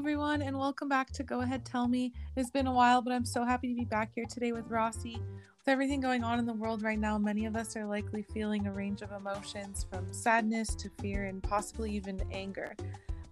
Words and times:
everyone, 0.00 0.40
and 0.40 0.58
welcome 0.58 0.88
back 0.88 1.10
to 1.10 1.22
Go 1.22 1.42
Ahead 1.42 1.62
Tell 1.62 1.86
Me. 1.86 2.10
It's 2.34 2.48
been 2.48 2.66
a 2.66 2.72
while, 2.72 3.02
but 3.02 3.12
I'm 3.12 3.26
so 3.26 3.44
happy 3.44 3.68
to 3.68 3.74
be 3.74 3.84
back 3.84 4.12
here 4.14 4.24
today 4.24 4.50
with 4.50 4.66
Rossy. 4.70 5.16
With 5.16 5.68
everything 5.68 6.00
going 6.00 6.24
on 6.24 6.38
in 6.38 6.46
the 6.46 6.54
world 6.54 6.82
right 6.82 6.98
now, 6.98 7.18
many 7.18 7.44
of 7.44 7.54
us 7.54 7.76
are 7.76 7.84
likely 7.84 8.22
feeling 8.22 8.66
a 8.66 8.72
range 8.72 9.02
of 9.02 9.12
emotions 9.12 9.84
from 9.90 10.10
sadness 10.10 10.74
to 10.76 10.88
fear 11.02 11.26
and 11.26 11.42
possibly 11.42 11.90
even 11.94 12.18
anger. 12.32 12.74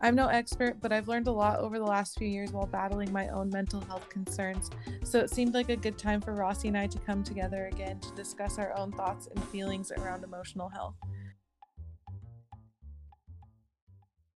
I'm 0.03 0.15
no 0.15 0.27
expert, 0.29 0.77
but 0.83 0.93
I've 0.93 1.09
learned 1.09 1.27
a 1.27 1.33
lot 1.33 1.59
over 1.59 1.79
the 1.79 1.87
last 1.87 2.18
few 2.18 2.29
years 2.29 2.53
while 2.53 2.67
battling 2.67 3.11
my 3.14 3.29
own 3.29 3.48
mental 3.48 3.80
health 3.80 4.07
concerns. 4.11 4.69
So 5.05 5.21
it 5.21 5.30
seemed 5.30 5.55
like 5.55 5.71
a 5.71 5.77
good 5.77 5.96
time 5.96 6.21
for 6.21 6.35
Rossy 6.35 6.69
and 6.69 6.77
I 6.77 6.87
to 6.89 6.98
come 6.98 7.25
together 7.25 7.71
again 7.73 7.98
to 8.00 8.14
discuss 8.14 8.59
our 8.59 8.77
own 8.77 8.93
thoughts 8.93 9.27
and 9.35 9.43
feelings 9.45 9.91
around 9.91 10.23
emotional 10.23 10.69
health. 10.69 10.96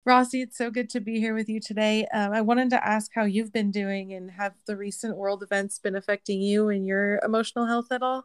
Rossy, 0.07 0.41
it's 0.43 0.57
so 0.57 0.71
good 0.71 0.89
to 0.91 1.01
be 1.01 1.21
here 1.21 1.35
with 1.35 1.49
you 1.49 1.61
today. 1.61 2.07
Um, 2.15 2.33
I 2.33 2.41
wanted 2.41 2.71
to 2.71 2.87
ask 2.87 3.11
how 3.15 3.25
you've 3.25 3.53
been 3.53 3.71
doing 3.71 4.15
and 4.15 4.31
have 4.31 4.55
the 4.67 4.75
recent 4.77 5.17
world 5.17 5.43
events 5.43 5.79
been 5.79 5.95
affecting 5.95 6.41
you 6.41 6.71
and 6.71 6.87
your 6.87 7.21
emotional 7.23 7.67
health 7.67 7.93
at 7.93 8.03
all? 8.03 8.25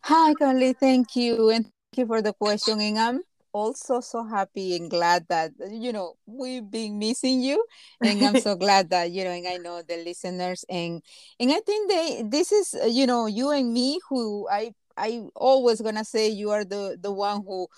Hi, 0.00 0.32
Carly. 0.32 0.72
Thank 0.72 1.14
you. 1.14 1.50
And 1.50 1.64
thank 1.64 1.98
you 1.98 2.06
for 2.06 2.22
the 2.22 2.32
question. 2.32 2.80
And 2.80 2.98
I'm 2.98 3.20
also 3.52 4.00
so 4.00 4.24
happy 4.24 4.76
and 4.76 4.88
glad 4.88 5.26
that, 5.28 5.52
you 5.68 5.92
know, 5.92 6.14
we've 6.24 6.70
been 6.70 6.98
missing 6.98 7.42
you. 7.42 7.62
And 8.00 8.24
I'm 8.24 8.38
so 8.38 8.54
glad 8.64 8.88
that, 8.90 9.10
you 9.10 9.24
know, 9.24 9.32
and 9.32 9.46
I 9.46 9.58
know 9.58 9.82
the 9.82 9.98
listeners. 9.98 10.64
And 10.70 11.02
and 11.38 11.50
I 11.52 11.60
think 11.60 11.90
they 11.90 12.22
this 12.24 12.50
is, 12.50 12.74
you 12.88 13.06
know, 13.06 13.26
you 13.26 13.50
and 13.50 13.74
me 13.74 14.00
who 14.08 14.48
I 14.50 14.72
I 14.96 15.24
always 15.34 15.82
gonna 15.82 16.04
say 16.04 16.28
you 16.30 16.50
are 16.50 16.64
the 16.64 16.96
the 16.98 17.12
one 17.12 17.42
who 17.46 17.68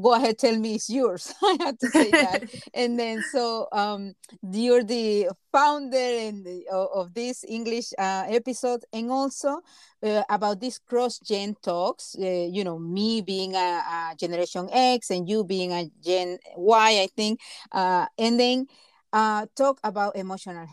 go 0.00 0.14
ahead 0.14 0.38
tell 0.38 0.56
me 0.56 0.74
it's 0.74 0.90
yours. 0.90 1.34
I 1.42 1.56
had 1.60 1.80
to 1.80 1.88
say 1.88 2.12
that. 2.12 2.42
And 2.74 2.98
then 2.98 3.22
so 3.22 3.68
um 3.72 4.14
you're 4.42 4.84
the 4.84 5.28
founder 5.52 5.96
and 5.96 6.44
the, 6.44 6.64
of 6.70 7.14
this 7.14 7.44
english 7.48 7.92
uh, 7.98 8.24
episode 8.28 8.84
and 8.92 9.10
also 9.10 9.60
uh, 10.02 10.22
about 10.28 10.60
these 10.60 10.78
cross 10.78 11.18
gen 11.18 11.56
talks 11.62 12.14
uh, 12.20 12.48
you 12.50 12.62
know 12.62 12.78
me 12.78 13.22
being 13.22 13.54
a, 13.54 13.80
a, 13.94 14.14
generation 14.18 14.68
x 14.70 15.10
and 15.10 15.28
you 15.28 15.44
being 15.44 15.72
a 15.72 15.88
gen 16.04 16.38
y 16.56 17.00
i 17.02 17.08
think 17.16 17.40
uh, 17.72 18.06
and 18.18 18.38
then 18.38 18.66
uh, 19.12 19.46
talk 19.56 19.80
about 19.82 20.16
emotional 20.16 20.66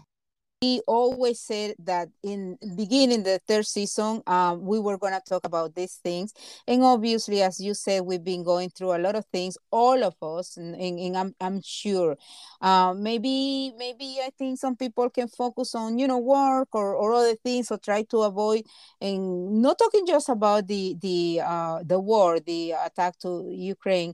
we 0.64 0.81
always 0.88 1.42
said 1.42 1.75
that 1.80 2.08
in 2.23 2.58
beginning 2.78 3.23
the 3.23 3.38
third 3.47 3.66
season 3.66 4.22
um, 4.28 4.66
we 4.66 4.80
were 4.80 4.97
going 4.97 5.11
to 5.11 5.22
talk 5.28 5.45
about 5.45 5.75
these 5.75 5.95
things. 5.95 6.33
And 6.67 6.83
obviously 6.83 7.42
as 7.42 7.59
you 7.59 7.73
said 7.73 8.03
we've 8.03 8.23
been 8.23 8.44
going 8.44 8.70
through 8.70 8.95
a 8.95 9.03
lot 9.05 9.16
of 9.16 9.25
things 9.25 9.58
all 9.72 10.02
of 10.02 10.16
us 10.22 10.55
and, 10.55 10.73
and, 10.75 11.00
and 11.00 11.17
I'm, 11.17 11.36
I'm 11.42 11.61
sure. 11.61 12.16
Uh, 12.61 12.94
maybe 12.94 13.73
maybe 13.78 14.20
i 14.23 14.30
think 14.38 14.58
some 14.58 14.75
people 14.75 15.09
can 15.09 15.28
focus 15.28 15.75
on 15.75 16.00
you 16.00 16.08
know 16.08 16.17
work 16.17 16.70
or, 16.73 16.95
or 16.95 17.14
other 17.14 17.36
things 17.36 17.70
or 17.72 17.77
try 17.77 18.03
to 18.03 18.20
avoid 18.20 18.64
and 19.02 19.61
not 19.61 19.77
talking 19.77 20.05
just 20.08 20.30
about 20.30 20.66
the 20.67 20.95
the 21.02 21.42
uh, 21.44 21.80
the 21.83 22.00
war 22.00 22.39
the 22.39 22.73
attack 22.86 23.17
to 23.20 23.50
ukraine 23.50 24.14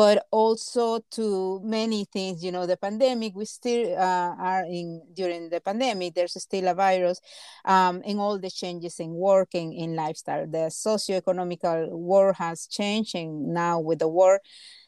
but 0.00 0.26
also 0.30 0.98
to 1.10 1.60
many 1.62 2.06
things 2.06 2.42
you 2.42 2.50
know 2.50 2.64
the 2.64 2.76
pandemic 2.78 3.34
we 3.36 3.44
still 3.44 3.92
uh, 3.98 4.32
are 4.40 4.64
in 4.64 5.02
during 5.12 5.50
the 5.50 5.60
pandemic 5.60 6.14
there's 6.14 6.40
still 6.42 6.68
a 6.68 6.74
virus 6.74 7.20
um, 7.66 8.00
and 8.06 8.18
all 8.18 8.38
the 8.38 8.50
changes 8.50 8.98
in 8.98 9.12
working 9.12 9.74
in 9.74 9.94
lifestyle 9.94 10.46
the 10.46 10.70
socio-economical 10.70 11.90
world 11.90 12.34
has 12.36 12.66
changed 12.66 13.14
and 13.14 13.52
now 13.52 13.78
with 13.78 13.98
the 13.98 14.08
war 14.08 14.40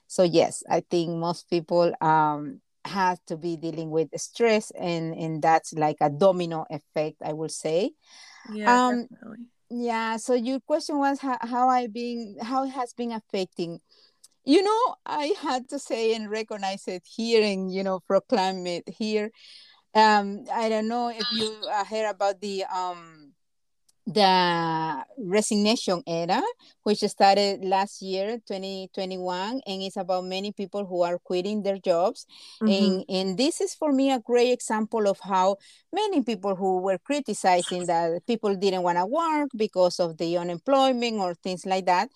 so 0.07 0.23
yes 0.23 0.63
i 0.71 0.81
think 0.91 1.11
most 1.11 1.51
people 1.51 1.93
um, 2.01 2.59
have 2.87 3.19
to 3.27 3.37
be 3.37 3.59
dealing 3.59 3.91
with 3.91 4.09
stress 4.17 4.71
and 4.71 5.13
and 5.15 5.43
that's 5.43 5.75
like 5.75 5.99
a 6.01 6.09
domino 6.09 6.65
effect 6.71 7.17
i 7.23 7.35
will 7.35 7.51
say 7.51 7.91
yeah 8.55 8.89
um, 8.89 9.07
definitely. 9.11 9.45
yeah 9.69 10.17
so 10.17 10.33
your 10.33 10.59
question 10.61 10.97
was 10.97 11.21
how, 11.21 11.37
how 11.43 11.69
i 11.69 11.87
been 11.87 12.35
how 12.41 12.65
it 12.65 12.71
has 12.71 12.95
been 12.95 13.13
affecting 13.13 13.79
you 14.45 14.63
know, 14.63 14.95
I 15.07 15.35
had 15.41 15.69
to 15.71 15.79
say 15.79 16.15
and 16.15 16.31
recognize 16.31 16.87
it 16.89 17.03
here 17.05 17.43
and, 17.43 17.73
you 17.73 17.83
know, 17.83 18.01
proclaim 18.01 18.67
it 18.67 18.89
here. 18.89 19.31
Um, 19.95 20.45
I 20.53 20.69
don't 20.69 20.89
know 20.89 21.11
if 21.11 21.27
you 21.33 21.55
uh, 21.71 21.85
heard 21.85 22.11
about 22.11 22.41
the 22.41 22.65
um, 22.65 23.33
the 24.07 25.05
resignation 25.19 26.03
era, 26.07 26.43
which 26.83 26.99
started 27.01 27.65
last 27.65 28.03
year, 28.03 28.39
2021, 28.47 29.61
and 29.65 29.83
it's 29.83 29.97
about 29.97 30.25
many 30.25 30.51
people 30.51 30.85
who 30.87 31.03
are 31.03 31.19
quitting 31.19 31.63
their 31.63 31.79
jobs. 31.79 32.27
Mm-hmm. 32.61 32.85
And, 32.85 33.05
and 33.09 33.39
this 33.39 33.61
is 33.61 33.75
for 33.75 33.93
me 33.93 34.11
a 34.11 34.19
great 34.19 34.51
example 34.51 35.07
of 35.07 35.21
how 35.21 35.57
many 35.93 36.23
people 36.23 36.57
who 36.57 36.81
were 36.81 36.99
criticizing 36.99 37.87
that 37.87 38.27
people 38.27 38.57
didn't 38.57 38.83
want 38.83 38.99
to 38.99 39.07
work 39.07 39.51
because 39.57 40.01
of 40.01 40.17
the 40.19 40.37
unemployment 40.37 41.19
or 41.19 41.35
things 41.35 41.65
like 41.65 41.87
that 41.87 42.09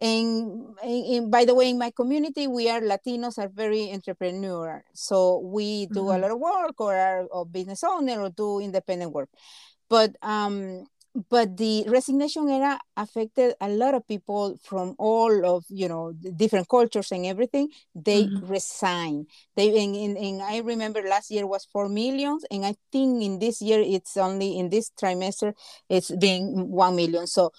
and, 0.00 0.76
and, 0.82 1.30
by 1.30 1.44
the 1.44 1.54
way, 1.54 1.70
in 1.70 1.78
my 1.78 1.90
community, 1.90 2.46
we 2.46 2.70
are 2.70 2.80
Latinos 2.80 3.38
are 3.38 3.48
very 3.48 3.92
entrepreneur. 3.92 4.84
So 4.94 5.38
we 5.38 5.86
do 5.86 6.00
mm-hmm. 6.00 6.16
a 6.16 6.18
lot 6.18 6.30
of 6.30 6.38
work 6.38 6.80
or 6.80 6.94
are 6.94 7.26
a 7.32 7.44
business 7.44 7.82
owner 7.82 8.20
or 8.20 8.30
do 8.30 8.60
independent 8.60 9.12
work. 9.12 9.28
But 9.88 10.14
um, 10.22 10.86
but 11.28 11.56
the 11.56 11.84
resignation 11.88 12.48
era 12.48 12.78
affected 12.96 13.54
a 13.60 13.68
lot 13.68 13.94
of 13.94 14.06
people 14.06 14.56
from 14.62 14.94
all 14.98 15.44
of 15.44 15.64
you 15.68 15.88
know 15.88 16.12
different 16.36 16.68
cultures 16.68 17.10
and 17.12 17.26
everything 17.26 17.68
they 17.94 18.24
mm-hmm. 18.24 18.46
resign 18.46 19.26
they 19.56 19.68
and, 19.82 19.96
and, 19.96 20.16
and, 20.16 20.42
i 20.42 20.58
remember 20.58 21.02
last 21.02 21.30
year 21.30 21.46
was 21.46 21.66
four 21.72 21.88
millions 21.88 22.44
and 22.50 22.64
i 22.64 22.74
think 22.92 23.22
in 23.22 23.38
this 23.38 23.60
year 23.60 23.80
it's 23.80 24.16
only 24.16 24.58
in 24.58 24.68
this 24.68 24.90
trimester 25.00 25.54
it's 25.88 26.10
being 26.16 26.70
one 26.70 26.94
million 26.94 27.26
so 27.26 27.50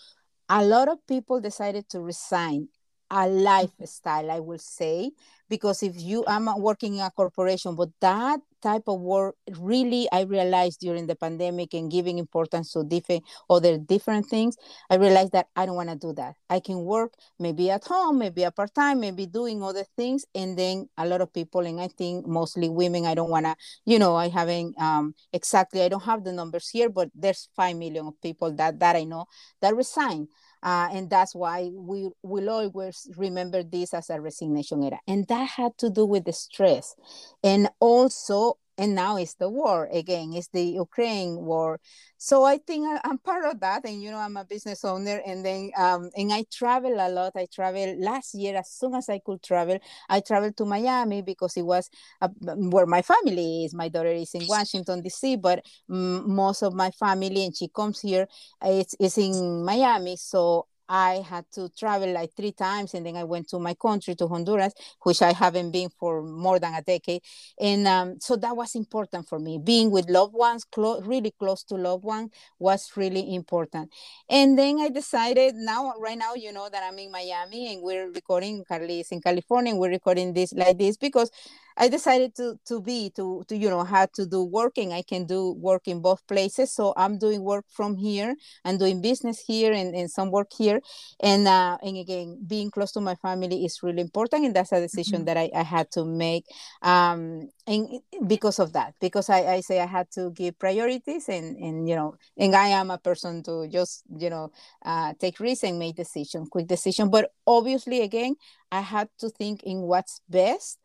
a 0.50 0.64
lot 0.66 0.88
of 0.90 1.06
people 1.08 1.40
decided 1.40 1.90
to 1.90 2.02
resign 2.02 2.70
a 3.12 3.28
lifestyle 3.28 4.32
i 4.32 4.40
will 4.40 4.60
say 4.60 5.12
because 5.50 5.82
if 5.84 5.94
you 6.00 6.24
i'm 6.28 6.48
working 6.62 6.96
in 6.96 7.02
a 7.02 7.12
corporation 7.12 7.76
but 7.76 7.90
that 8.02 8.40
type 8.62 8.84
of 8.88 9.00
work 9.00 9.36
really 9.58 10.08
i 10.12 10.22
realized 10.22 10.80
during 10.80 11.08
the 11.08 11.16
pandemic 11.16 11.74
and 11.74 11.92
giving 11.92 12.18
importance 12.20 12.74
to 12.74 12.84
different 12.84 13.24
other 13.50 13.78
different 13.78 14.26
things 14.26 14.58
i 14.90 14.96
realized 14.96 15.32
that 15.32 15.48
i 15.56 15.66
don't 15.66 15.76
want 15.76 15.90
to 15.90 15.96
do 15.96 16.14
that. 16.14 16.36
I 16.50 16.60
can 16.60 16.84
work 16.84 17.14
maybe 17.40 17.72
at 17.72 17.86
home 17.86 18.20
maybe 18.20 18.44
a 18.44 18.52
part-time 18.52 19.00
maybe 19.00 19.26
doing 19.26 19.64
other 19.64 19.86
things 19.98 20.26
and 20.36 20.58
then 20.58 20.90
a 20.98 21.06
lot 21.06 21.22
of 21.22 21.34
people 21.34 21.62
and 21.66 21.80
i 21.80 21.88
think 21.88 22.28
mostly 22.28 22.70
women 22.70 23.06
i 23.06 23.16
don't 23.16 23.30
want 23.30 23.46
to 23.46 23.56
you 23.86 23.98
know 23.98 24.16
i 24.16 24.28
haven't 24.28 24.80
um, 24.80 25.14
exactly 25.34 25.82
i 25.82 25.88
don't 25.88 26.04
have 26.04 26.24
the 26.24 26.34
numbers 26.34 26.70
here 26.70 26.90
but 26.90 27.10
there's 27.16 27.50
5 27.56 27.76
million 27.76 28.08
of 28.08 28.22
people 28.22 28.52
that 28.54 28.80
that 28.80 28.96
i 28.96 29.04
know 29.04 29.26
that 29.62 29.76
resign 29.76 30.28
uh, 30.62 30.90
and 30.92 31.10
that's 31.10 31.34
why 31.34 31.70
we 31.74 32.10
will 32.24 32.50
always 32.50 33.08
remember 33.16 33.64
this 33.64 33.94
as 33.94 34.10
a 34.10 34.20
resignation 34.20 34.84
era. 34.84 35.00
And 35.08 35.28
that 35.28 35.50
had 35.52 35.78
to 35.80 35.90
do 35.90 36.06
with 36.06 36.26
the 36.26 36.34
stress. 36.34 36.96
And 37.44 37.70
also 37.80 38.58
and 38.80 38.96
now 38.96 39.18
it's 39.18 39.36
the 39.36 39.50
war 39.50 39.90
again 39.92 40.32
it's 40.34 40.48
the 40.48 40.64
ukraine 40.64 41.36
war. 41.36 41.80
So 42.18 42.44
i 42.44 42.58
think 42.58 42.88
I, 42.88 43.10
am 43.10 43.18
part 43.20 43.46
of 43.46 43.60
that 43.60 43.86
and 43.86 44.02
you 44.02 44.10
know 44.10 44.18
i'm 44.18 44.38
a 44.38 44.46
business 44.46 44.84
owner 44.84 45.22
and 45.26 45.46
then 45.46 45.72
um, 45.78 46.10
and 46.16 46.34
i 46.34 46.46
travel 46.52 46.94
a 46.94 47.10
lot. 47.10 47.34
I 47.36 47.48
travel 47.54 47.96
last 48.00 48.34
year 48.34 48.58
as 48.58 48.72
soon 48.72 48.96
as 48.96 49.10
i 49.10 49.20
could 49.20 49.44
travel 49.44 49.78
i 50.10 50.20
traveled 50.20 50.58
to 50.58 50.66
miami 50.66 51.22
because 51.22 51.56
it 51.58 51.66
was 51.66 51.90
uh, 52.22 52.30
where 52.74 52.86
my 52.86 53.02
family 53.02 53.66
is. 53.66 53.74
My 53.74 53.90
daughter 53.90 54.10
is 54.10 54.34
in 54.34 54.48
washington 54.48 55.04
dc 55.04 55.42
but 55.42 55.64
um, 55.90 56.34
most 56.34 56.64
of 56.64 56.74
my 56.74 56.92
family 56.92 57.46
and 57.46 57.56
she 57.56 57.68
comes 57.68 58.00
here 58.00 58.28
it's, 58.64 58.96
it's 59.00 59.18
in 59.18 59.64
miami. 59.64 60.16
So 60.18 60.68
I 60.90 61.24
had 61.30 61.46
to 61.54 61.70
travel 61.70 62.12
like 62.12 62.32
three 62.36 62.52
times, 62.52 62.94
and 62.96 63.06
then 63.06 63.16
I 63.16 63.24
went 63.24 63.48
to 63.50 63.60
my 63.60 63.76
country, 63.76 64.16
to 64.16 64.28
Honduras, 64.28 64.74
which 65.04 65.22
I 65.22 65.34
haven't 65.34 65.72
been 65.72 65.90
for 66.00 66.24
more 66.24 66.60
than 66.60 66.74
a 66.74 66.82
decade. 66.82 67.22
And 67.60 67.88
um, 67.88 68.20
so 68.20 68.36
that 68.38 68.58
was 68.58 68.76
important 68.76 69.30
for 69.30 69.40
me. 69.40 69.60
Being 69.64 69.92
with 69.92 70.10
loved 70.10 70.34
ones, 70.34 70.64
clo- 70.66 71.02
really 71.02 71.32
close 71.38 71.64
to 71.66 71.76
loved 71.76 72.04
ones, 72.04 72.32
was 72.58 72.92
really 72.98 73.36
important. 73.36 73.92
And 74.30 74.58
then 74.58 74.80
I 74.80 74.90
decided 74.90 75.56
now, 75.56 75.94
right 76.00 76.18
now, 76.18 76.34
you 76.34 76.52
know 76.52 76.70
that 76.70 76.84
I'm 76.84 76.98
in 77.00 77.12
Miami 77.12 77.74
and 77.74 77.82
we're 77.84 78.12
recording, 78.12 78.64
Carly 78.68 79.02
is 79.02 79.12
in 79.12 79.22
California, 79.22 79.72
and 79.72 79.80
we're 79.80 79.90
recording 79.92 80.34
this 80.34 80.54
like 80.54 80.78
this 80.78 80.98
because 80.98 81.32
I 81.80 81.88
decided 81.88 82.36
to 82.36 82.60
to 82.66 82.82
be 82.82 83.10
to 83.16 83.44
to 83.48 83.56
you 83.56 83.70
know 83.70 83.86
how 83.86 84.06
to 84.16 84.26
do 84.26 84.44
working. 84.44 84.92
I 84.92 85.02
can 85.02 85.26
do 85.26 85.54
work 85.54 85.88
in 85.88 86.02
both 86.02 86.28
places. 86.28 86.74
So 86.74 86.94
I'm 86.98 87.18
doing 87.18 87.42
work 87.42 87.66
from 87.70 87.96
here 87.96 88.36
and 88.66 88.78
doing 88.78 89.02
business 89.02 89.40
here 89.40 89.72
and, 89.72 89.96
and 89.96 90.12
some 90.12 90.30
work 90.30 90.52
here. 90.58 90.82
And 91.22 91.48
uh, 91.48 91.78
and 91.82 91.96
again, 91.98 92.44
being 92.46 92.70
close 92.70 92.92
to 92.94 93.02
my 93.02 93.16
family 93.16 93.64
is 93.64 93.80
really 93.82 94.02
important, 94.02 94.46
and 94.46 94.54
that's 94.54 94.74
a 94.74 94.82
decision 94.82 95.20
mm-hmm. 95.20 95.26
that 95.26 95.38
I, 95.38 95.50
I 95.56 95.64
had 95.64 95.90
to 95.92 96.04
make. 96.04 96.44
Um, 96.82 97.50
and 97.66 98.02
because 98.28 98.60
of 98.60 98.74
that, 98.74 98.96
because 99.00 99.30
I, 99.30 99.46
I 99.46 99.62
say 99.62 99.80
I 99.80 99.86
had 99.86 100.12
to 100.16 100.32
give 100.32 100.60
priorities, 100.60 101.30
and 101.30 101.56
and 101.58 101.88
you 101.88 101.96
know, 101.96 102.16
and 102.38 102.56
I 102.56 102.68
am 102.70 102.92
a 102.92 102.98
person 102.98 103.42
to 103.44 103.70
just 103.70 104.04
you 104.18 104.30
know 104.30 104.52
uh, 104.84 105.14
take 105.18 105.40
risks 105.40 105.64
and 105.64 105.80
make 105.80 105.96
decision, 105.96 106.48
quick 106.48 106.68
decision. 106.68 107.10
But 107.10 107.32
obviously, 107.48 108.02
again, 108.02 108.36
I 108.70 108.82
had 108.82 109.08
to 109.20 109.30
think 109.30 109.64
in 109.64 109.82
what's 109.82 110.22
best 110.28 110.79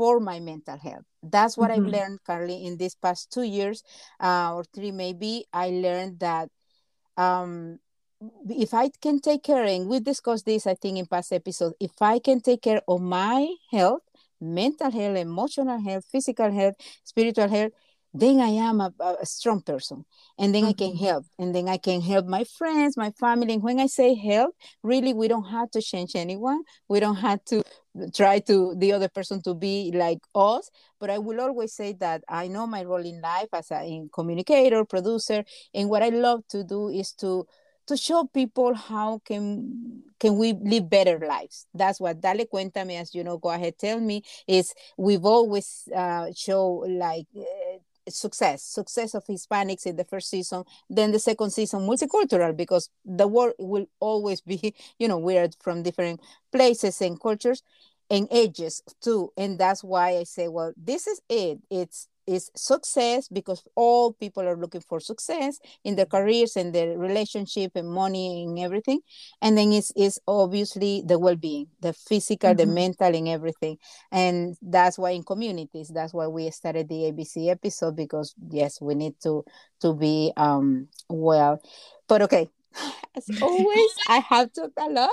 for 0.00 0.18
my 0.18 0.40
mental 0.40 0.78
health. 0.78 1.04
That's 1.22 1.58
what 1.58 1.70
mm-hmm. 1.70 1.84
I've 1.84 1.92
learned, 1.92 2.18
Carly, 2.24 2.64
in 2.64 2.78
these 2.78 2.94
past 2.94 3.30
two 3.30 3.42
years 3.42 3.82
uh, 4.18 4.54
or 4.54 4.64
three, 4.64 4.92
maybe. 4.92 5.44
I 5.52 5.68
learned 5.68 6.20
that 6.20 6.48
um, 7.18 7.78
if 8.48 8.72
I 8.72 8.88
can 9.02 9.20
take 9.20 9.42
care, 9.42 9.62
and 9.62 9.90
we 9.90 10.00
discussed 10.00 10.46
this, 10.46 10.66
I 10.66 10.74
think, 10.74 10.96
in 10.96 11.04
past 11.04 11.34
episodes, 11.34 11.74
if 11.78 12.00
I 12.00 12.18
can 12.18 12.40
take 12.40 12.62
care 12.62 12.80
of 12.88 13.02
my 13.02 13.46
health, 13.70 14.00
mental 14.40 14.90
health, 14.90 15.18
emotional 15.18 15.78
health, 15.78 16.06
physical 16.10 16.50
health, 16.50 16.76
spiritual 17.04 17.50
health, 17.50 17.72
then 18.12 18.40
I 18.40 18.48
am 18.48 18.80
a, 18.80 18.92
a 19.20 19.26
strong 19.26 19.62
person. 19.62 20.04
And 20.38 20.54
then 20.54 20.62
mm-hmm. 20.62 20.70
I 20.70 20.72
can 20.72 20.90
mm-hmm. 20.92 21.04
help. 21.04 21.26
And 21.38 21.54
then 21.54 21.68
I 21.68 21.76
can 21.76 22.00
help 22.00 22.26
my 22.26 22.44
friends, 22.44 22.96
my 22.96 23.10
family. 23.12 23.54
And 23.54 23.62
when 23.62 23.78
I 23.78 23.86
say 23.86 24.14
help, 24.14 24.54
really, 24.82 25.14
we 25.14 25.28
don't 25.28 25.44
have 25.44 25.70
to 25.72 25.80
change 25.80 26.16
anyone. 26.16 26.62
We 26.88 27.00
don't 27.00 27.16
have 27.16 27.44
to 27.46 27.62
try 28.14 28.40
to 28.40 28.74
the 28.76 28.92
other 28.92 29.08
person 29.08 29.42
to 29.42 29.54
be 29.54 29.92
like 29.94 30.20
us. 30.34 30.70
But 30.98 31.10
I 31.10 31.18
will 31.18 31.40
always 31.40 31.72
say 31.72 31.92
that 32.00 32.24
I 32.28 32.48
know 32.48 32.66
my 32.66 32.82
role 32.82 33.04
in 33.04 33.20
life 33.20 33.48
as 33.52 33.70
a 33.70 34.02
communicator, 34.12 34.84
producer. 34.84 35.44
And 35.72 35.88
what 35.88 36.02
I 36.02 36.08
love 36.08 36.46
to 36.48 36.64
do 36.64 36.88
is 36.88 37.12
to 37.14 37.46
to 37.90 37.96
show 37.96 38.24
people 38.24 38.72
how 38.72 39.20
can 39.24 40.02
can 40.20 40.38
we 40.38 40.52
live 40.52 40.88
better 40.88 41.18
lives 41.18 41.66
that's 41.74 41.98
what 41.98 42.20
dale 42.20 42.46
cuéntame 42.46 43.00
as 43.00 43.12
you 43.16 43.24
know 43.24 43.36
go 43.36 43.50
ahead 43.50 43.76
tell 43.78 43.98
me 43.98 44.22
is 44.46 44.72
we've 44.96 45.24
always 45.24 45.88
uh, 45.94 46.26
show 46.36 46.84
like 46.86 47.26
success 48.10 48.62
success 48.62 49.14
of 49.14 49.24
hispanics 49.26 49.86
in 49.86 49.96
the 49.96 50.04
first 50.04 50.28
season 50.30 50.64
then 50.88 51.12
the 51.12 51.18
second 51.18 51.50
season 51.50 51.80
multicultural 51.80 52.56
because 52.56 52.90
the 53.04 53.26
world 53.26 53.54
will 53.58 53.86
always 54.00 54.40
be 54.40 54.74
you 54.98 55.08
know 55.08 55.18
we're 55.18 55.48
from 55.60 55.82
different 55.82 56.20
places 56.52 57.00
and 57.00 57.20
cultures 57.20 57.62
and 58.10 58.26
ages 58.32 58.82
too. 59.00 59.32
And 59.36 59.58
that's 59.58 59.84
why 59.84 60.16
i 60.18 60.24
say 60.24 60.48
well 60.48 60.72
this 60.76 61.06
is 61.06 61.20
it. 61.28 61.58
It's 61.70 62.08
is 62.30 62.50
success 62.54 63.28
because 63.28 63.64
all 63.74 64.12
people 64.12 64.46
are 64.46 64.56
looking 64.56 64.80
for 64.80 65.00
success 65.00 65.58
in 65.84 65.96
their 65.96 66.06
careers 66.06 66.56
and 66.56 66.72
their 66.72 66.96
relationship 66.96 67.72
and 67.74 67.90
money 67.90 68.44
and 68.44 68.58
everything. 68.58 69.00
And 69.42 69.58
then 69.58 69.72
it's, 69.72 69.92
it's 69.96 70.18
obviously 70.28 71.02
the 71.04 71.18
well-being 71.18 71.66
the 71.80 71.92
physical 71.92 72.50
mm-hmm. 72.50 72.58
the 72.58 72.66
mental 72.66 73.14
and 73.14 73.28
everything. 73.28 73.78
And 74.12 74.56
that's 74.62 74.98
why 74.98 75.10
in 75.10 75.24
communities 75.24 75.88
that's 75.88 76.14
why 76.14 76.28
we 76.28 76.50
started 76.50 76.88
the 76.88 77.10
abc 77.10 77.50
episode 77.50 77.96
because 77.96 78.34
yes 78.48 78.80
we 78.80 78.94
need 78.94 79.14
to 79.22 79.44
to 79.80 79.94
be 79.94 80.32
um 80.36 80.88
well. 81.08 81.60
But 82.06 82.22
okay 82.22 82.48
as 83.16 83.42
always 83.42 83.90
i 84.08 84.18
have 84.28 84.52
talked 84.52 84.78
a 84.78 84.88
lot. 84.88 85.10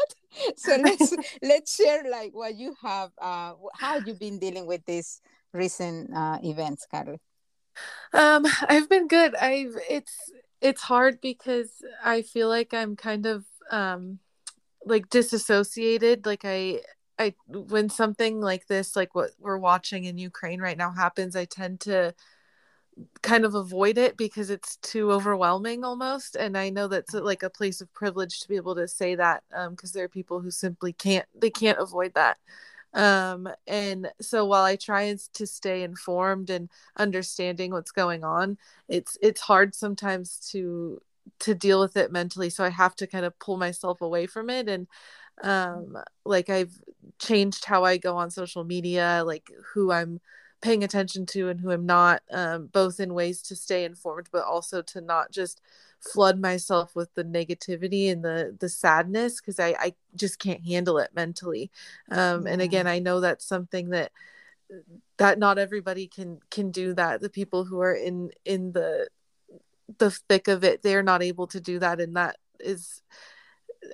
So 0.56 0.78
let's 0.78 1.14
let's 1.42 1.76
share 1.76 2.04
like 2.10 2.32
what 2.34 2.56
you 2.56 2.76
have 2.82 3.12
uh 3.20 3.54
how 3.74 3.98
you've 4.06 4.20
been 4.20 4.40
dealing 4.40 4.68
with 4.68 4.86
this 4.86 5.22
recent 5.58 6.14
uh, 6.16 6.40
events, 6.44 6.88
Carly? 6.90 7.20
Um, 8.14 8.46
I've 8.70 8.90
been 8.90 9.08
good. 9.08 9.36
I've 9.36 9.76
it's 9.90 10.32
it's 10.62 10.82
hard 10.82 11.20
because 11.22 11.72
I 12.04 12.22
feel 12.22 12.50
like 12.50 12.74
I'm 12.74 12.96
kind 12.96 13.26
of 13.26 13.46
um 13.72 14.20
like 14.86 15.10
disassociated. 15.10 16.26
Like 16.26 16.46
I 16.46 16.82
I 17.20 17.34
when 17.48 17.90
something 17.90 18.42
like 18.42 18.68
this, 18.68 18.96
like 18.96 19.16
what 19.16 19.32
we're 19.40 19.58
watching 19.58 20.06
in 20.06 20.18
Ukraine 20.18 20.62
right 20.62 20.78
now 20.78 20.92
happens, 20.92 21.36
I 21.36 21.46
tend 21.46 21.82
to 21.82 22.14
kind 23.22 23.46
of 23.46 23.56
avoid 23.56 23.98
it 23.98 24.18
because 24.18 24.50
it's 24.50 24.78
too 24.78 25.12
overwhelming 25.12 25.84
almost 25.84 26.36
and 26.36 26.58
i 26.58 26.70
know 26.70 26.88
that's 26.88 27.14
like 27.14 27.44
a 27.44 27.50
place 27.50 27.80
of 27.82 27.94
privilege 27.94 28.40
to 28.40 28.48
be 28.48 28.56
able 28.56 28.76
to 28.76 28.88
say 28.88 29.16
that 29.16 29.44
because 29.70 29.92
um, 29.92 29.94
there 29.94 30.06
are 30.06 30.10
people 30.10 30.40
who 30.40 30.50
simply 30.50 30.94
can't 30.94 31.26
they 31.36 31.50
can't 31.50 31.78
avoid 31.80 32.14
that 32.16 32.38
um 32.94 33.48
and 33.68 34.10
so 34.22 34.46
while 34.46 34.64
i 34.64 34.76
try 34.76 35.16
to 35.34 35.46
stay 35.46 35.84
informed 35.84 36.50
and 36.50 36.70
understanding 36.98 37.72
what's 37.72 37.92
going 37.92 38.24
on 38.24 38.58
it's 38.88 39.18
it's 39.22 39.42
hard 39.42 39.76
sometimes 39.76 40.40
to 40.52 41.02
to 41.40 41.54
deal 41.54 41.80
with 41.82 41.98
it 41.98 42.12
mentally 42.12 42.50
so 42.50 42.64
i 42.64 42.70
have 42.70 42.96
to 42.96 43.06
kind 43.06 43.26
of 43.26 43.38
pull 43.40 43.58
myself 43.58 44.02
away 44.02 44.26
from 44.26 44.50
it 44.50 44.70
and 44.70 44.88
um 45.44 45.98
like 46.26 46.50
i've 46.50 46.74
changed 47.20 47.66
how 47.66 47.84
i 47.84 47.98
go 47.98 48.16
on 48.18 48.32
social 48.32 48.64
media 48.64 49.24
like 49.26 49.52
who 49.74 49.92
i'm 49.92 50.20
paying 50.62 50.84
attention 50.84 51.26
to 51.26 51.50
and 51.50 51.60
who 51.60 51.72
i'm 51.72 51.86
not 51.86 52.22
um 52.32 52.68
both 52.68 53.00
in 53.00 53.14
ways 53.14 53.42
to 53.42 53.56
stay 53.56 53.84
informed 53.84 54.28
but 54.32 54.44
also 54.44 54.82
to 54.82 55.02
not 55.02 55.32
just 55.32 55.62
flood 56.00 56.40
myself 56.40 56.96
with 56.96 57.14
the 57.16 57.24
negativity 57.24 58.12
and 58.12 58.24
the 58.24 58.56
the 58.60 58.70
sadness 58.70 59.42
because 59.42 59.60
I, 59.60 59.76
I 59.80 59.94
just 60.16 60.40
can't 60.40 60.64
handle 60.64 61.00
it 61.00 61.10
mentally. 61.16 61.72
Um, 62.12 62.46
yeah. 62.46 62.54
and 62.54 62.62
again 62.62 62.88
i 62.88 63.00
know 63.00 63.20
that's 63.20 63.46
something 63.46 63.90
that 63.90 64.12
that 65.18 65.40
not 65.40 65.58
everybody 65.58 66.08
can 66.08 66.40
can 66.52 66.72
do 66.72 66.94
that. 66.94 67.22
The 67.22 67.30
people 67.30 67.66
who 67.66 67.82
are 67.82 67.94
in 67.94 68.32
in 68.46 68.74
the 68.74 69.08
the 69.98 70.12
thick 70.12 70.48
of 70.50 70.64
it 70.64 70.84
they're 70.84 71.04
not 71.04 71.24
able 71.24 71.48
to 71.48 71.62
do 71.62 71.80
that 71.80 72.02
and 72.02 72.18
that 72.18 72.36
is 72.60 73.02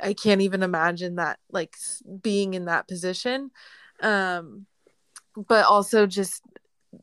i 0.01 0.11
can't 0.13 0.41
even 0.41 0.63
imagine 0.63 1.15
that 1.15 1.37
like 1.51 1.75
being 2.21 2.53
in 2.53 2.65
that 2.65 2.87
position. 2.87 3.51
Um 4.01 4.65
but 5.35 5.65
also 5.65 6.05
just 6.05 6.43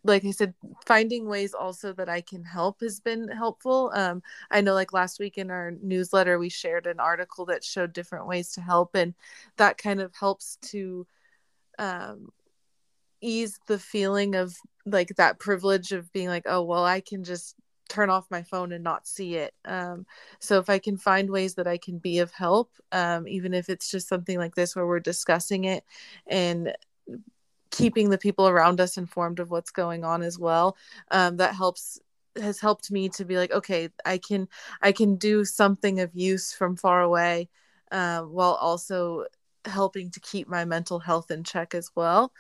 like 0.05 0.25
I 0.25 0.31
said, 0.31 0.55
finding 0.87 1.27
ways 1.27 1.55
also 1.55 1.93
that 1.95 2.09
I 2.09 2.21
can 2.21 2.45
help 2.45 2.81
has 2.81 3.01
been 3.01 3.29
helpful. 3.29 3.91
Um, 3.95 4.23
I 4.51 4.61
know, 4.61 4.75
like 4.75 4.93
last 4.93 5.19
week 5.19 5.39
in 5.39 5.51
our 5.51 5.73
newsletter, 5.83 6.39
we 6.39 6.49
shared 6.49 6.87
an 6.87 7.01
article 7.01 7.45
that 7.47 7.65
showed 7.65 7.93
different 7.93 8.27
ways 8.27 8.53
to 8.53 8.61
help, 8.61 8.95
and 8.95 9.15
that 9.57 9.79
kind 9.79 10.01
of 10.01 10.15
helps 10.15 10.59
to 10.63 11.07
um, 11.79 12.31
ease 13.21 13.59
the 13.67 13.79
feeling 13.79 14.35
of 14.35 14.55
like 14.87 15.09
that 15.17 15.39
privilege 15.39 15.93
of 15.93 16.13
being 16.13 16.29
like, 16.29 16.45
oh, 16.47 16.63
well, 16.63 16.85
I 16.85 17.01
can 17.01 17.25
just 17.25 17.57
turn 17.89 18.09
off 18.09 18.31
my 18.31 18.43
phone 18.43 18.73
and 18.73 18.85
not 18.85 19.07
see 19.07 19.35
it. 19.35 19.53
Um, 19.65 20.07
so 20.39 20.59
if 20.59 20.71
I 20.71 20.79
can 20.79 20.97
find 20.97 21.29
ways 21.29 21.55
that 21.55 21.67
I 21.67 21.77
can 21.77 21.99
be 21.99 22.21
of 22.21 22.31
help, 22.31 22.71
um, 22.93 23.27
even 23.27 23.53
if 23.53 23.69
it's 23.69 23.91
just 23.91 24.09
something 24.09 24.39
like 24.39 24.55
this 24.55 24.77
where 24.77 24.87
we're 24.87 25.01
discussing 25.01 25.65
it 25.65 25.85
and 26.29 26.73
keeping 27.71 28.11
the 28.11 28.19
people 28.19 28.49
around 28.49 28.81
us 28.81 28.97
informed 28.97 29.41
of 29.41 29.51
what's 29.51 29.71
going 29.71 30.05
on 30.05 30.23
as 30.23 30.39
well 30.39 30.77
um, 31.11 31.37
that 31.37 31.55
helps 31.55 32.01
has 32.41 32.61
helped 32.61 32.91
me 32.91 33.09
to 33.09 33.25
be 33.25 33.37
like 33.37 33.53
okay 33.53 33.89
i 34.05 34.17
can 34.17 34.49
i 34.83 34.93
can 34.93 35.17
do 35.17 35.45
something 35.45 36.01
of 36.01 36.15
use 36.15 36.53
from 36.53 36.77
far 36.77 37.03
away 37.03 37.49
uh, 37.91 38.21
while 38.21 38.55
also 38.55 39.25
helping 39.65 40.11
to 40.11 40.21
keep 40.21 40.49
my 40.49 40.65
mental 40.65 41.01
health 41.01 41.31
in 41.31 41.43
check 41.43 41.75
as 41.75 41.91
well 41.97 42.33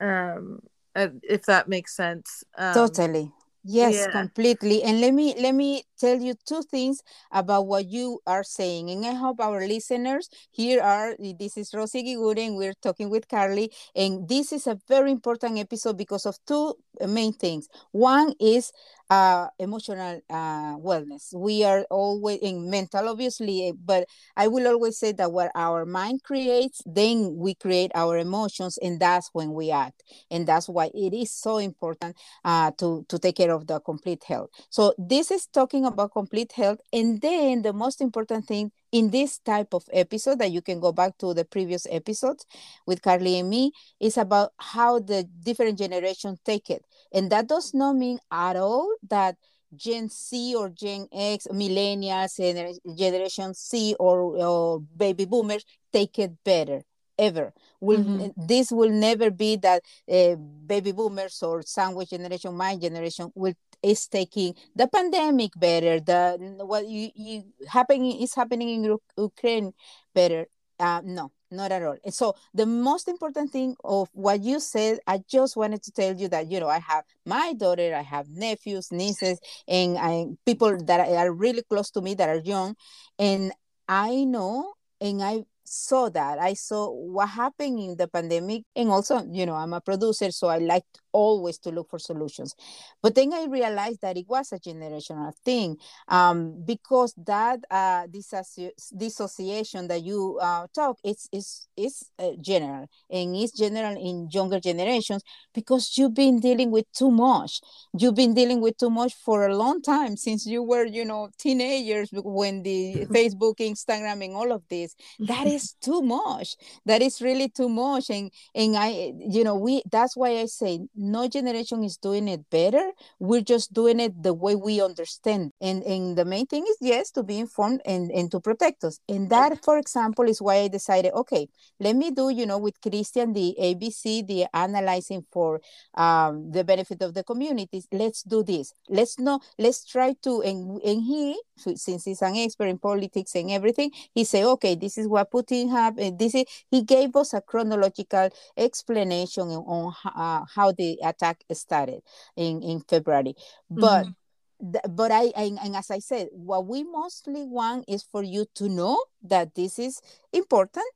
um, 0.00 0.60
if 0.94 1.42
that 1.46 1.68
makes 1.68 1.96
sense 1.96 2.44
um, 2.56 2.74
totally 2.74 3.32
yes 3.64 3.94
yeah. 3.94 4.10
completely 4.12 4.82
and 4.82 5.00
let 5.00 5.12
me 5.12 5.34
let 5.40 5.54
me 5.54 5.82
tell 6.02 6.18
you 6.20 6.34
two 6.50 6.62
things 6.74 6.96
about 7.30 7.66
what 7.66 7.84
you 7.86 8.20
are 8.26 8.44
saying. 8.58 8.90
And 8.90 9.06
I 9.06 9.14
hope 9.14 9.40
our 9.40 9.60
listeners 9.74 10.28
here 10.50 10.82
are, 10.82 11.14
this 11.38 11.56
is 11.56 11.70
Rossy 11.72 12.02
Eguigure, 12.02 12.56
we're 12.56 12.78
talking 12.82 13.08
with 13.08 13.28
Carly, 13.28 13.70
and 13.94 14.28
this 14.28 14.52
is 14.52 14.66
a 14.66 14.78
very 14.88 15.10
important 15.12 15.58
episode 15.58 15.96
because 15.96 16.26
of 16.26 16.36
two 16.46 16.74
main 17.06 17.32
things. 17.32 17.68
One 17.92 18.34
is 18.40 18.72
uh, 19.10 19.48
emotional 19.58 20.20
uh, 20.30 20.76
wellness. 20.78 21.34
We 21.34 21.64
are 21.64 21.84
always 21.90 22.38
in 22.40 22.70
mental, 22.70 23.08
obviously, 23.08 23.72
but 23.72 24.08
I 24.36 24.48
will 24.48 24.66
always 24.66 24.98
say 24.98 25.12
that 25.12 25.30
what 25.32 25.50
our 25.54 25.84
mind 25.84 26.22
creates, 26.22 26.80
then 26.86 27.36
we 27.36 27.54
create 27.54 27.92
our 27.94 28.16
emotions, 28.18 28.78
and 28.82 28.98
that's 28.98 29.28
when 29.32 29.52
we 29.52 29.70
act. 29.70 30.02
And 30.30 30.46
that's 30.46 30.68
why 30.68 30.90
it 30.94 31.12
is 31.14 31.30
so 31.30 31.58
important 31.58 32.16
uh, 32.44 32.70
to, 32.78 33.04
to 33.08 33.18
take 33.18 33.36
care 33.36 33.52
of 33.52 33.66
the 33.66 33.80
complete 33.80 34.24
health. 34.24 34.50
So 34.70 34.94
this 34.98 35.30
is 35.30 35.46
talking 35.46 35.84
about 35.92 36.12
complete 36.12 36.52
health. 36.52 36.80
And 36.92 37.20
then 37.20 37.62
the 37.62 37.72
most 37.72 38.00
important 38.00 38.46
thing 38.46 38.72
in 38.90 39.10
this 39.10 39.38
type 39.38 39.72
of 39.72 39.84
episode 39.92 40.38
that 40.40 40.50
you 40.50 40.62
can 40.62 40.80
go 40.80 40.92
back 40.92 41.18
to 41.18 41.34
the 41.34 41.44
previous 41.44 41.86
episodes 41.90 42.46
with 42.86 43.02
Carly 43.02 43.38
and 43.38 43.48
me 43.48 43.72
is 44.00 44.16
about 44.16 44.52
how 44.58 44.98
the 44.98 45.24
different 45.42 45.78
generations 45.78 46.40
take 46.44 46.70
it. 46.70 46.84
And 47.12 47.30
that 47.30 47.48
does 47.48 47.72
not 47.74 47.96
mean 47.96 48.18
at 48.30 48.56
all 48.56 48.94
that 49.08 49.36
Gen 49.74 50.08
Z 50.08 50.54
or 50.54 50.68
Gen 50.68 51.08
X, 51.12 51.46
millennials, 51.50 52.38
and 52.38 52.98
Generation 52.98 53.54
Z 53.54 53.96
or, 53.98 54.36
or 54.36 54.80
baby 54.80 55.24
boomers 55.24 55.64
take 55.92 56.18
it 56.18 56.32
better 56.44 56.82
ever. 57.18 57.52
Will 57.80 57.98
mm-hmm. 57.98 58.46
this 58.46 58.70
will 58.70 58.90
never 58.90 59.30
be 59.30 59.56
that 59.56 59.82
uh, 60.10 60.36
baby 60.36 60.92
boomers 60.92 61.42
or 61.42 61.62
sandwich 61.62 62.10
generation, 62.10 62.54
my 62.54 62.76
generation 62.76 63.30
will 63.34 63.54
is 63.82 64.06
taking 64.06 64.54
the 64.76 64.86
pandemic 64.86 65.52
better, 65.56 66.00
the 66.00 66.38
what 66.60 66.88
you, 66.88 67.10
you 67.14 67.44
happening 67.68 68.20
is 68.20 68.34
happening 68.34 68.68
in 68.68 68.98
Ukraine 69.16 69.72
better. 70.14 70.46
Uh, 70.78 71.00
no, 71.04 71.30
not 71.50 71.70
at 71.70 71.82
all. 71.82 71.96
so 72.10 72.34
the 72.54 72.66
most 72.66 73.06
important 73.06 73.50
thing 73.52 73.76
of 73.84 74.08
what 74.12 74.42
you 74.42 74.58
said, 74.58 74.98
I 75.06 75.22
just 75.28 75.56
wanted 75.56 75.82
to 75.84 75.92
tell 75.92 76.14
you 76.16 76.28
that 76.28 76.50
you 76.50 76.58
know 76.60 76.68
I 76.68 76.80
have 76.80 77.04
my 77.26 77.52
daughter, 77.52 77.94
I 77.94 78.02
have 78.02 78.28
nephews, 78.28 78.90
nieces, 78.90 79.38
and 79.68 79.98
I, 79.98 80.26
people 80.44 80.76
that 80.84 81.00
are 81.08 81.32
really 81.32 81.62
close 81.62 81.90
to 81.92 82.00
me 82.00 82.14
that 82.14 82.28
are 82.28 82.40
young, 82.40 82.74
and 83.18 83.52
I 83.88 84.24
know 84.24 84.74
and 85.00 85.22
I 85.22 85.44
saw 85.64 86.08
that. 86.10 86.38
I 86.38 86.54
saw 86.54 86.90
what 86.90 87.28
happened 87.28 87.78
in 87.78 87.96
the 87.96 88.08
pandemic. 88.08 88.64
And 88.74 88.90
also, 88.90 89.24
you 89.30 89.46
know, 89.46 89.54
I'm 89.54 89.72
a 89.72 89.80
producer, 89.80 90.30
so 90.30 90.48
I 90.48 90.58
like 90.58 90.84
always 91.12 91.58
to 91.58 91.70
look 91.70 91.90
for 91.90 91.98
solutions. 91.98 92.54
But 93.02 93.14
then 93.14 93.32
I 93.32 93.44
realized 93.44 94.00
that 94.02 94.16
it 94.16 94.26
was 94.28 94.52
a 94.52 94.58
generational 94.58 95.32
thing 95.44 95.76
um, 96.08 96.62
because 96.64 97.14
that 97.26 97.60
uh, 97.70 98.06
disassoci- 98.06 98.70
dissociation 98.96 99.88
that 99.88 100.02
you 100.02 100.38
uh, 100.40 100.66
talk 100.74 100.98
is 101.04 101.28
is 101.32 101.68
is 101.76 102.10
uh, 102.18 102.30
general 102.40 102.88
and 103.10 103.36
it's 103.36 103.56
general 103.56 103.96
in 103.96 104.28
younger 104.30 104.60
generations 104.60 105.22
because 105.54 105.96
you've 105.96 106.14
been 106.14 106.40
dealing 106.40 106.70
with 106.70 106.90
too 106.92 107.10
much. 107.10 107.60
You've 107.98 108.14
been 108.14 108.34
dealing 108.34 108.60
with 108.60 108.76
too 108.78 108.90
much 108.90 109.14
for 109.14 109.46
a 109.46 109.56
long 109.56 109.82
time 109.82 110.16
since 110.16 110.46
you 110.46 110.62
were, 110.62 110.84
you 110.84 111.04
know, 111.04 111.30
teenagers 111.38 112.08
when 112.12 112.62
the 112.62 113.06
Facebook, 113.14 113.56
Instagram, 113.58 114.24
and 114.24 114.34
all 114.34 114.52
of 114.52 114.62
this. 114.68 114.94
That 115.18 115.46
is 115.52 115.74
too 115.80 116.02
much. 116.02 116.56
That 116.86 117.02
is 117.02 117.20
really 117.22 117.48
too 117.48 117.68
much. 117.68 118.10
And 118.10 118.30
and 118.54 118.76
I, 118.76 119.12
you 119.18 119.44
know, 119.44 119.56
we 119.56 119.82
that's 119.90 120.16
why 120.16 120.38
I 120.38 120.46
say 120.46 120.80
no 120.96 121.28
generation 121.28 121.84
is 121.84 121.96
doing 121.96 122.28
it 122.28 122.48
better. 122.50 122.92
We're 123.18 123.42
just 123.42 123.72
doing 123.72 124.00
it 124.00 124.22
the 124.22 124.34
way 124.34 124.54
we 124.54 124.80
understand. 124.82 125.52
And, 125.60 125.82
and 125.82 126.16
the 126.16 126.24
main 126.24 126.46
thing 126.46 126.64
is, 126.68 126.76
yes, 126.80 127.10
to 127.12 127.22
be 127.22 127.38
informed 127.38 127.82
and, 127.84 128.10
and 128.10 128.30
to 128.30 128.40
protect 128.40 128.84
us. 128.84 128.98
And 129.08 129.30
that, 129.30 129.64
for 129.64 129.78
example, 129.78 130.28
is 130.28 130.40
why 130.40 130.56
I 130.56 130.68
decided, 130.68 131.12
okay, 131.12 131.48
let 131.80 131.96
me 131.96 132.10
do, 132.10 132.30
you 132.30 132.46
know, 132.46 132.58
with 132.58 132.80
Christian, 132.80 133.32
the 133.32 133.56
ABC, 133.60 134.26
the 134.26 134.46
analyzing 134.54 135.24
for 135.30 135.60
um, 135.94 136.50
the 136.50 136.64
benefit 136.64 137.02
of 137.02 137.14
the 137.14 137.24
communities. 137.24 137.86
Let's 137.92 138.22
do 138.22 138.42
this. 138.42 138.72
Let's 138.88 139.18
know 139.18 139.40
let's 139.58 139.84
try 139.84 140.14
to, 140.22 140.42
and, 140.42 140.80
and 140.82 141.02
he, 141.02 141.40
since 141.76 142.04
he's 142.04 142.22
an 142.22 142.36
expert 142.36 142.66
in 142.66 142.78
politics 142.78 143.34
and 143.34 143.50
everything, 143.50 143.90
he 144.14 144.24
said, 144.24 144.44
okay, 144.44 144.74
this 144.74 144.98
is 144.98 145.08
what 145.08 145.30
Putin 145.30 145.70
happened. 145.70 146.18
This 146.18 146.34
is, 146.34 146.44
he 146.70 146.82
gave 146.82 147.14
us 147.16 147.34
a 147.34 147.40
chronological 147.40 148.28
explanation 148.56 149.48
on 149.48 149.94
uh, 150.04 150.44
how 150.54 150.72
the 150.72 150.98
attack 151.02 151.44
started 151.52 152.02
in, 152.36 152.62
in 152.62 152.80
February. 152.80 153.34
But 153.70 154.04
mm-hmm. 154.04 154.94
but 154.94 155.10
I, 155.10 155.32
I 155.36 155.50
and 155.64 155.74
as 155.74 155.90
I 155.90 155.98
said, 155.98 156.28
what 156.30 156.66
we 156.66 156.84
mostly 156.84 157.42
want 157.42 157.84
is 157.88 158.02
for 158.02 158.22
you 158.22 158.46
to 158.54 158.68
know 158.68 159.02
that 159.22 159.54
this 159.54 159.78
is 159.78 160.00
important 160.32 160.86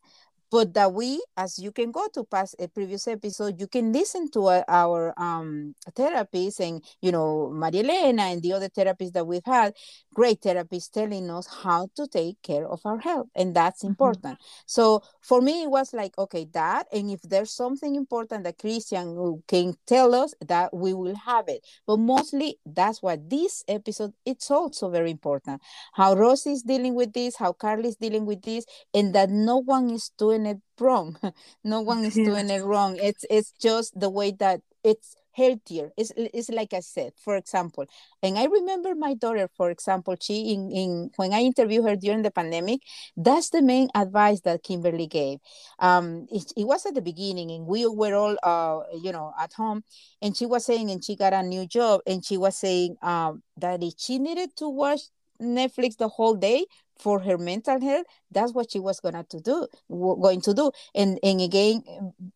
but 0.51 0.75
that 0.75 0.93
we 0.93 1.23
as 1.37 1.59
you 1.59 1.73
can 1.73 1.91
go 1.91 2.07
to 2.13 2.25
past 2.25 2.55
a 2.59 2.69
previous 2.69 3.09
episode 3.09 3.59
you 3.61 3.67
can 3.67 3.93
listen 3.93 4.31
to 4.31 4.47
uh, 4.47 4.63
our 4.69 5.13
um 5.17 5.75
therapists 5.93 6.61
and 6.61 6.83
you 7.01 7.11
know 7.11 7.51
maria 7.53 7.83
elena 7.83 8.23
and 8.23 8.43
the 8.43 8.53
other 8.53 8.69
therapists 8.69 9.13
that 9.13 9.27
we've 9.27 9.45
had 9.45 9.75
great 10.15 10.41
therapists 10.41 10.91
telling 10.91 11.31
us 11.31 11.47
how 11.63 11.89
to 11.95 12.07
take 12.07 12.41
care 12.43 12.67
of 12.67 12.81
our 12.85 12.99
health 12.99 13.27
and 13.35 13.55
that's 13.55 13.81
mm-hmm. 13.81 13.91
important 13.91 14.35
mm-hmm. 14.35 14.63
so 14.67 15.03
for 15.21 15.41
me 15.41 15.65
it 15.65 15.71
was 15.71 15.93
like 15.93 16.17
okay 16.19 16.47
that 16.53 16.87
and 16.93 17.11
if 17.11 17.21
there's 17.23 17.53
something 17.53 17.95
important 17.95 18.45
that 18.45 18.59
christian 18.59 19.43
can 19.49 19.75
tell 19.87 20.15
us 20.15 20.35
that 20.47 20.73
we 20.75 20.95
will 20.95 21.17
have 21.17 21.49
it 21.49 21.65
but 21.87 21.99
mostly 21.99 22.59
that's 22.67 23.03
what 23.03 23.29
this 23.29 23.65
episode 23.69 24.13
it's 24.25 24.51
also 24.51 24.89
very 24.91 25.11
important 25.11 25.61
how 25.95 26.15
Rose 26.15 26.47
is 26.47 26.63
dealing 26.63 26.95
with 26.95 27.13
this 27.13 27.37
how 27.37 27.53
carly 27.53 27.89
is 27.89 27.97
dealing 27.97 28.27
with 28.27 28.43
this 28.43 28.65
and 28.95 29.15
that 29.15 29.31
no 29.31 29.59
one 29.59 29.91
is 29.91 30.11
doing 30.19 30.36
it 30.45 30.59
wrong. 30.79 31.17
no 31.65 31.81
one 31.81 32.05
is 32.05 32.15
doing 32.15 32.51
it 32.51 32.63
wrong. 32.63 32.99
It's 33.01 33.25
it's 33.31 33.53
just 33.53 33.99
the 33.99 34.11
way 34.11 34.33
that 34.33 34.61
it's 34.85 35.17
healthier. 35.37 35.91
It's, 35.97 36.13
it's 36.17 36.49
like 36.49 36.73
I 36.73 36.81
said, 36.81 37.13
for 37.17 37.37
example, 37.37 37.85
and 38.23 38.39
I 38.39 38.47
remember 38.47 38.95
my 38.95 39.15
daughter, 39.15 39.49
for 39.55 39.71
example, 39.71 40.17
she 40.21 40.55
in, 40.55 40.71
in 40.73 41.11
when 41.17 41.33
I 41.33 41.41
interviewed 41.41 41.85
her 41.85 41.95
during 41.95 42.23
the 42.23 42.31
pandemic, 42.31 42.81
that's 43.17 43.51
the 43.51 43.61
main 43.61 43.89
advice 43.95 44.41
that 44.43 44.63
Kimberly 44.63 45.07
gave. 45.07 45.39
Um, 45.79 46.27
it, 46.33 46.53
it 46.57 46.65
was 46.65 46.87
at 46.87 46.95
the 46.95 47.03
beginning, 47.03 47.51
and 47.51 47.67
we 47.67 47.87
were 47.87 48.15
all, 48.15 48.37
uh, 48.43 48.81
you 49.03 49.13
know, 49.13 49.33
at 49.39 49.53
home, 49.53 49.85
and 50.23 50.37
she 50.37 50.47
was 50.47 50.65
saying, 50.65 50.91
and 50.91 51.05
she 51.05 51.17
got 51.17 51.35
a 51.35 51.43
new 51.43 51.67
job, 51.67 52.01
and 52.07 52.25
she 52.25 52.39
was 52.39 52.57
saying 52.57 52.97
um, 53.03 53.43
that 53.59 53.83
if 53.83 53.95
she 53.99 54.19
needed 54.19 54.57
to 54.57 54.69
watch 54.69 55.01
Netflix 55.41 55.97
the 55.99 56.09
whole 56.09 56.35
day, 56.35 56.65
for 56.99 57.21
her 57.21 57.37
mental 57.39 57.81
health 57.81 58.07
that's 58.31 58.53
what 58.53 58.71
she 58.71 58.79
was 58.79 59.01
gonna 59.01 59.25
to 59.25 59.41
do 59.41 59.67
going 59.91 60.41
to 60.41 60.55
do. 60.55 60.71
And 60.95 61.19
and 61.23 61.41
again 61.41 61.83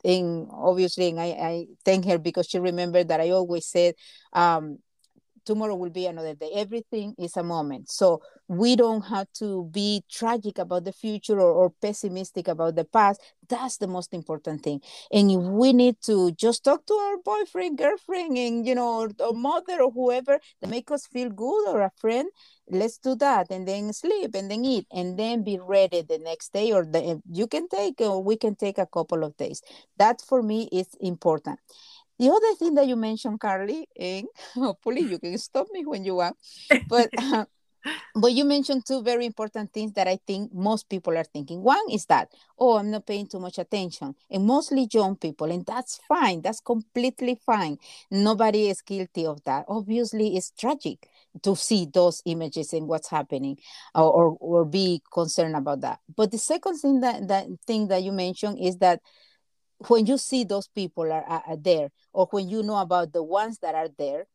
and 0.04 0.48
obviously 0.52 1.08
and 1.08 1.20
I, 1.20 1.26
I 1.26 1.66
thank 1.84 2.04
her 2.06 2.18
because 2.18 2.46
she 2.48 2.58
remembered 2.58 3.08
that 3.08 3.20
i 3.20 3.30
always 3.30 3.66
said 3.66 3.94
um 4.32 4.78
tomorrow 5.50 5.74
will 5.74 5.90
be 5.90 6.06
another 6.06 6.34
day. 6.34 6.50
Everything 6.54 7.14
is 7.18 7.36
a 7.36 7.42
moment. 7.42 7.90
So 7.90 8.22
we 8.48 8.76
don't 8.76 9.02
have 9.02 9.26
to 9.34 9.64
be 9.72 10.04
tragic 10.10 10.58
about 10.58 10.84
the 10.84 10.92
future 10.92 11.40
or, 11.40 11.52
or 11.52 11.70
pessimistic 11.70 12.48
about 12.48 12.76
the 12.76 12.84
past. 12.84 13.20
That's 13.48 13.78
the 13.78 13.88
most 13.88 14.14
important 14.14 14.62
thing. 14.62 14.80
And 15.12 15.30
if 15.30 15.40
we 15.40 15.72
need 15.72 15.96
to 16.02 16.30
just 16.32 16.64
talk 16.64 16.86
to 16.86 16.94
our 16.94 17.16
boyfriend 17.18 17.78
girlfriend 17.78 18.38
and 18.38 18.66
you 18.66 18.74
know 18.74 19.00
or, 19.00 19.10
or 19.18 19.34
mother 19.34 19.82
or 19.82 19.90
whoever 19.90 20.38
that 20.60 20.70
make 20.70 20.90
us 20.90 21.06
feel 21.06 21.30
good 21.30 21.68
or 21.68 21.80
a 21.82 21.90
friend 21.96 22.28
let's 22.72 22.98
do 22.98 23.14
that. 23.16 23.50
And 23.50 23.66
then 23.66 23.92
sleep 23.92 24.34
and 24.34 24.50
then 24.50 24.64
eat 24.64 24.86
and 24.92 25.18
then 25.18 25.42
be 25.42 25.58
ready 25.58 26.02
the 26.02 26.18
next 26.18 26.52
day 26.52 26.72
or 26.72 26.84
the, 26.84 27.20
you 27.30 27.46
can 27.48 27.68
take 27.68 28.00
or 28.00 28.22
we 28.22 28.36
can 28.36 28.54
take 28.54 28.78
a 28.78 28.86
couple 28.86 29.24
of 29.24 29.36
days. 29.36 29.62
That 29.98 30.20
for 30.20 30.42
me 30.42 30.68
is 30.70 30.86
important 31.00 31.58
the 32.20 32.28
other 32.30 32.54
thing 32.56 32.74
that 32.74 32.86
you 32.86 32.96
mentioned 32.96 33.40
carly 33.40 33.88
and 33.98 34.26
hopefully 34.54 35.00
you 35.00 35.18
can 35.18 35.36
stop 35.38 35.66
me 35.72 35.84
when 35.84 36.04
you 36.04 36.14
want 36.14 36.36
but 36.88 37.08
uh, 37.18 37.44
but 38.14 38.32
you 38.32 38.44
mentioned 38.44 38.84
two 38.86 39.02
very 39.02 39.26
important 39.26 39.72
things 39.72 39.92
that 39.92 40.06
I 40.06 40.18
think 40.26 40.52
most 40.52 40.88
people 40.88 41.16
are 41.16 41.24
thinking. 41.24 41.62
One 41.62 41.90
is 41.90 42.06
that, 42.06 42.28
oh, 42.58 42.76
I'm 42.76 42.90
not 42.90 43.06
paying 43.06 43.26
too 43.26 43.40
much 43.40 43.58
attention, 43.58 44.14
and 44.30 44.44
mostly 44.44 44.88
young 44.92 45.16
people, 45.16 45.50
and 45.50 45.64
that's 45.64 46.00
fine. 46.08 46.42
That's 46.42 46.60
completely 46.60 47.40
fine. 47.46 47.78
Nobody 48.10 48.68
is 48.68 48.82
guilty 48.82 49.26
of 49.26 49.42
that. 49.44 49.64
Obviously, 49.68 50.36
it's 50.36 50.50
tragic 50.50 51.08
to 51.42 51.56
see 51.56 51.86
those 51.92 52.22
images 52.26 52.72
and 52.72 52.86
what's 52.86 53.08
happening, 53.08 53.58
or, 53.94 54.12
or, 54.12 54.36
or 54.40 54.64
be 54.64 55.02
concerned 55.12 55.56
about 55.56 55.80
that. 55.80 56.00
But 56.14 56.32
the 56.32 56.38
second 56.38 56.78
thing 56.78 57.00
that, 57.00 57.28
that 57.28 57.46
thing 57.66 57.88
that 57.88 58.02
you 58.02 58.12
mentioned 58.12 58.58
is 58.60 58.78
that 58.78 59.00
when 59.88 60.06
you 60.06 60.18
see 60.18 60.44
those 60.44 60.68
people 60.68 61.10
are, 61.12 61.24
are, 61.24 61.42
are 61.46 61.56
there, 61.56 61.90
or 62.12 62.26
when 62.30 62.48
you 62.48 62.62
know 62.62 62.76
about 62.76 63.12
the 63.12 63.22
ones 63.22 63.58
that 63.58 63.74
are 63.74 63.88
there, 63.98 64.26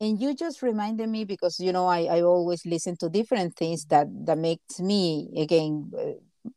and 0.00 0.20
you 0.20 0.34
just 0.34 0.62
reminded 0.62 1.08
me 1.08 1.24
because 1.24 1.60
you 1.60 1.72
know 1.72 1.86
I, 1.86 2.04
I 2.04 2.22
always 2.22 2.66
listen 2.66 2.96
to 2.98 3.08
different 3.08 3.56
things 3.56 3.84
that 3.86 4.08
that 4.26 4.38
makes 4.38 4.80
me 4.80 5.32
again 5.36 5.90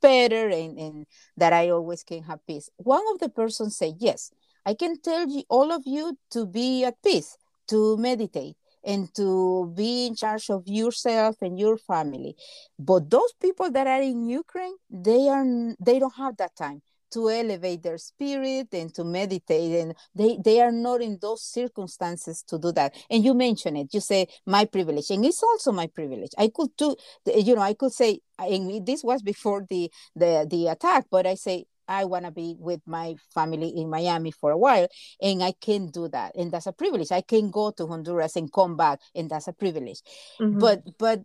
better 0.01 0.49
and, 0.49 0.77
and 0.79 1.05
that 1.37 1.53
I 1.53 1.69
always 1.69 2.03
can 2.03 2.23
have 2.23 2.39
peace. 2.47 2.69
One 2.77 3.03
of 3.13 3.19
the 3.19 3.29
persons 3.29 3.77
said, 3.77 3.95
yes, 3.99 4.31
I 4.65 4.73
can 4.73 4.99
tell 4.99 5.27
you 5.27 5.43
all 5.49 5.71
of 5.71 5.83
you 5.85 6.17
to 6.31 6.45
be 6.45 6.83
at 6.85 7.01
peace, 7.03 7.37
to 7.67 7.97
meditate 7.97 8.55
and 8.83 9.13
to 9.15 9.71
be 9.75 10.07
in 10.07 10.15
charge 10.15 10.49
of 10.49 10.63
yourself 10.67 11.37
and 11.41 11.57
your 11.57 11.77
family. 11.77 12.35
But 12.77 13.09
those 13.09 13.33
people 13.41 13.71
that 13.71 13.87
are 13.87 14.01
in 14.01 14.27
Ukraine, 14.27 14.75
they 14.89 15.27
are 15.29 15.45
they 15.79 15.99
don't 15.99 16.15
have 16.15 16.37
that 16.37 16.55
time 16.55 16.81
to 17.15 17.29
elevate 17.29 17.81
their 17.81 17.97
spirit 17.97 18.67
and 18.73 18.93
to 18.93 19.05
meditate 19.05 19.79
and 19.79 19.95
they 20.13 20.37
they 20.43 20.59
are 20.59 20.71
not 20.71 21.01
in 21.01 21.17
those 21.21 21.41
circumstances 21.41 22.43
to 22.43 22.59
do 22.59 22.73
that 22.73 22.93
and 23.09 23.23
you 23.23 23.33
mention 23.33 23.77
it 23.77 23.93
you 23.93 24.01
say 24.01 24.27
my 24.45 24.65
privilege 24.65 25.09
and 25.09 25.23
it's 25.23 25.41
also 25.41 25.71
my 25.71 25.87
privilege 25.87 26.31
i 26.37 26.49
could 26.53 26.69
do 26.77 26.93
you 27.33 27.55
know 27.55 27.61
i 27.61 27.73
could 27.73 27.93
say 27.93 28.19
and 28.37 28.85
this 28.85 29.01
was 29.01 29.21
before 29.21 29.65
the 29.69 29.89
the 30.13 30.45
the 30.49 30.67
attack 30.67 31.05
but 31.09 31.25
i 31.25 31.35
say 31.35 31.65
I 31.87 32.05
want 32.05 32.25
to 32.25 32.31
be 32.31 32.55
with 32.57 32.81
my 32.87 33.13
family 33.31 33.69
in 33.69 33.91
Miami 33.91 34.31
for 34.31 34.49
a 34.49 34.57
while, 34.57 34.87
and 35.21 35.43
I 35.43 35.51
can 35.51 35.91
do 35.91 36.07
that, 36.07 36.35
and 36.35 36.51
that's 36.51 36.65
a 36.65 36.73
privilege. 36.73 37.11
I 37.11 37.21
can 37.21 37.51
go 37.51 37.69
to 37.69 37.85
Honduras 37.85 38.35
and 38.35 38.51
come 38.51 38.75
back, 38.75 39.01
and 39.13 39.29
that's 39.29 39.47
a 39.47 39.53
privilege. 39.53 40.01
Mm-hmm. 40.41 40.57
But 40.57 40.81
but 40.97 41.21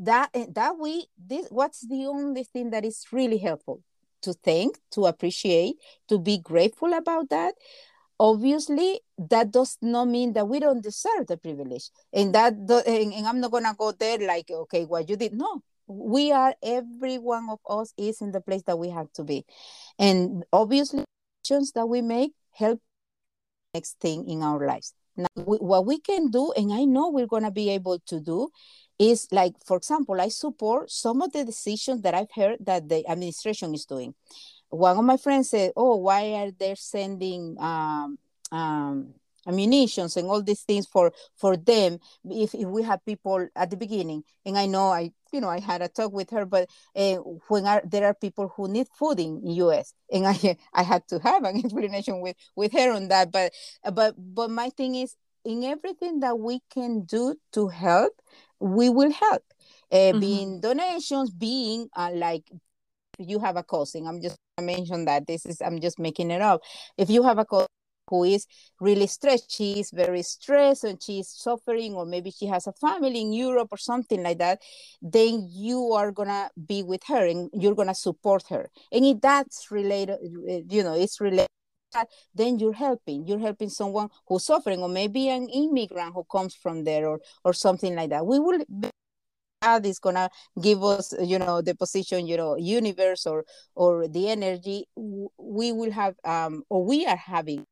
that 0.00 0.30
that 0.32 0.76
we 0.80 1.06
this 1.16 1.46
what's 1.50 1.86
the 1.86 2.06
only 2.06 2.42
thing 2.42 2.70
that 2.70 2.84
is 2.84 3.06
really 3.12 3.38
helpful 3.38 3.84
to 4.22 4.32
thank, 4.32 4.78
to 4.92 5.06
appreciate, 5.06 5.76
to 6.08 6.18
be 6.18 6.38
grateful 6.38 6.92
about 6.94 7.30
that. 7.30 7.54
Obviously, 8.18 9.00
that 9.16 9.50
does 9.50 9.78
not 9.80 10.06
mean 10.06 10.34
that 10.34 10.46
we 10.46 10.60
don't 10.60 10.82
deserve 10.82 11.26
the 11.26 11.38
privilege. 11.38 11.88
And 12.12 12.34
that, 12.34 12.52
and, 12.86 13.12
and 13.14 13.26
I'm 13.26 13.40
not 13.40 13.50
gonna 13.50 13.74
go 13.78 13.92
there 13.92 14.18
like, 14.18 14.50
okay, 14.50 14.84
what 14.84 15.08
you 15.08 15.16
did. 15.16 15.32
No, 15.32 15.62
we 15.86 16.30
are. 16.30 16.54
Every 16.62 17.18
one 17.18 17.48
of 17.50 17.58
us 17.68 17.94
is 17.96 18.20
in 18.20 18.30
the 18.30 18.40
place 18.40 18.62
that 18.66 18.78
we 18.78 18.90
have 18.90 19.10
to 19.14 19.24
be, 19.24 19.44
and 19.98 20.44
obviously, 20.52 21.04
actions 21.40 21.72
that 21.72 21.86
we 21.86 22.02
make 22.02 22.32
help 22.52 22.80
next 23.74 23.98
thing 24.00 24.28
in 24.28 24.42
our 24.42 24.66
lives. 24.66 24.92
Now, 25.16 25.26
we, 25.34 25.56
what 25.58 25.86
we 25.86 25.98
can 25.98 26.30
do, 26.30 26.52
and 26.56 26.72
I 26.72 26.84
know 26.84 27.08
we're 27.10 27.26
gonna 27.26 27.50
be 27.50 27.70
able 27.70 27.98
to 28.06 28.20
do, 28.20 28.50
is 29.00 29.26
like, 29.32 29.54
for 29.66 29.78
example, 29.78 30.20
I 30.20 30.28
support 30.28 30.90
some 30.90 31.22
of 31.22 31.32
the 31.32 31.44
decisions 31.44 32.02
that 32.02 32.14
I've 32.14 32.30
heard 32.34 32.58
that 32.66 32.88
the 32.88 33.08
administration 33.08 33.74
is 33.74 33.86
doing. 33.86 34.14
One 34.68 34.98
of 34.98 35.04
my 35.04 35.16
friends 35.16 35.50
said, 35.50 35.72
"Oh, 35.76 35.96
why 35.96 36.32
are 36.34 36.50
they 36.52 36.74
sending 36.76 37.56
um, 37.60 38.18
um, 38.52 39.14
ammunitions 39.48 40.16
and 40.16 40.28
all 40.28 40.42
these 40.42 40.62
things 40.62 40.86
for 40.86 41.12
for 41.36 41.56
them 41.56 41.98
if, 42.26 42.54
if 42.54 42.68
we 42.68 42.82
have 42.82 43.04
people 43.06 43.48
at 43.56 43.70
the 43.70 43.76
beginning 43.76 44.22
and 44.44 44.58
i 44.58 44.66
know 44.66 44.88
i 44.88 45.10
you 45.32 45.40
know 45.40 45.48
i 45.48 45.58
had 45.58 45.80
a 45.80 45.88
talk 45.88 46.12
with 46.12 46.28
her 46.30 46.44
but 46.44 46.68
uh, 46.94 47.16
when 47.48 47.66
are, 47.66 47.82
there 47.84 48.04
are 48.04 48.14
people 48.14 48.52
who 48.54 48.68
need 48.68 48.86
food 48.98 49.18
in 49.18 49.40
us 49.46 49.94
and 50.12 50.26
i 50.26 50.56
i 50.74 50.82
had 50.82 51.06
to 51.08 51.18
have 51.20 51.42
an 51.44 51.56
explanation 51.64 52.20
with 52.20 52.36
with 52.54 52.72
her 52.72 52.92
on 52.92 53.08
that 53.08 53.32
but 53.32 53.52
but 53.94 54.14
but 54.18 54.50
my 54.50 54.68
thing 54.70 54.94
is 54.94 55.16
in 55.44 55.64
everything 55.64 56.20
that 56.20 56.38
we 56.38 56.60
can 56.70 57.00
do 57.02 57.34
to 57.52 57.68
help 57.68 58.12
we 58.60 58.88
will 58.88 59.12
help 59.12 59.42
uh, 59.92 59.96
mm-hmm. 59.96 60.20
being 60.20 60.60
donations 60.60 61.30
being 61.30 61.88
uh, 61.96 62.10
like 62.14 62.44
you 63.18 63.38
have 63.38 63.56
a 63.56 63.62
cousin 63.62 64.06
i'm 64.06 64.20
just 64.20 64.36
mention 64.60 65.06
that 65.06 65.26
this 65.26 65.46
is 65.46 65.60
i'm 65.62 65.80
just 65.80 65.98
making 65.98 66.30
it 66.30 66.42
up 66.42 66.60
if 66.98 67.08
you 67.08 67.22
have 67.22 67.38
a 67.38 67.44
cousin 67.44 67.66
who 68.10 68.24
is 68.24 68.46
really 68.80 69.06
stressed. 69.06 69.50
She 69.56 69.80
is 69.80 69.90
very 69.92 70.22
stressed 70.22 70.84
and 70.84 71.02
she's 71.02 71.28
suffering, 71.28 71.94
or 71.94 72.04
maybe 72.04 72.30
she 72.30 72.46
has 72.46 72.66
a 72.66 72.72
family 72.72 73.20
in 73.20 73.32
Europe 73.32 73.68
or 73.70 73.78
something 73.78 74.22
like 74.22 74.38
that. 74.38 74.60
Then 75.00 75.48
you 75.50 75.92
are 75.92 76.10
gonna 76.10 76.50
be 76.66 76.82
with 76.82 77.04
her 77.06 77.24
and 77.26 77.48
you're 77.54 77.76
gonna 77.76 77.94
support 77.94 78.42
her. 78.50 78.68
And 78.92 79.06
if 79.06 79.20
that's 79.20 79.70
related, 79.70 80.18
you 80.68 80.82
know, 80.82 80.94
it's 80.94 81.20
related 81.20 81.46
then 82.34 82.58
you're 82.58 82.72
helping 82.72 83.26
you're 83.26 83.38
helping 83.38 83.68
someone 83.68 84.08
who's 84.26 84.44
suffering 84.44 84.80
or 84.80 84.88
maybe 84.88 85.28
an 85.28 85.48
immigrant 85.48 86.14
who 86.14 86.24
comes 86.24 86.54
from 86.54 86.84
there 86.84 87.06
or 87.06 87.20
or 87.44 87.52
something 87.52 87.94
like 87.94 88.10
that 88.10 88.24
we 88.26 88.38
will 88.38 88.58
God 89.62 89.84
is 89.84 89.98
gonna 89.98 90.30
give 90.60 90.82
us, 90.82 91.14
you 91.20 91.38
know, 91.38 91.60
the 91.60 91.74
position, 91.74 92.26
you 92.26 92.36
know, 92.36 92.56
universe 92.56 93.26
or 93.26 93.44
or 93.74 94.08
the 94.08 94.30
energy. 94.30 94.86
We 94.96 95.72
will 95.72 95.90
have, 95.92 96.14
um, 96.24 96.64
or 96.70 96.84
we 96.84 97.06
are 97.06 97.16
having 97.16 97.66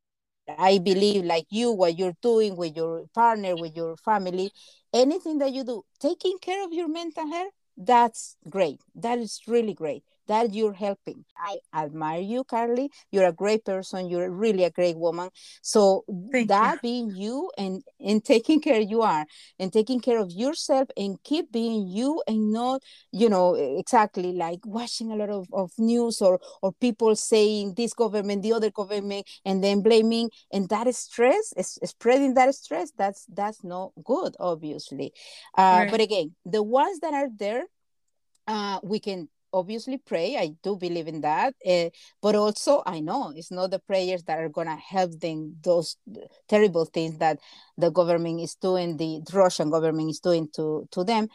I 0.57 0.79
believe, 0.79 1.25
like 1.25 1.45
you, 1.51 1.71
what 1.71 1.97
you're 1.97 2.17
doing 2.21 2.57
with 2.57 2.75
your 2.75 3.05
partner, 3.13 3.55
with 3.55 3.75
your 3.75 3.95
family, 3.97 4.51
anything 4.93 5.37
that 5.39 5.53
you 5.53 5.63
do, 5.63 5.83
taking 5.99 6.39
care 6.39 6.63
of 6.65 6.73
your 6.73 6.87
mental 6.87 7.27
health, 7.31 7.53
that's 7.77 8.35
great. 8.49 8.81
That 8.95 9.19
is 9.19 9.41
really 9.47 9.73
great 9.73 10.03
that 10.29 10.53
you're 10.53 10.73
helping. 10.73 11.25
I 11.35 11.57
admire 11.73 12.21
you, 12.21 12.43
Carly. 12.43 12.91
You're 13.11 13.27
a 13.27 13.33
great 13.33 13.65
person. 13.65 14.09
You're 14.09 14.29
really 14.29 14.63
a 14.63 14.69
great 14.69 14.97
woman. 14.97 15.29
So 15.61 16.05
Thank 16.31 16.47
that 16.47 16.75
you. 16.75 16.79
being 16.81 17.15
you 17.15 17.51
and 17.57 17.83
and 17.99 18.23
taking 18.23 18.61
care 18.61 18.79
you 18.79 19.01
are 19.01 19.25
and 19.59 19.73
taking 19.73 19.99
care 19.99 20.19
of 20.19 20.31
yourself 20.31 20.87
and 20.95 21.17
keep 21.23 21.51
being 21.51 21.87
you 21.87 22.21
and 22.27 22.53
not, 22.53 22.81
you 23.11 23.27
know, 23.27 23.55
exactly 23.55 24.31
like 24.31 24.59
watching 24.65 25.11
a 25.11 25.15
lot 25.15 25.29
of, 25.29 25.47
of 25.51 25.71
news 25.77 26.21
or 26.21 26.39
or 26.61 26.71
people 26.79 27.15
saying 27.15 27.73
this 27.75 27.93
government, 27.93 28.43
the 28.43 28.53
other 28.53 28.71
government, 28.71 29.27
and 29.43 29.63
then 29.63 29.81
blaming 29.81 30.29
and 30.53 30.69
that 30.69 30.93
stress, 30.95 31.53
is 31.57 31.79
spreading 31.83 32.35
that 32.35 32.53
stress. 32.53 32.91
That's 32.97 33.25
that's 33.33 33.63
not 33.63 33.91
good, 34.03 34.35
obviously. 34.39 35.11
Uh, 35.57 35.81
right. 35.81 35.91
But 35.91 36.01
again, 36.01 36.35
the 36.45 36.61
ones 36.61 36.99
that 36.99 37.13
are 37.13 37.29
there, 37.35 37.63
uh, 38.47 38.79
we 38.83 38.99
can 38.99 39.27
obviously 39.53 39.97
pray 39.97 40.37
i 40.37 40.51
do 40.63 40.75
believe 40.75 41.07
in 41.07 41.21
that 41.21 41.53
uh, 41.67 41.89
but 42.21 42.35
also 42.35 42.83
i 42.85 42.99
know 42.99 43.31
it's 43.35 43.51
not 43.51 43.71
the 43.71 43.79
prayers 43.79 44.23
that 44.23 44.39
are 44.39 44.49
going 44.49 44.67
to 44.67 44.75
help 44.75 45.11
them 45.19 45.55
those 45.63 45.97
terrible 46.47 46.85
things 46.85 47.17
that 47.17 47.39
the 47.77 47.89
government 47.91 48.39
is 48.39 48.55
doing 48.55 48.97
the 48.97 49.21
russian 49.33 49.69
government 49.69 50.09
is 50.09 50.19
doing 50.19 50.47
to 50.53 50.87
to 50.91 51.03
them 51.03 51.27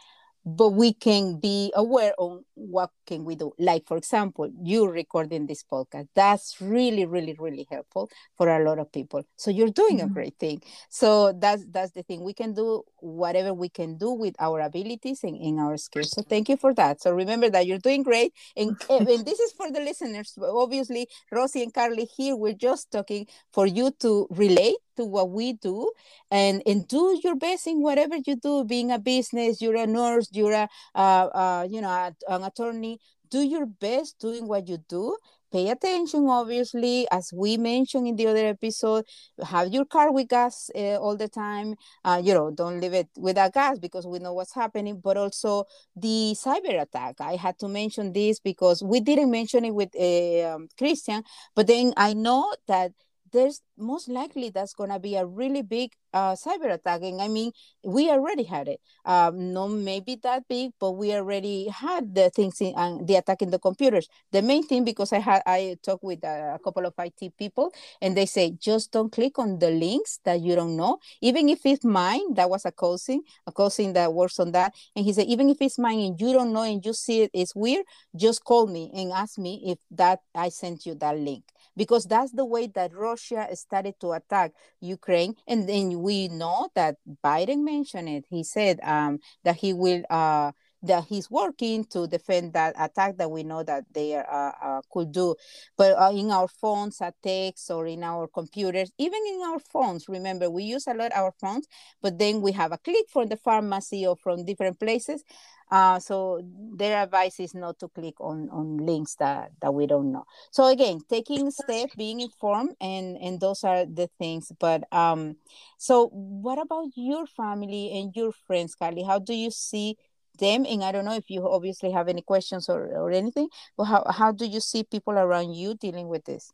but 0.45 0.69
we 0.69 0.93
can 0.93 1.39
be 1.39 1.71
aware 1.75 2.13
on 2.17 2.43
what 2.53 2.91
can 3.07 3.25
we 3.25 3.35
do. 3.35 3.51
Like 3.57 3.87
for 3.87 3.97
example 3.97 4.51
you 4.61 4.87
recording 4.87 5.47
this 5.47 5.63
podcast 5.63 6.07
that's 6.15 6.61
really 6.61 7.05
really 7.05 7.35
really 7.39 7.67
helpful 7.69 8.09
for 8.37 8.49
a 8.49 8.63
lot 8.63 8.79
of 8.79 8.91
people. 8.91 9.23
So 9.35 9.49
you're 9.51 9.69
doing 9.71 9.97
mm-hmm. 9.97 10.11
a 10.11 10.13
great 10.13 10.35
thing. 10.39 10.61
So 10.89 11.33
that's 11.33 11.65
that's 11.71 11.91
the 11.91 12.03
thing. 12.03 12.23
We 12.23 12.33
can 12.33 12.53
do 12.53 12.83
whatever 12.97 13.53
we 13.53 13.69
can 13.69 13.97
do 13.97 14.11
with 14.11 14.35
our 14.39 14.61
abilities 14.61 15.23
and 15.23 15.35
in 15.35 15.59
our 15.59 15.77
skills. 15.77 16.11
So 16.11 16.21
thank 16.21 16.49
you 16.49 16.57
for 16.57 16.73
that. 16.75 17.01
So 17.01 17.11
remember 17.11 17.49
that 17.49 17.65
you're 17.65 17.79
doing 17.79 18.03
great. 18.03 18.33
And, 18.55 18.75
and 18.89 19.07
this 19.07 19.39
is 19.39 19.51
for 19.53 19.71
the 19.71 19.79
listeners. 19.79 20.37
Obviously 20.41 21.07
Rossy 21.31 21.63
and 21.63 21.73
carly 21.73 22.05
here 22.05 22.35
we're 22.35 22.53
just 22.53 22.91
talking 22.91 23.27
for 23.51 23.65
you 23.65 23.91
to 23.99 24.27
relate 24.29 24.75
to 24.95 25.05
what 25.05 25.29
we 25.29 25.53
do 25.53 25.91
and 26.31 26.61
and 26.65 26.87
do 26.87 27.19
your 27.23 27.35
best 27.35 27.67
in 27.67 27.81
whatever 27.81 28.15
you 28.25 28.35
do 28.35 28.63
being 28.63 28.91
a 28.91 28.99
business 28.99 29.61
you're 29.61 29.75
a 29.75 29.87
nurse 29.87 30.29
you're 30.31 30.53
a 30.53 30.67
uh, 30.95 31.27
uh, 31.33 31.67
you 31.69 31.81
know 31.81 32.11
an 32.27 32.43
attorney. 32.43 32.99
Do 33.29 33.41
your 33.41 33.65
best 33.65 34.19
doing 34.19 34.47
what 34.47 34.67
you 34.67 34.77
do. 34.87 35.17
Pay 35.51 35.69
attention 35.69 36.27
obviously. 36.27 37.07
As 37.11 37.31
we 37.33 37.57
mentioned 37.57 38.07
in 38.07 38.15
the 38.15 38.27
other 38.27 38.45
episode 38.47 39.05
have 39.43 39.73
your 39.73 39.85
car 39.85 40.11
with 40.11 40.29
gas 40.29 40.69
uh, 40.75 40.97
all 40.97 41.15
the 41.17 41.27
time. 41.27 41.75
Uh, 42.03 42.21
you 42.23 42.33
know 42.33 42.51
don't 42.51 42.79
leave 42.79 42.93
it 42.93 43.09
without 43.17 43.53
gas 43.53 43.79
because 43.79 44.05
we 44.05 44.19
know 44.19 44.33
what's 44.33 44.53
happening. 44.53 44.99
But 45.03 45.17
also 45.17 45.65
the 45.95 46.35
cyber 46.35 46.81
attack. 46.81 47.15
I 47.19 47.35
had 47.35 47.57
to 47.59 47.67
mention 47.67 48.13
this 48.13 48.39
because 48.39 48.83
we 48.83 48.99
didn't 48.99 49.31
mention 49.31 49.65
it 49.65 49.73
with 49.73 49.89
uh, 49.95 50.55
um, 50.55 50.67
christian 50.77 51.23
but 51.55 51.67
then 51.67 51.93
i 51.97 52.13
know 52.13 52.53
that 52.67 52.91
there's 53.31 53.61
most 53.77 54.09
likely 54.09 54.49
that's 54.49 54.73
going 54.73 54.89
to 54.89 54.99
be 54.99 55.15
a 55.15 55.25
really 55.25 55.61
big 55.61 55.91
uh, 56.13 56.33
cyber 56.33 56.73
attack. 56.73 57.01
And 57.03 57.21
I 57.21 57.27
mean, 57.27 57.51
we 57.83 58.09
already 58.09 58.43
had 58.43 58.67
it. 58.67 58.79
Um, 59.03 59.53
not 59.53 59.67
maybe 59.67 60.15
that 60.23 60.47
big, 60.47 60.71
but 60.79 60.93
we 60.93 61.13
already 61.13 61.67
had 61.67 62.15
the 62.15 62.29
things 62.29 62.61
in 62.61 62.73
uh, 62.75 62.97
the 63.03 63.15
attack 63.15 63.41
in 63.41 63.51
the 63.51 63.59
computers. 63.59 64.07
The 64.31 64.41
main 64.41 64.63
thing, 64.65 64.85
because 64.85 65.11
I 65.11 65.19
had 65.19 65.41
I 65.45 65.77
talked 65.83 66.03
with 66.03 66.23
a, 66.23 66.55
a 66.55 66.59
couple 66.59 66.85
of 66.85 66.93
IT 66.97 67.37
people, 67.37 67.73
and 68.01 68.15
they 68.15 68.25
say 68.25 68.51
just 68.51 68.91
don't 68.91 69.11
click 69.11 69.37
on 69.37 69.59
the 69.59 69.69
links 69.69 70.19
that 70.23 70.39
you 70.39 70.55
don't 70.55 70.77
know, 70.77 70.99
even 71.21 71.49
if 71.49 71.65
it's 71.65 71.83
mine. 71.83 72.33
That 72.33 72.49
was 72.49 72.65
a 72.65 72.71
cousin, 72.71 73.23
a 73.45 73.51
cousin 73.51 73.93
that 73.93 74.13
works 74.13 74.39
on 74.39 74.51
that, 74.53 74.73
and 74.95 75.05
he 75.05 75.13
said 75.13 75.27
even 75.27 75.49
if 75.49 75.57
it's 75.59 75.77
mine 75.77 75.99
and 75.99 76.19
you 76.19 76.31
don't 76.33 76.53
know 76.53 76.63
and 76.63 76.83
you 76.85 76.93
see 76.93 77.23
it, 77.23 77.31
it's 77.33 77.55
weird. 77.55 77.85
Just 78.15 78.43
call 78.43 78.67
me 78.67 78.89
and 78.93 79.11
ask 79.11 79.37
me 79.37 79.61
if 79.65 79.79
that 79.91 80.19
I 80.33 80.49
sent 80.49 80.85
you 80.85 80.95
that 80.95 81.17
link 81.17 81.43
because 81.75 82.05
that's 82.05 82.31
the 82.31 82.45
way 82.45 82.67
that 82.67 82.93
Russia 82.93 83.47
started 83.67 83.95
to 84.01 84.11
attack 84.13 84.51
Ukraine. 84.81 85.35
And 85.47 85.67
then 85.67 86.01
we 86.01 86.27
know 86.27 86.69
that 86.75 86.97
Biden 87.23 87.63
mentioned 87.63 88.09
it. 88.09 88.25
He 88.29 88.43
said 88.43 88.79
um, 88.83 89.19
that 89.43 89.57
he 89.57 89.73
will. 89.73 90.03
Uh, 90.09 90.51
that 90.87 91.05
he's 91.05 91.29
working 91.29 91.85
to 91.85 92.07
defend 92.07 92.53
that 92.53 92.75
attack 92.79 93.17
that 93.17 93.29
we 93.29 93.43
know 93.43 93.63
that 93.63 93.83
they 93.93 94.15
uh, 94.15 94.51
uh, 94.61 94.81
could 94.91 95.11
do. 95.11 95.35
But 95.77 95.97
uh, 95.97 96.11
in 96.13 96.31
our 96.31 96.47
phones, 96.47 97.01
at 97.01 97.15
text, 97.21 97.69
or 97.71 97.87
in 97.87 98.03
our 98.03 98.27
computers, 98.27 98.91
even 98.97 99.19
in 99.27 99.41
our 99.45 99.59
phones, 99.59 100.07
remember 100.07 100.49
we 100.49 100.63
use 100.63 100.87
a 100.87 100.93
lot 100.93 101.11
our 101.13 101.31
phones, 101.39 101.67
but 102.01 102.17
then 102.17 102.41
we 102.41 102.51
have 102.53 102.71
a 102.71 102.77
click 102.77 103.05
from 103.09 103.27
the 103.27 103.37
pharmacy 103.37 104.05
or 104.05 104.15
from 104.15 104.45
different 104.45 104.79
places. 104.79 105.23
Uh, 105.71 105.99
so 105.99 106.41
their 106.75 107.01
advice 107.01 107.39
is 107.39 107.55
not 107.55 107.79
to 107.79 107.87
click 107.87 108.13
on, 108.19 108.49
on 108.51 108.77
links 108.77 109.15
that, 109.15 109.51
that 109.61 109.73
we 109.73 109.87
don't 109.87 110.11
know. 110.11 110.23
So 110.51 110.67
again, 110.67 111.01
taking 111.09 111.49
steps, 111.49 111.95
being 111.95 112.21
informed, 112.21 112.75
and 112.79 113.17
and 113.17 113.39
those 113.39 113.63
are 113.63 113.85
the 113.85 114.07
things. 114.19 114.51
But 114.59 114.83
um, 114.93 115.37
so 115.77 116.09
what 116.09 116.59
about 116.59 116.89
your 116.95 117.25
family 117.25 117.91
and 117.99 118.15
your 118.15 118.31
friends, 118.31 118.75
Carly? 118.75 119.03
How 119.03 119.17
do 119.17 119.33
you 119.33 119.49
see 119.49 119.97
them? 120.37 120.65
And 120.65 120.83
I 120.83 120.91
don't 120.91 121.05
know 121.05 121.15
if 121.15 121.29
you 121.29 121.47
obviously 121.47 121.91
have 121.91 122.07
any 122.07 122.21
questions 122.21 122.69
or, 122.69 122.85
or 122.87 123.11
anything, 123.11 123.49
but 123.77 123.85
how, 123.85 124.05
how 124.09 124.31
do 124.31 124.45
you 124.45 124.59
see 124.59 124.83
people 124.83 125.13
around 125.13 125.53
you 125.53 125.75
dealing 125.75 126.07
with 126.07 126.25
this? 126.25 126.51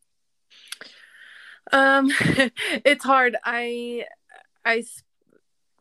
Um, 1.72 2.12
it's 2.86 3.04
hard. 3.04 3.38
I 3.44 4.06
I 4.66 4.84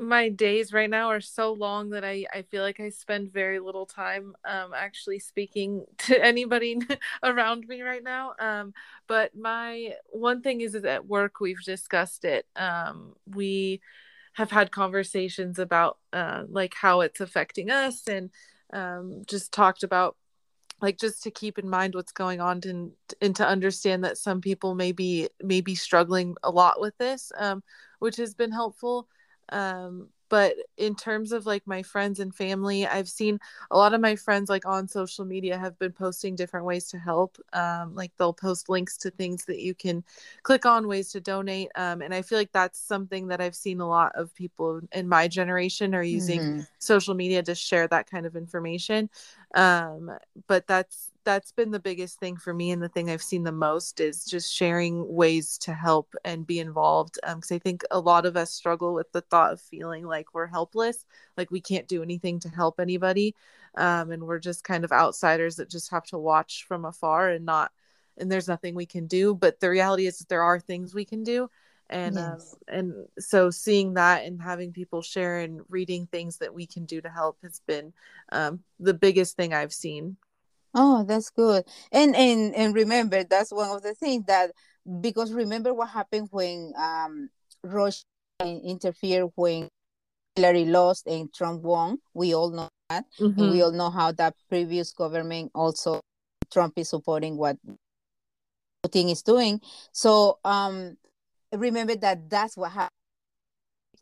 my 0.00 0.30
days 0.30 0.72
right 0.72 0.88
now 0.88 1.08
are 1.08 1.20
so 1.20 1.52
long 1.52 1.90
that 1.90 2.04
I, 2.04 2.24
I 2.32 2.42
feel 2.42 2.62
like 2.62 2.80
I 2.80 2.88
spend 2.88 3.32
very 3.32 3.60
little 3.60 3.84
time 3.84 4.34
um, 4.44 4.72
actually 4.74 5.18
speaking 5.18 5.84
to 5.98 6.24
anybody 6.24 6.78
around 7.22 7.68
me 7.68 7.82
right 7.82 8.02
now. 8.02 8.32
Um, 8.38 8.72
but 9.06 9.36
my 9.36 9.94
one 10.10 10.40
thing 10.42 10.62
is, 10.62 10.74
is 10.74 10.84
at 10.84 11.06
work, 11.06 11.40
we've 11.40 11.62
discussed 11.62 12.24
it. 12.24 12.46
Um, 12.56 13.14
we 13.26 13.80
have 14.32 14.50
had 14.50 14.70
conversations 14.70 15.58
about 15.58 15.98
uh, 16.12 16.44
like 16.48 16.74
how 16.74 17.00
it's 17.00 17.20
affecting 17.20 17.70
us 17.70 18.06
and 18.06 18.30
um, 18.72 19.22
just 19.26 19.52
talked 19.52 19.82
about 19.82 20.16
like 20.80 20.98
just 20.98 21.22
to 21.24 21.30
keep 21.30 21.58
in 21.58 21.68
mind 21.68 21.94
what's 21.94 22.12
going 22.12 22.40
on 22.40 22.60
and, 22.64 22.92
and 23.20 23.36
to 23.36 23.46
understand 23.46 24.04
that 24.04 24.16
some 24.16 24.40
people 24.40 24.74
may 24.74 24.92
be, 24.92 25.28
may 25.42 25.60
be 25.60 25.74
struggling 25.74 26.36
a 26.42 26.50
lot 26.50 26.80
with 26.80 26.96
this, 26.96 27.32
um, 27.36 27.62
which 27.98 28.16
has 28.16 28.34
been 28.34 28.52
helpful. 28.52 29.08
Um 29.50 30.08
but 30.30 30.54
in 30.78 30.94
terms 30.94 31.32
of 31.32 31.44
like 31.44 31.66
my 31.66 31.82
friends 31.82 32.20
and 32.20 32.34
family 32.34 32.86
i've 32.86 33.08
seen 33.08 33.38
a 33.70 33.76
lot 33.76 33.92
of 33.92 34.00
my 34.00 34.16
friends 34.16 34.48
like 34.48 34.64
on 34.64 34.88
social 34.88 35.26
media 35.26 35.58
have 35.58 35.78
been 35.78 35.92
posting 35.92 36.34
different 36.34 36.64
ways 36.64 36.86
to 36.86 36.98
help 36.98 37.36
um, 37.52 37.94
like 37.94 38.12
they'll 38.16 38.32
post 38.32 38.70
links 38.70 38.96
to 38.96 39.10
things 39.10 39.44
that 39.44 39.58
you 39.58 39.74
can 39.74 40.02
click 40.42 40.64
on 40.64 40.88
ways 40.88 41.12
to 41.12 41.20
donate 41.20 41.68
um, 41.74 42.00
and 42.00 42.14
i 42.14 42.22
feel 42.22 42.38
like 42.38 42.52
that's 42.52 42.80
something 42.80 43.26
that 43.28 43.42
i've 43.42 43.54
seen 43.54 43.80
a 43.80 43.88
lot 43.88 44.12
of 44.14 44.34
people 44.34 44.80
in 44.92 45.06
my 45.06 45.28
generation 45.28 45.94
are 45.94 46.02
using 46.02 46.40
mm-hmm. 46.40 46.60
social 46.78 47.14
media 47.14 47.42
to 47.42 47.54
share 47.54 47.86
that 47.88 48.08
kind 48.08 48.24
of 48.24 48.36
information 48.36 49.10
um, 49.54 50.10
but 50.46 50.66
that's 50.66 51.09
that's 51.24 51.52
been 51.52 51.70
the 51.70 51.80
biggest 51.80 52.18
thing 52.18 52.37
for 52.37 52.52
me 52.52 52.70
and 52.70 52.83
the 52.83 52.88
thing 52.88 53.11
I've 53.11 53.22
seen 53.22 53.44
the 53.44 53.52
most 53.52 54.00
is 54.00 54.24
just 54.24 54.52
sharing 54.52 55.06
ways 55.12 55.59
to 55.59 55.74
help 55.74 56.14
and 56.24 56.46
be 56.46 56.59
involved. 56.59 57.18
Because 57.22 57.50
um, 57.50 57.54
I 57.56 57.59
think 57.59 57.83
a 57.90 58.00
lot 58.00 58.26
of 58.26 58.37
us 58.37 58.50
struggle 58.50 58.94
with 58.94 59.11
the 59.12 59.20
thought 59.20 59.52
of 59.52 59.61
feeling 59.61 60.04
like 60.04 60.35
we're 60.35 60.46
helpless, 60.46 61.04
like 61.37 61.50
we 61.50 61.61
can't 61.61 61.88
do 61.88 62.02
anything 62.02 62.40
to 62.40 62.48
help 62.48 62.80
anybody. 62.80 63.35
Um, 63.76 64.11
and 64.11 64.24
we're 64.24 64.38
just 64.38 64.64
kind 64.64 64.85
of 64.85 64.92
outsiders 64.92 65.56
that 65.56 65.70
just 65.70 65.90
have 65.90 66.04
to 66.06 66.18
watch 66.18 66.64
from 66.66 66.85
afar 66.85 67.30
and 67.30 67.44
not, 67.44 67.70
and 68.18 68.30
there's 68.30 68.48
nothing 68.48 68.74
we 68.74 68.87
can 68.87 69.06
do. 69.06 69.35
But 69.35 69.61
the 69.61 69.70
reality 69.70 70.06
is 70.06 70.18
that 70.18 70.28
there 70.28 70.42
are 70.42 70.59
things 70.59 70.94
we 70.94 71.04
can 71.04 71.22
do. 71.22 71.50
And 71.88 72.14
yes. 72.14 72.56
um, 72.70 72.76
and 72.76 72.94
so 73.18 73.50
seeing 73.50 73.94
that 73.94 74.24
and 74.24 74.40
having 74.40 74.72
people 74.72 75.02
share 75.02 75.40
and 75.40 75.62
reading 75.68 76.06
things 76.06 76.38
that 76.38 76.54
we 76.54 76.66
can 76.66 76.85
do 76.85 77.00
to 77.00 77.09
help 77.09 77.38
has 77.42 77.61
been 77.66 77.92
um, 78.30 78.61
the 78.78 78.94
biggest 78.94 79.37
thing 79.37 79.52
I've 79.52 79.72
seen 79.72 80.16
Oh, 80.74 81.04
that's 81.04 81.30
good. 81.30 81.64
And 81.90 82.14
and 82.14 82.54
and 82.54 82.74
remember, 82.74 83.24
that's 83.24 83.52
one 83.52 83.70
of 83.70 83.83
the 83.83 83.94
things 83.94 84.24
that 84.26 84.52
because 85.00 85.33
remember 85.33 85.74
what 85.74 85.90
happened 85.90 86.28
when 86.30 86.72
um 86.78 87.30
Russia 87.62 88.04
interfered 88.40 89.30
when 89.35 89.68
Hillary 90.37 90.64
lost 90.66 91.06
and 91.06 91.33
Trump 91.33 91.62
won. 91.62 91.98
We 92.14 92.35
all 92.35 92.50
know 92.50 92.68
that. 92.88 93.04
Mm-hmm. 93.18 93.50
We 93.50 93.62
all 93.62 93.72
know 93.72 93.90
how 93.90 94.12
that 94.12 94.35
previous 94.48 94.92
government 94.92 95.50
also 95.54 96.00
Trump 96.52 96.74
is 96.76 96.88
supporting 96.88 97.37
what 97.37 97.56
Putin 98.87 99.11
is 99.11 99.22
doing. 99.22 99.61
So 99.92 100.38
um 100.44 100.96
remember 101.52 101.96
that 101.96 102.30
that's 102.30 102.56
what 102.56 102.70
happened 102.70 102.99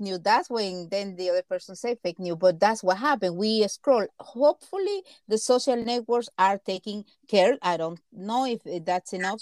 news. 0.01 0.21
That's 0.21 0.51
when 0.51 0.89
then 0.91 1.17
the 1.17 1.31
other 1.31 1.43
person 1.43 1.77
say 1.77 1.97
fake 2.03 2.19
news, 2.19 2.37
but 2.39 2.61
that's 2.61 2.83
what 2.83 2.99
happened. 2.99 3.37
We 3.37 3.67
scroll. 3.69 4.07
Hopefully, 4.21 5.03
the 5.27 5.39
social 5.39 5.77
networks 5.77 6.29
are 6.39 6.59
taking 6.59 7.05
care. 7.29 7.59
I 7.63 7.77
don't 7.77 8.01
know 8.13 8.47
if 8.47 8.85
that's 8.85 9.13
enough 9.13 9.41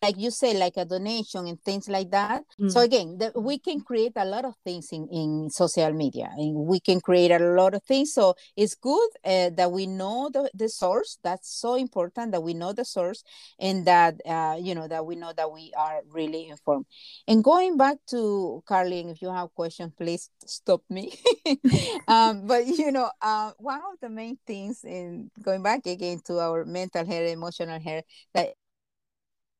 like 0.00 0.16
you 0.16 0.30
say 0.30 0.56
like 0.56 0.76
a 0.76 0.84
donation 0.84 1.46
and 1.46 1.60
things 1.62 1.88
like 1.88 2.10
that. 2.10 2.42
Mm. 2.60 2.70
so 2.70 2.80
again 2.80 3.18
the, 3.18 3.32
we 3.40 3.58
can 3.58 3.80
create 3.80 4.12
a 4.16 4.24
lot 4.24 4.44
of 4.44 4.54
things 4.64 4.88
in, 4.92 5.08
in 5.10 5.50
social 5.50 5.92
media 5.92 6.30
and 6.36 6.54
we 6.54 6.80
can 6.80 7.00
create 7.00 7.32
a 7.32 7.38
lot 7.38 7.74
of 7.74 7.82
things. 7.82 8.12
So 8.12 8.34
it's 8.56 8.74
good 8.74 9.08
uh, 9.24 9.50
that 9.50 9.70
we 9.72 9.86
know 9.86 10.30
the, 10.32 10.50
the 10.54 10.68
source. 10.68 11.18
That's 11.22 11.50
so 11.50 11.74
important 11.74 12.32
that 12.32 12.42
we 12.42 12.54
know 12.54 12.72
the 12.72 12.84
source 12.84 13.24
and 13.58 13.84
that 13.86 14.14
uh, 14.24 14.56
you 14.60 14.74
know 14.74 14.86
that 14.88 15.04
we 15.04 15.16
know 15.16 15.32
that 15.36 15.50
we 15.50 15.72
are 15.76 16.00
really 16.10 16.48
informed. 16.48 16.86
And 17.26 17.42
going 17.42 17.76
back 17.76 17.96
to 18.10 18.62
carlin 18.66 19.08
if 19.08 19.22
you 19.22 19.32
have 19.32 19.54
questions 19.54 19.92
please 19.96 20.30
stop 20.46 20.82
me. 20.88 21.12
Um, 22.06 22.46
but 22.46 22.66
you 22.66 22.92
know 22.92 23.10
uh, 23.20 23.52
one 23.58 23.78
of 23.78 24.00
the 24.00 24.08
main 24.08 24.38
things 24.46 24.84
in 24.84 25.30
going 25.42 25.62
back 25.62 25.86
again 25.86 26.20
to 26.26 26.38
our 26.38 26.64
mental 26.64 27.04
health 27.04 27.28
emotional 27.28 27.80
health 27.80 28.04
that 28.34 28.54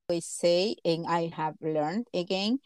always 0.09 0.25
say, 0.25 0.77
and 0.85 1.07
I 1.07 1.31
have 1.37 1.55
learned 1.61 2.07
again, 2.15 2.59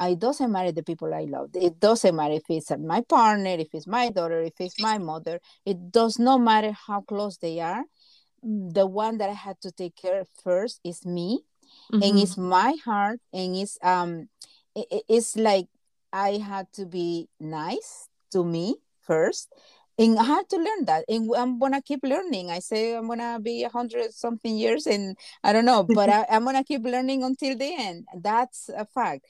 it 0.00 0.18
doesn't 0.18 0.52
matter 0.52 0.72
the 0.72 0.82
people 0.82 1.12
I 1.12 1.24
love. 1.24 1.50
It 1.54 1.78
doesn't 1.80 2.14
matter 2.14 2.34
if 2.34 2.44
it's 2.48 2.70
my 2.78 3.02
partner, 3.02 3.56
if 3.58 3.68
it's 3.72 3.86
my 3.86 4.10
daughter, 4.10 4.42
if 4.42 4.54
it's 4.58 4.80
my 4.80 4.98
mother. 4.98 5.40
It 5.66 5.90
does 5.90 6.18
not 6.18 6.38
matter 6.38 6.72
how 6.72 7.02
close 7.02 7.36
they 7.36 7.60
are. 7.60 7.84
The 8.42 8.86
one 8.86 9.18
that 9.18 9.28
I 9.28 9.34
had 9.34 9.60
to 9.62 9.70
take 9.70 9.96
care 9.96 10.20
of 10.20 10.28
first 10.42 10.80
is 10.84 11.04
me, 11.04 11.40
mm-hmm. 11.92 12.02
and 12.02 12.18
it's 12.18 12.38
my 12.38 12.74
heart, 12.84 13.20
and 13.34 13.56
it's 13.56 13.76
um, 13.82 14.30
it, 14.74 15.04
it's 15.08 15.36
like 15.36 15.66
I 16.12 16.38
had 16.38 16.72
to 16.74 16.86
be 16.86 17.28
nice 17.38 18.08
to 18.32 18.42
me 18.42 18.76
first, 19.02 19.52
and 20.00 20.18
I 20.18 20.24
had 20.24 20.48
to 20.48 20.56
learn 20.56 20.86
that, 20.86 21.04
and 21.08 21.30
I'm 21.36 21.58
gonna 21.58 21.82
keep 21.82 22.00
learning. 22.02 22.50
I 22.50 22.60
say 22.60 22.96
I'm 22.96 23.06
gonna 23.06 23.38
be 23.38 23.64
a 23.64 23.68
hundred 23.68 24.14
something 24.14 24.56
years, 24.56 24.86
and 24.86 25.16
I 25.44 25.52
don't 25.52 25.66
know, 25.66 25.82
but 25.82 26.08
I, 26.18 26.24
am 26.30 26.44
gonna 26.44 26.64
keep 26.64 26.84
learning 26.84 27.22
until 27.22 27.54
the 27.54 27.74
end. 27.78 28.06
That's 28.16 28.70
a 28.74 28.86
fact. 28.86 29.26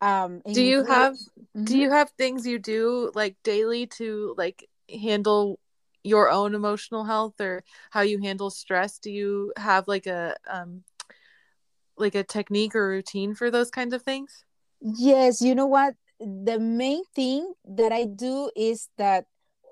Um, 0.00 0.42
do 0.52 0.62
you 0.62 0.84
have 0.84 1.14
mm-hmm. 1.14 1.64
do 1.64 1.78
you 1.78 1.90
have 1.92 2.10
things 2.18 2.46
you 2.46 2.58
do 2.58 3.12
like 3.14 3.36
daily 3.44 3.86
to 3.98 4.34
like 4.36 4.68
handle 4.90 5.60
your 6.02 6.30
own 6.30 6.54
emotional 6.54 7.04
health 7.04 7.40
or 7.40 7.62
how 7.90 8.00
you 8.00 8.18
handle 8.18 8.50
stress? 8.50 8.98
Do 8.98 9.12
you 9.12 9.52
have 9.56 9.86
like 9.86 10.06
a 10.06 10.34
um 10.50 10.82
like 11.96 12.16
a 12.16 12.24
technique 12.24 12.74
or 12.74 12.88
routine 12.88 13.36
for 13.36 13.52
those 13.52 13.70
kinds 13.70 13.94
of 13.94 14.02
things? 14.02 14.44
Yes, 14.80 15.40
you 15.40 15.54
know 15.54 15.66
what? 15.66 15.94
The 16.18 16.58
main 16.58 17.04
thing 17.14 17.52
that 17.68 17.92
I 17.92 18.04
do 18.04 18.50
is 18.56 18.88
that 18.98 19.26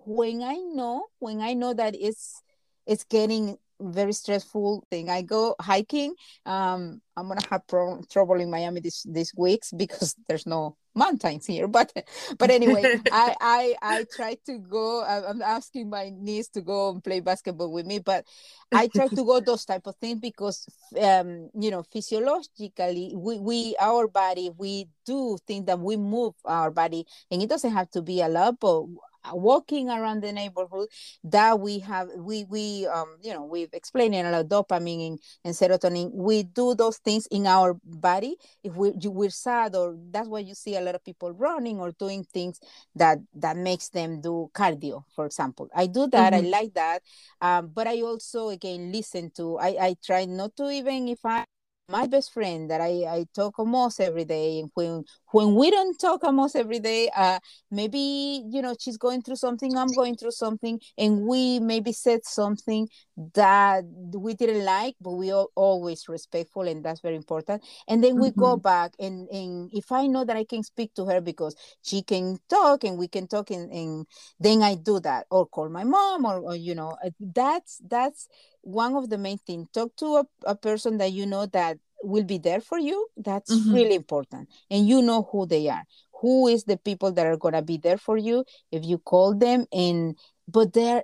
when 0.06 0.42
I 0.42 0.54
know, 0.54 1.06
when 1.18 1.40
I 1.40 1.54
know 1.54 1.74
that 1.74 1.94
it's 1.98 2.42
it's 2.86 3.04
getting 3.04 3.58
very 3.80 4.12
stressful 4.12 4.86
thing. 4.90 5.10
I 5.10 5.22
go 5.22 5.54
hiking. 5.60 6.14
Um, 6.46 7.02
I'm 7.16 7.28
gonna 7.28 7.46
have 7.50 7.66
pro- 7.66 8.02
trouble 8.10 8.40
in 8.40 8.50
Miami 8.50 8.80
this 8.80 9.04
these 9.08 9.32
weeks 9.36 9.72
because 9.72 10.14
there's 10.28 10.46
no 10.46 10.76
mountains 10.94 11.46
here. 11.46 11.68
But 11.68 11.92
but 12.38 12.50
anyway, 12.50 12.82
I 13.12 13.36
I 13.40 13.74
I 13.82 14.06
try 14.14 14.36
to 14.46 14.58
go. 14.58 15.04
I'm 15.04 15.42
asking 15.42 15.90
my 15.90 16.10
niece 16.14 16.48
to 16.50 16.62
go 16.62 16.90
and 16.90 17.04
play 17.04 17.20
basketball 17.20 17.72
with 17.72 17.86
me, 17.86 17.98
but 17.98 18.24
I 18.72 18.88
try 18.88 19.08
to 19.08 19.24
go 19.24 19.40
those 19.40 19.64
type 19.64 19.86
of 19.86 19.96
things 19.96 20.20
because 20.20 20.66
um 21.00 21.50
you 21.58 21.70
know 21.70 21.82
physiologically 21.82 23.12
we 23.14 23.38
we 23.38 23.76
our 23.80 24.08
body 24.08 24.50
we 24.56 24.88
do 25.04 25.36
think 25.46 25.66
that 25.66 25.78
we 25.78 25.96
move 25.96 26.34
our 26.44 26.70
body 26.70 27.06
and 27.30 27.42
it 27.42 27.48
doesn't 27.48 27.72
have 27.72 27.90
to 27.90 28.02
be 28.02 28.20
a 28.22 28.28
lot, 28.28 28.58
but 28.60 28.84
walking 29.32 29.88
around 29.88 30.22
the 30.22 30.32
neighborhood 30.32 30.88
that 31.24 31.58
we 31.58 31.78
have 31.80 32.08
we 32.16 32.44
we 32.44 32.86
um 32.86 33.16
you 33.22 33.32
know 33.32 33.44
we've 33.44 33.72
explained 33.72 34.14
a 34.14 34.22
lot 34.22 34.34
of 34.34 34.48
dopamine 34.48 35.06
and, 35.08 35.20
and 35.44 35.54
serotonin. 35.54 36.10
We 36.12 36.42
do 36.42 36.74
those 36.74 36.98
things 36.98 37.26
in 37.26 37.46
our 37.46 37.76
body. 37.84 38.36
If 38.62 38.74
we, 38.74 38.92
we're 39.04 39.30
sad 39.30 39.74
or 39.74 39.96
that's 40.10 40.28
why 40.28 40.40
you 40.40 40.54
see 40.54 40.76
a 40.76 40.80
lot 40.80 40.94
of 40.94 41.04
people 41.04 41.32
running 41.32 41.78
or 41.78 41.92
doing 41.92 42.24
things 42.24 42.60
that 42.94 43.18
that 43.34 43.56
makes 43.56 43.88
them 43.88 44.20
do 44.20 44.50
cardio 44.54 45.04
for 45.14 45.26
example. 45.26 45.68
I 45.74 45.86
do 45.86 46.06
that. 46.08 46.32
Mm-hmm. 46.32 46.46
i 46.46 46.48
like 46.48 46.74
that. 46.74 47.02
Um, 47.40 47.70
but 47.74 47.86
i 47.86 48.00
also 48.02 48.50
again 48.50 48.92
listen 48.92 49.30
to 49.36 49.58
i 49.58 49.76
i 49.80 49.96
try 50.04 50.24
not 50.24 50.56
to 50.56 50.70
even 50.70 51.08
if 51.08 51.18
i 51.24 51.44
my 51.88 52.06
best 52.06 52.32
friend 52.32 52.68
that 52.70 52.80
I, 52.80 53.04
I 53.08 53.26
talk 53.32 53.58
almost 53.58 54.00
every 54.00 54.24
day 54.24 54.58
and 54.58 54.70
when 54.74 55.04
when 55.30 55.54
we 55.54 55.70
don't 55.70 55.96
talk 55.98 56.24
almost 56.24 56.56
every 56.56 56.80
day 56.80 57.08
uh 57.14 57.38
maybe 57.70 58.42
you 58.50 58.60
know 58.60 58.74
she's 58.78 58.96
going 58.96 59.22
through 59.22 59.36
something 59.36 59.76
i'm 59.76 59.92
going 59.92 60.16
through 60.16 60.32
something 60.32 60.80
and 60.98 61.22
we 61.22 61.60
maybe 61.60 61.92
said 61.92 62.24
something 62.24 62.88
that 63.34 63.84
we 64.12 64.34
didn't 64.34 64.64
like 64.64 64.94
but 65.00 65.12
we 65.12 65.32
are 65.32 65.46
always 65.54 66.06
respectful 66.08 66.68
and 66.68 66.84
that's 66.84 67.00
very 67.00 67.16
important 67.16 67.62
and 67.88 68.04
then 68.04 68.20
we 68.20 68.28
mm-hmm. 68.28 68.40
go 68.40 68.56
back 68.56 68.92
and 68.98 69.26
and 69.30 69.70
if 69.72 69.90
i 69.90 70.06
know 70.06 70.24
that 70.24 70.36
i 70.36 70.44
can 70.44 70.62
speak 70.62 70.92
to 70.94 71.06
her 71.06 71.20
because 71.20 71.56
she 71.82 72.02
can 72.02 72.36
talk 72.50 72.84
and 72.84 72.98
we 72.98 73.08
can 73.08 73.26
talk 73.26 73.50
and, 73.50 73.72
and 73.72 74.06
then 74.38 74.62
i 74.62 74.74
do 74.74 75.00
that 75.00 75.26
or 75.30 75.46
call 75.46 75.68
my 75.70 75.82
mom 75.82 76.26
or, 76.26 76.40
or 76.40 76.56
you 76.56 76.74
know 76.74 76.94
uh, 77.02 77.10
that's 77.20 77.80
that's 77.88 78.28
one 78.60 78.94
of 78.94 79.08
the 79.08 79.16
main 79.16 79.38
things 79.38 79.66
talk 79.72 79.94
to 79.96 80.16
a, 80.16 80.24
a 80.44 80.54
person 80.54 80.98
that 80.98 81.12
you 81.12 81.24
know 81.24 81.46
that 81.46 81.78
will 82.02 82.24
be 82.24 82.36
there 82.36 82.60
for 82.60 82.78
you 82.78 83.06
that's 83.16 83.54
mm-hmm. 83.54 83.74
really 83.74 83.94
important 83.94 84.46
and 84.70 84.86
you 84.86 85.00
know 85.00 85.26
who 85.32 85.46
they 85.46 85.68
are 85.68 85.84
who 86.20 86.48
is 86.48 86.64
the 86.64 86.76
people 86.76 87.12
that 87.12 87.26
are 87.26 87.36
going 87.36 87.54
to 87.54 87.62
be 87.62 87.78
there 87.78 87.98
for 87.98 88.18
you 88.18 88.44
if 88.70 88.84
you 88.84 88.98
call 88.98 89.34
them 89.34 89.64
and 89.72 90.18
but 90.48 90.72
they're 90.74 91.02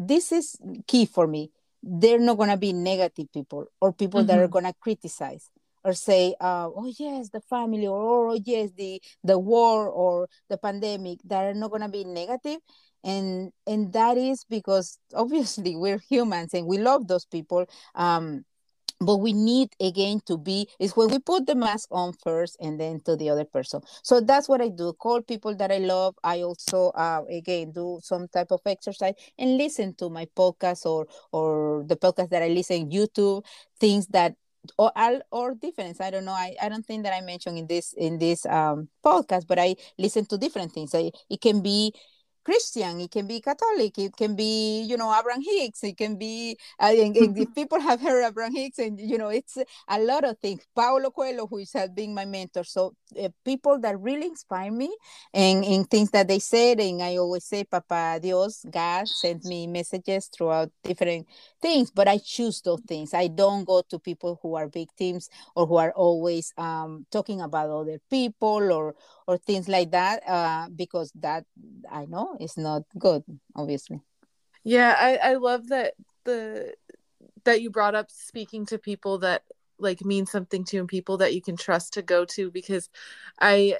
this 0.00 0.32
is 0.32 0.56
key 0.86 1.06
for 1.06 1.26
me 1.26 1.50
they're 1.82 2.18
not 2.18 2.36
going 2.36 2.50
to 2.50 2.56
be 2.56 2.72
negative 2.72 3.26
people 3.32 3.66
or 3.80 3.92
people 3.92 4.20
mm-hmm. 4.20 4.26
that 4.28 4.38
are 4.38 4.44
mm-hmm. 4.44 4.52
going 4.52 4.64
to 4.64 4.74
criticize 4.80 5.50
or 5.84 5.92
say 5.92 6.34
uh, 6.40 6.68
oh 6.74 6.92
yes 6.98 7.30
the 7.30 7.40
family 7.42 7.86
or 7.86 8.30
oh 8.30 8.40
yes 8.44 8.70
the 8.76 9.00
the 9.22 9.38
war 9.38 9.88
or 9.88 10.28
the 10.48 10.58
pandemic 10.58 11.18
that 11.24 11.44
are 11.44 11.54
not 11.54 11.70
going 11.70 11.82
to 11.82 11.88
be 11.88 12.04
negative 12.04 12.58
and 13.04 13.52
and 13.66 13.92
that 13.92 14.18
is 14.18 14.44
because 14.44 14.98
obviously 15.14 15.76
we're 15.76 16.02
humans 16.10 16.52
and 16.54 16.66
we 16.66 16.78
love 16.78 17.06
those 17.06 17.24
people 17.24 17.64
um 17.94 18.44
but 19.00 19.16
we 19.18 19.32
need 19.32 19.68
again 19.80 20.20
to 20.26 20.38
be 20.38 20.68
is 20.78 20.96
when 20.96 21.08
we 21.10 21.18
put 21.18 21.46
the 21.46 21.54
mask 21.54 21.88
on 21.90 22.12
first 22.12 22.56
and 22.60 22.80
then 22.80 23.00
to 23.00 23.16
the 23.16 23.28
other 23.30 23.44
person. 23.44 23.80
So 24.02 24.20
that's 24.20 24.48
what 24.48 24.60
i 24.60 24.68
do 24.68 24.92
call 24.92 25.22
people 25.22 25.54
that 25.56 25.70
i 25.70 25.78
love. 25.78 26.14
I 26.24 26.42
also 26.42 26.90
uh, 26.90 27.22
again 27.30 27.72
do 27.72 28.00
some 28.02 28.28
type 28.28 28.50
of 28.50 28.60
exercise 28.66 29.14
and 29.38 29.56
listen 29.56 29.94
to 29.96 30.08
my 30.08 30.26
podcast 30.36 30.86
or 30.86 31.06
or 31.32 31.84
the 31.86 31.96
podcast 31.96 32.30
that 32.30 32.42
i 32.42 32.48
listen 32.48 32.90
youtube 32.90 33.44
things 33.78 34.06
that 34.08 34.34
or 34.78 34.90
or 35.30 35.54
difference 35.54 36.00
i 36.00 36.10
don't 36.10 36.24
know. 36.24 36.32
I, 36.32 36.56
I 36.60 36.68
don't 36.68 36.84
think 36.84 37.04
that 37.04 37.14
i 37.14 37.20
mentioned 37.20 37.58
in 37.58 37.66
this 37.66 37.92
in 37.92 38.18
this 38.18 38.44
um 38.46 38.88
podcast 39.04 39.46
but 39.46 39.58
i 39.58 39.76
listen 39.98 40.26
to 40.26 40.38
different 40.38 40.72
things. 40.72 40.94
I, 40.94 41.12
it 41.30 41.40
can 41.40 41.60
be 41.60 41.92
Christian, 42.46 43.00
it 43.00 43.10
can 43.10 43.26
be 43.26 43.40
Catholic, 43.40 43.98
it 43.98 44.16
can 44.16 44.36
be, 44.36 44.82
you 44.82 44.96
know, 44.96 45.12
Abraham 45.12 45.42
Hicks, 45.42 45.82
it 45.82 45.96
can 45.98 46.16
be, 46.16 46.56
uh, 46.80 46.94
and, 46.96 47.16
and 47.16 47.36
if 47.36 47.52
people 47.56 47.80
have 47.80 48.00
heard 48.00 48.24
Abraham 48.24 48.54
Hicks, 48.54 48.78
and, 48.78 49.00
you 49.00 49.18
know, 49.18 49.30
it's 49.30 49.58
a 49.88 49.98
lot 49.98 50.22
of 50.22 50.38
things. 50.38 50.62
Paulo 50.72 51.10
Coelho, 51.10 51.48
who 51.48 51.58
has 51.74 51.90
been 51.90 52.14
my 52.14 52.24
mentor. 52.24 52.62
So 52.62 52.94
uh, 53.20 53.30
people 53.44 53.80
that 53.80 53.98
really 53.98 54.26
inspire 54.26 54.70
me 54.70 54.96
and 55.34 55.64
in 55.64 55.86
things 55.86 56.12
that 56.12 56.28
they 56.28 56.38
said, 56.38 56.78
and 56.78 57.02
I 57.02 57.16
always 57.16 57.42
say, 57.42 57.64
Papa 57.64 58.20
Dios, 58.22 58.64
God 58.70 59.08
sent 59.08 59.44
me 59.44 59.66
messages 59.66 60.28
throughout 60.28 60.70
different 60.84 61.26
things, 61.60 61.90
but 61.90 62.06
I 62.06 62.18
choose 62.18 62.60
those 62.60 62.82
things. 62.86 63.12
I 63.12 63.26
don't 63.26 63.64
go 63.64 63.82
to 63.90 63.98
people 63.98 64.38
who 64.40 64.54
are 64.54 64.68
victims 64.68 65.28
or 65.56 65.66
who 65.66 65.78
are 65.78 65.90
always 65.96 66.52
um, 66.56 67.06
talking 67.10 67.40
about 67.40 67.70
other 67.70 67.98
people 68.08 68.72
or 68.72 68.94
or 69.26 69.36
things 69.36 69.68
like 69.68 69.90
that 69.90 70.22
uh, 70.28 70.68
because 70.74 71.10
that 71.16 71.44
I 71.90 72.06
know 72.06 72.35
is 72.40 72.56
not 72.56 72.82
good, 72.98 73.24
obviously. 73.54 74.00
Yeah, 74.64 74.94
I, 74.98 75.30
I 75.30 75.34
love 75.34 75.68
that 75.68 75.94
the 76.24 76.74
that 77.44 77.62
you 77.62 77.70
brought 77.70 77.94
up 77.94 78.10
speaking 78.10 78.66
to 78.66 78.78
people 78.78 79.18
that 79.18 79.42
like 79.78 80.04
mean 80.04 80.26
something 80.26 80.64
to 80.64 80.78
and 80.78 80.88
people 80.88 81.18
that 81.18 81.34
you 81.34 81.40
can 81.40 81.56
trust 81.56 81.94
to 81.94 82.02
go 82.02 82.24
to 82.24 82.50
because 82.50 82.88
I 83.40 83.78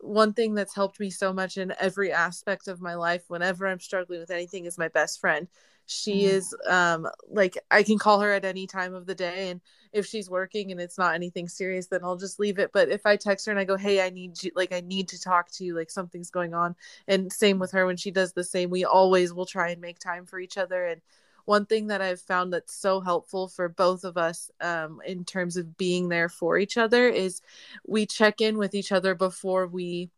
one 0.00 0.34
thing 0.34 0.54
that's 0.54 0.74
helped 0.74 1.00
me 1.00 1.10
so 1.10 1.32
much 1.32 1.56
in 1.56 1.72
every 1.80 2.12
aspect 2.12 2.68
of 2.68 2.80
my 2.80 2.94
life 2.94 3.24
whenever 3.28 3.66
I'm 3.66 3.80
struggling 3.80 4.20
with 4.20 4.30
anything 4.30 4.66
is 4.66 4.76
my 4.76 4.88
best 4.88 5.20
friend 5.20 5.48
she 5.86 6.24
mm. 6.24 6.28
is 6.28 6.54
um 6.68 7.06
like 7.28 7.56
i 7.70 7.82
can 7.82 7.98
call 7.98 8.20
her 8.20 8.32
at 8.32 8.44
any 8.44 8.66
time 8.66 8.94
of 8.94 9.06
the 9.06 9.14
day 9.14 9.50
and 9.50 9.60
if 9.92 10.04
she's 10.04 10.28
working 10.28 10.72
and 10.72 10.80
it's 10.80 10.98
not 10.98 11.14
anything 11.14 11.48
serious 11.48 11.86
then 11.86 12.00
i'll 12.02 12.16
just 12.16 12.40
leave 12.40 12.58
it 12.58 12.70
but 12.72 12.88
if 12.88 13.06
i 13.06 13.16
text 13.16 13.46
her 13.46 13.52
and 13.52 13.58
i 13.58 13.64
go 13.64 13.76
hey 13.76 14.04
i 14.04 14.10
need 14.10 14.42
you 14.42 14.50
like 14.54 14.72
i 14.72 14.80
need 14.80 15.08
to 15.08 15.20
talk 15.20 15.50
to 15.50 15.64
you 15.64 15.74
like 15.74 15.90
something's 15.90 16.30
going 16.30 16.54
on 16.54 16.74
and 17.08 17.32
same 17.32 17.58
with 17.58 17.70
her 17.70 17.86
when 17.86 17.96
she 17.96 18.10
does 18.10 18.32
the 18.32 18.44
same 18.44 18.68
we 18.68 18.84
always 18.84 19.32
will 19.32 19.46
try 19.46 19.70
and 19.70 19.80
make 19.80 19.98
time 19.98 20.26
for 20.26 20.38
each 20.38 20.58
other 20.58 20.84
and 20.84 21.00
one 21.44 21.64
thing 21.64 21.86
that 21.86 22.02
i've 22.02 22.20
found 22.20 22.52
that's 22.52 22.74
so 22.74 23.00
helpful 23.00 23.46
for 23.46 23.68
both 23.68 24.02
of 24.02 24.18
us 24.18 24.50
um, 24.60 25.00
in 25.06 25.24
terms 25.24 25.56
of 25.56 25.76
being 25.76 26.08
there 26.08 26.28
for 26.28 26.58
each 26.58 26.76
other 26.76 27.08
is 27.08 27.40
we 27.86 28.04
check 28.04 28.40
in 28.40 28.58
with 28.58 28.74
each 28.74 28.90
other 28.90 29.14
before 29.14 29.66
we 29.68 30.10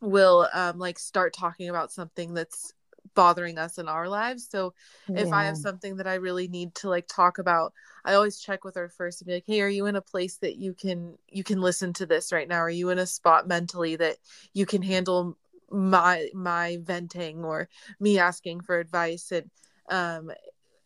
will 0.00 0.48
um, 0.52 0.78
like 0.78 0.98
start 0.98 1.32
talking 1.32 1.68
about 1.68 1.92
something 1.92 2.34
that's 2.34 2.74
bothering 3.14 3.58
us 3.58 3.78
in 3.78 3.88
our 3.88 4.08
lives. 4.08 4.48
So 4.50 4.74
if 5.14 5.28
yeah. 5.28 5.36
I 5.36 5.44
have 5.44 5.56
something 5.56 5.96
that 5.96 6.06
I 6.06 6.14
really 6.14 6.48
need 6.48 6.74
to 6.76 6.88
like 6.88 7.06
talk 7.08 7.38
about, 7.38 7.72
I 8.04 8.14
always 8.14 8.38
check 8.40 8.64
with 8.64 8.74
her 8.76 8.88
first 8.88 9.20
and 9.20 9.26
be 9.26 9.34
like, 9.34 9.44
"Hey, 9.46 9.60
are 9.60 9.68
you 9.68 9.86
in 9.86 9.96
a 9.96 10.02
place 10.02 10.36
that 10.38 10.56
you 10.56 10.74
can 10.74 11.16
you 11.28 11.44
can 11.44 11.60
listen 11.60 11.92
to 11.94 12.06
this 12.06 12.32
right 12.32 12.48
now? 12.48 12.58
Are 12.58 12.70
you 12.70 12.90
in 12.90 12.98
a 12.98 13.06
spot 13.06 13.48
mentally 13.48 13.96
that 13.96 14.16
you 14.52 14.66
can 14.66 14.82
handle 14.82 15.36
my 15.70 16.28
my 16.34 16.78
venting 16.82 17.44
or 17.44 17.68
me 18.00 18.18
asking 18.18 18.62
for 18.62 18.78
advice?" 18.78 19.32
And 19.32 19.50
um 19.90 20.32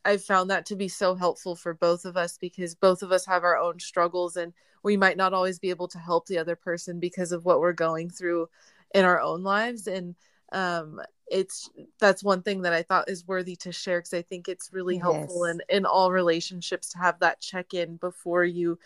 I've 0.04 0.22
found 0.24 0.50
that 0.50 0.66
to 0.66 0.76
be 0.76 0.88
so 0.88 1.14
helpful 1.16 1.56
for 1.56 1.74
both 1.74 2.04
of 2.04 2.16
us 2.16 2.38
because 2.38 2.74
both 2.76 3.02
of 3.02 3.10
us 3.10 3.26
have 3.26 3.42
our 3.42 3.56
own 3.58 3.80
struggles 3.80 4.36
and 4.36 4.52
we 4.82 4.96
might 4.96 5.16
not 5.16 5.34
always 5.34 5.58
be 5.58 5.70
able 5.70 5.88
to 5.88 5.98
help 5.98 6.26
the 6.26 6.38
other 6.38 6.54
person 6.54 7.00
because 7.00 7.32
of 7.32 7.44
what 7.44 7.58
we're 7.58 7.72
going 7.72 8.08
through 8.08 8.48
in 8.94 9.04
our 9.04 9.20
own 9.20 9.42
lives 9.42 9.88
and 9.88 10.14
um 10.52 11.00
it's 11.28 11.70
that's 11.98 12.22
one 12.22 12.42
thing 12.42 12.62
that 12.62 12.72
I 12.72 12.82
thought 12.82 13.10
is 13.10 13.26
worthy 13.26 13.56
to 13.56 13.72
share 13.72 13.98
because 13.98 14.14
I 14.14 14.22
think 14.22 14.48
it's 14.48 14.72
really 14.72 14.96
yes. 14.96 15.02
helpful 15.02 15.44
in 15.44 15.60
in 15.68 15.84
all 15.84 16.12
relationships 16.12 16.90
to 16.90 16.98
have 16.98 17.18
that 17.20 17.40
check 17.40 17.74
in 17.74 17.96
before 17.96 18.44
you 18.44 18.78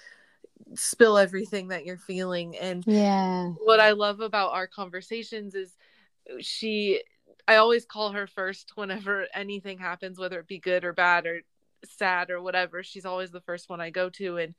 spill 0.75 1.19
everything 1.19 1.69
that 1.69 1.85
you're 1.85 1.99
feeling 1.99 2.57
and 2.57 2.85
yeah 2.87 3.51
what 3.59 3.81
I 3.81 3.93
love 3.93 4.21
about 4.21 4.53
our 4.53 4.67
conversations 4.67 5.55
is 5.55 5.77
uh, 6.31 6.37
she 6.41 7.03
I 7.47 7.57
always 7.57 7.85
call 7.85 8.13
her 8.13 8.27
first 8.27 8.73
whenever 8.75 9.27
anything 9.35 9.79
happens 9.79 10.19
whether 10.19 10.39
it 10.41 10.47
be 10.47 10.59
good 10.59 10.85
or 10.85 10.93
bad 10.93 11.27
or 11.27 11.41
sad 11.85 12.31
or 12.31 12.41
whatever 12.41 12.83
she's 12.83 13.07
always 13.07 13.31
the 13.31 13.41
first 13.41 13.69
one 13.69 13.81
I 13.81 13.91
go 13.91 14.09
to 14.11 14.39
and 14.39 14.55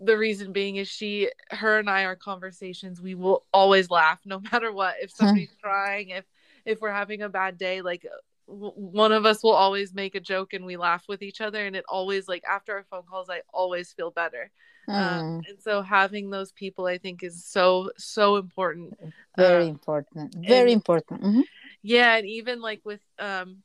the 0.00 0.16
reason 0.16 0.52
being 0.52 0.76
is 0.76 0.88
she 0.88 1.30
her 1.50 1.78
and 1.78 1.90
I 1.90 2.04
our 2.04 2.16
conversations 2.16 3.00
we 3.02 3.14
will 3.14 3.44
always 3.52 3.90
laugh 3.90 4.20
no 4.24 4.40
matter 4.52 4.72
what 4.72 4.94
if 5.02 5.10
somebody's 5.14 5.54
crying 5.62 6.10
if 6.10 6.24
if 6.68 6.80
we're 6.80 6.92
having 6.92 7.22
a 7.22 7.28
bad 7.28 7.58
day 7.58 7.80
like 7.80 8.06
one 8.46 9.12
of 9.12 9.26
us 9.26 9.42
will 9.42 9.52
always 9.52 9.92
make 9.92 10.14
a 10.14 10.20
joke 10.20 10.52
and 10.52 10.64
we 10.64 10.76
laugh 10.76 11.04
with 11.08 11.22
each 11.22 11.40
other 11.40 11.66
and 11.66 11.74
it 11.74 11.84
always 11.88 12.28
like 12.28 12.42
after 12.48 12.74
our 12.74 12.84
phone 12.90 13.02
calls 13.08 13.28
i 13.28 13.40
always 13.52 13.92
feel 13.92 14.10
better 14.10 14.50
mm. 14.88 14.94
um, 14.94 15.42
and 15.48 15.60
so 15.60 15.82
having 15.82 16.30
those 16.30 16.52
people 16.52 16.86
i 16.86 16.98
think 16.98 17.22
is 17.22 17.44
so 17.44 17.90
so 17.96 18.36
important 18.36 18.96
very 19.36 19.64
um, 19.64 19.70
important 19.70 20.34
very 20.46 20.72
and, 20.72 20.78
important 20.78 21.22
mm-hmm. 21.22 21.40
yeah 21.82 22.16
and 22.16 22.26
even 22.26 22.60
like 22.60 22.80
with 22.84 23.00
um 23.18 23.62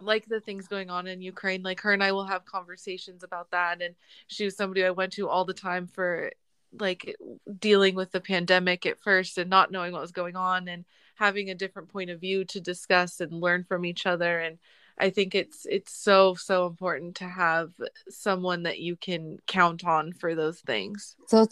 like 0.00 0.26
the 0.26 0.40
things 0.40 0.66
going 0.66 0.90
on 0.90 1.06
in 1.06 1.22
Ukraine, 1.22 1.62
like 1.62 1.80
her 1.82 1.92
and 1.92 2.02
I 2.02 2.10
will 2.10 2.24
have 2.24 2.44
conversations 2.44 3.22
about 3.22 3.52
that. 3.52 3.80
And 3.80 3.94
she 4.26 4.44
was 4.44 4.56
somebody 4.56 4.84
I 4.84 4.90
went 4.90 5.12
to 5.12 5.28
all 5.28 5.44
the 5.44 5.54
time 5.54 5.86
for 5.86 6.32
like 6.78 7.14
dealing 7.58 7.94
with 7.94 8.12
the 8.12 8.20
pandemic 8.20 8.86
at 8.86 8.98
first 8.98 9.38
and 9.38 9.50
not 9.50 9.70
knowing 9.70 9.92
what 9.92 10.00
was 10.00 10.12
going 10.12 10.36
on 10.36 10.68
and 10.68 10.84
having 11.22 11.50
a 11.50 11.54
different 11.54 11.88
point 11.88 12.10
of 12.10 12.20
view 12.20 12.44
to 12.44 12.60
discuss 12.60 13.20
and 13.20 13.32
learn 13.32 13.62
from 13.62 13.84
each 13.84 14.06
other. 14.06 14.40
And 14.40 14.58
I 14.98 15.10
think 15.10 15.36
it's 15.36 15.64
it's 15.70 15.94
so 15.94 16.34
so 16.34 16.66
important 16.66 17.14
to 17.16 17.28
have 17.28 17.70
someone 18.08 18.64
that 18.64 18.80
you 18.80 18.96
can 18.96 19.38
count 19.46 19.84
on 19.84 20.12
for 20.12 20.34
those 20.34 20.58
things. 20.60 21.14
So 21.28 21.46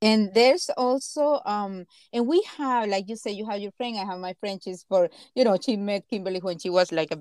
and 0.00 0.32
there's 0.32 0.70
also 0.76 1.40
um 1.44 1.86
and 2.12 2.28
we 2.28 2.40
have 2.56 2.88
like 2.88 3.08
you 3.08 3.16
say 3.16 3.32
you 3.32 3.46
have 3.50 3.60
your 3.60 3.72
friend. 3.72 3.98
I 3.98 4.04
have 4.04 4.20
my 4.20 4.34
friend. 4.38 4.60
She's 4.62 4.84
for 4.88 5.08
you 5.34 5.42
know 5.42 5.58
she 5.60 5.76
met 5.76 6.08
Kimberly 6.08 6.38
when 6.38 6.58
she 6.58 6.70
was 6.70 6.92
like 6.92 7.10
a 7.10 7.18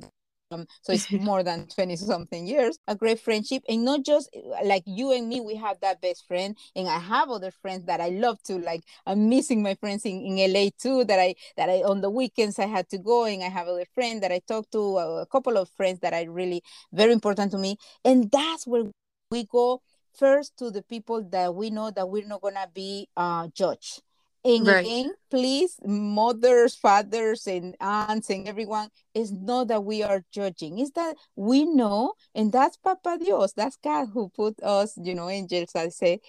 um, 0.56 0.68
so 0.82 0.94
it's 0.94 1.12
more 1.12 1.44
than 1.44 1.68
20 1.68 1.96
something 1.96 2.48
years 2.48 2.78
a 2.88 2.96
great 2.96 3.20
friendship. 3.20 3.64
And 3.68 3.86
not 3.86 4.04
just 4.04 4.30
like 4.64 4.84
you 4.86 5.12
and 5.12 5.28
me 5.28 5.42
we 5.42 5.56
have 5.56 5.80
that 5.82 6.02
best 6.02 6.28
friend. 6.28 6.58
And 6.76 6.88
i 6.88 6.98
have 7.00 7.30
other 7.30 7.52
friends 7.52 7.86
that 7.86 8.02
i 8.02 8.10
love 8.10 8.42
to 8.44 8.58
like 8.58 8.84
i'm 9.06 9.30
missing 9.30 9.62
my 9.62 9.76
friends 9.76 10.06
in, 10.06 10.22
in 10.22 10.54
la 10.54 10.70
too 10.78 11.04
that 11.06 11.20
i 11.20 11.36
that 11.58 11.70
i 11.70 11.82
on 11.84 12.02
the 12.02 12.10
weekends 12.10 12.60
i 12.60 12.66
had 12.66 12.90
to 12.90 12.98
go 12.98 13.26
and 13.26 13.44
i 13.44 13.48
have 13.50 13.68
other 13.68 13.86
friends 13.94 14.22
that 14.22 14.32
i 14.32 14.40
talk 14.48 14.70
to 14.72 14.98
uh, 14.98 15.22
a 15.22 15.26
couple 15.26 15.58
of 15.58 15.70
friends 15.70 16.00
that 16.00 16.14
are 16.14 16.30
really 16.32 16.62
very 16.92 17.12
important 17.14 17.52
to 17.52 17.58
me. 17.58 17.78
And 18.04 18.32
that's 18.32 18.66
where 18.66 18.84
we 19.32 19.46
go 19.46 19.82
first 20.18 20.58
to 20.58 20.72
the 20.72 20.82
people 20.82 21.24
that 21.32 21.54
we 21.54 21.70
know 21.70 21.92
that 21.92 22.10
we're 22.10 22.26
not 22.26 22.42
gonna 22.42 22.70
be 22.74 23.08
uh 23.18 23.48
judged 23.54 24.02
and 24.46 24.68
right. 24.68 24.86
again, 24.86 25.12
please, 25.32 25.80
mothers, 25.84 26.76
fathers, 26.76 27.48
and 27.48 27.76
aunts, 27.82 28.30
and 28.30 28.48
everyone, 28.48 28.90
it's 29.16 29.32
not 29.32 29.70
that 29.70 29.84
we 29.84 30.04
are 30.04 30.24
judging. 30.32 30.78
It's 30.78 30.92
that 30.92 31.16
we 31.36 31.66
know, 31.66 32.14
and 32.36 32.52
that's 32.52 32.78
Papa 32.78 33.18
Dios, 33.20 33.54
that's 33.54 33.76
God 33.78 34.10
who 34.14 34.30
put 34.30 34.62
us, 34.62 34.98
you 35.02 35.16
know, 35.16 35.30
angels, 35.30 35.72
I 35.76 35.90
say. 35.90 36.20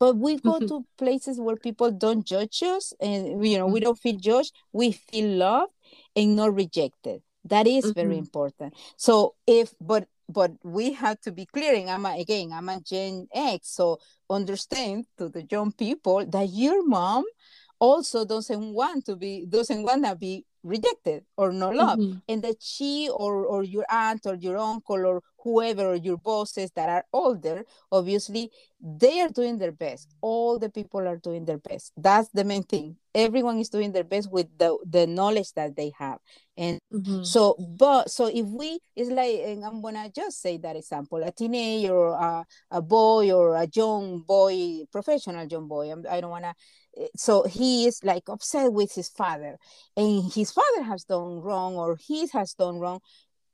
But 0.00 0.16
we 0.16 0.38
go 0.38 0.54
mm-hmm. 0.54 0.66
to 0.68 0.86
places 0.96 1.38
where 1.38 1.56
people 1.56 1.90
don't 1.90 2.24
judge 2.24 2.62
us, 2.62 2.94
and 3.00 3.44
you 3.46 3.58
know, 3.58 3.66
mm-hmm. 3.66 3.74
we 3.74 3.80
don't 3.80 3.98
feel 3.98 4.16
judged. 4.16 4.54
We 4.72 4.92
feel 4.92 5.36
loved 5.36 5.72
and 6.16 6.36
not 6.36 6.54
rejected. 6.54 7.20
That 7.44 7.66
is 7.66 7.84
mm-hmm. 7.84 8.00
very 8.00 8.16
important. 8.16 8.74
So 8.96 9.34
if, 9.46 9.74
but 9.78 10.08
but 10.28 10.52
we 10.62 10.92
have 10.92 11.20
to 11.20 11.32
be 11.32 11.46
clear 11.46 11.74
and 11.74 11.88
i'm 11.88 12.04
a, 12.04 12.20
again 12.20 12.50
i'm 12.52 12.68
a 12.68 12.80
gen 12.80 13.26
x 13.34 13.70
so 13.70 13.98
understand 14.28 15.06
to 15.16 15.28
the 15.28 15.46
young 15.50 15.72
people 15.72 16.24
that 16.26 16.48
your 16.50 16.86
mom 16.86 17.24
also 17.80 18.24
doesn't 18.24 18.72
want 18.72 19.06
to 19.06 19.16
be 19.16 19.46
doesn't 19.48 19.82
want 19.82 20.04
to 20.04 20.16
be 20.16 20.44
rejected 20.62 21.24
or 21.36 21.52
not 21.52 21.74
loved. 21.74 22.02
Mm-hmm. 22.02 22.18
and 22.28 22.42
that 22.42 22.56
she 22.60 23.08
or 23.08 23.44
or 23.44 23.62
your 23.62 23.86
aunt 23.90 24.26
or 24.26 24.34
your 24.34 24.58
uncle 24.58 25.06
or 25.06 25.22
whoever 25.42 25.86
or 25.86 25.94
your 25.94 26.18
bosses 26.18 26.70
that 26.72 26.88
are 26.88 27.04
older 27.12 27.64
obviously 27.92 28.50
they 28.80 29.20
are 29.20 29.28
doing 29.28 29.58
their 29.58 29.72
best. 29.72 30.14
All 30.20 30.58
the 30.58 30.70
people 30.70 31.06
are 31.06 31.16
doing 31.16 31.44
their 31.44 31.58
best. 31.58 31.92
That's 31.96 32.28
the 32.28 32.44
main 32.44 32.62
thing. 32.62 32.96
Everyone 33.12 33.58
is 33.58 33.68
doing 33.70 33.90
their 33.90 34.04
best 34.04 34.30
with 34.30 34.46
the 34.56 34.78
the 34.88 35.06
knowledge 35.06 35.52
that 35.54 35.74
they 35.74 35.90
have. 35.98 36.18
And 36.56 36.78
mm-hmm. 36.92 37.24
so 37.24 37.56
but 37.58 38.08
so 38.10 38.26
if 38.26 38.46
we 38.46 38.78
it's 38.94 39.10
like 39.10 39.40
and 39.46 39.64
i'm 39.64 39.80
gonna 39.80 40.10
just 40.14 40.42
say 40.42 40.56
that 40.58 40.74
example 40.74 41.22
a 41.22 41.30
teenager 41.30 41.94
or 41.94 42.14
a, 42.14 42.44
a 42.72 42.82
boy 42.82 43.30
or 43.30 43.54
a 43.54 43.68
young 43.72 44.22
boy 44.26 44.84
professional 44.90 45.46
young 45.46 45.68
boy 45.68 45.92
I'm, 45.92 46.04
i 46.10 46.16
do 46.16 46.22
not 46.22 46.30
want 46.30 46.44
to 46.44 46.54
so 47.16 47.44
he 47.44 47.86
is 47.86 48.02
like 48.04 48.28
upset 48.28 48.72
with 48.72 48.94
his 48.94 49.08
father 49.08 49.58
and 49.96 50.32
his 50.32 50.50
father 50.50 50.82
has 50.82 51.04
done 51.04 51.40
wrong 51.40 51.76
or 51.76 51.96
he 51.96 52.26
has 52.28 52.54
done 52.54 52.78
wrong. 52.78 53.00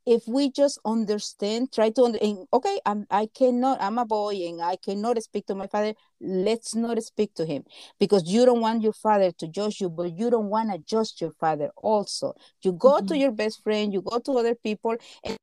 If 0.07 0.28
we 0.28 0.50
just 0.50 0.78
understand 0.85 1.72
try 1.72 1.88
to 1.90 2.02
under, 2.02 2.18
and, 2.20 2.46
okay 2.52 2.78
I'm, 2.85 3.07
i 3.11 3.26
cannot 3.35 3.80
i'm 3.80 3.96
a 3.96 4.04
boy 4.04 4.35
and 4.35 4.61
i 4.61 4.76
cannot 4.76 5.22
speak 5.22 5.46
to 5.46 5.54
my 5.54 5.66
father 5.66 5.94
let's 6.20 6.74
not 6.74 7.02
speak 7.02 7.35
to 7.37 7.46
him. 7.46 7.64
Because 7.98 8.30
you 8.30 8.44
don't 8.44 8.61
want 8.61 8.83
your 8.83 8.92
father 8.92 9.33
to 9.38 9.48
judge 9.48 9.80
you 9.80 9.88
but 9.88 10.12
you 10.12 10.28
don't 10.30 10.50
want 10.50 10.70
to 10.72 10.78
judge 10.78 11.14
your 11.20 11.33
father 11.33 11.70
also. 11.76 12.35
You 12.62 12.72
go 12.72 12.96
mm-hmm. 12.96 13.07
to 13.07 13.16
your 13.16 13.33
best 13.33 13.62
friend 13.62 13.92
you 13.92 14.02
go 14.02 14.18
to 14.18 14.33
other 14.33 14.54
people 14.54 14.96
and 15.24 15.38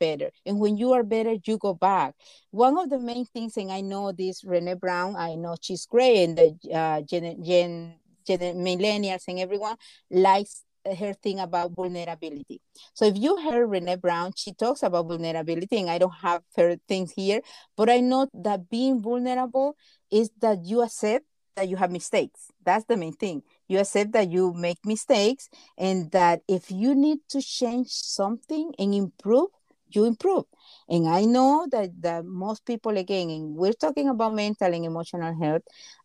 better. 0.00 0.30
And 0.46 0.58
when 0.58 0.76
you 0.76 0.92
are 0.94 1.04
better, 1.04 1.36
you 1.44 1.58
go 1.58 1.74
back. 1.74 2.14
One 2.50 2.78
of 2.78 2.90
the 2.90 2.98
main 2.98 3.26
things, 3.26 3.56
and 3.56 3.70
I 3.70 3.82
know 3.82 4.12
this 4.12 4.42
Brené 4.42 4.80
Brown, 4.80 5.14
I 5.16 5.36
know 5.36 5.54
she's 5.60 5.86
great, 5.86 6.24
and 6.24 6.38
the 6.38 6.74
uh, 6.74 7.02
gen, 7.02 7.44
gen, 7.44 7.94
gen, 8.26 8.40
millennials 8.56 9.24
and 9.28 9.38
everyone 9.38 9.76
likes 10.10 10.64
her 10.84 11.12
thing 11.12 11.38
about 11.38 11.72
vulnerability. 11.72 12.60
So 12.94 13.04
if 13.04 13.16
you 13.18 13.36
heard 13.36 13.68
Brené 13.68 14.00
Brown, 14.00 14.32
she 14.34 14.52
talks 14.52 14.82
about 14.82 15.06
vulnerability, 15.06 15.78
and 15.78 15.90
I 15.90 15.98
don't 15.98 16.14
have 16.22 16.42
her 16.56 16.76
things 16.88 17.12
here, 17.12 17.40
but 17.76 17.90
I 17.90 18.00
know 18.00 18.28
that 18.32 18.68
being 18.70 19.00
vulnerable 19.02 19.76
is 20.10 20.30
that 20.40 20.64
you 20.64 20.82
accept 20.82 21.26
that 21.56 21.68
you 21.68 21.76
have 21.76 21.90
mistakes. 21.90 22.48
That's 22.64 22.84
the 22.86 22.96
main 22.96 23.12
thing. 23.12 23.42
You 23.68 23.80
accept 23.80 24.12
that 24.12 24.30
you 24.30 24.54
make 24.54 24.78
mistakes, 24.84 25.48
and 25.76 26.10
that 26.12 26.40
if 26.48 26.70
you 26.70 26.94
need 26.94 27.18
to 27.30 27.42
change 27.42 27.88
something 27.90 28.72
and 28.78 28.94
improve, 28.94 29.50
you 29.94 30.04
improve. 30.04 30.44
And 30.88 31.08
I 31.08 31.24
know 31.24 31.66
that, 31.70 31.90
that 32.02 32.24
most 32.24 32.64
people, 32.64 32.96
again, 32.96 33.30
and 33.30 33.54
we're 33.54 33.72
talking 33.72 34.08
about 34.08 34.34
mental 34.34 34.72
and 34.72 34.84
emotional 34.84 35.34
health, 35.38 35.62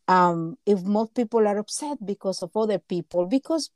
um, 0.08 0.58
if 0.66 0.82
most 0.84 1.16
people 1.16 1.48
are 1.48 1.58
upset 1.58 1.98
because 2.06 2.44
of 2.44 2.56
other 2.56 2.80
people, 2.80 3.26
because 3.26 3.70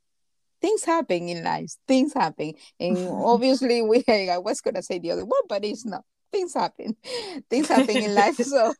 things 0.61 0.83
happen 0.83 1.29
in 1.29 1.43
life, 1.43 1.71
things 1.87 2.13
happen. 2.13 2.53
And 2.79 2.97
obviously, 3.09 3.81
we, 3.81 4.03
I 4.07 4.37
was 4.37 4.61
going 4.61 4.75
to 4.75 4.83
say 4.83 4.99
the 4.99 5.11
other 5.11 5.25
one, 5.25 5.41
but 5.47 5.63
it's 5.65 5.85
not. 5.85 6.03
Things 6.31 6.53
happen. 6.53 6.95
Things 7.49 7.67
happen 7.67 7.97
in 7.97 8.13
life. 8.13 8.37
So, 8.43 8.71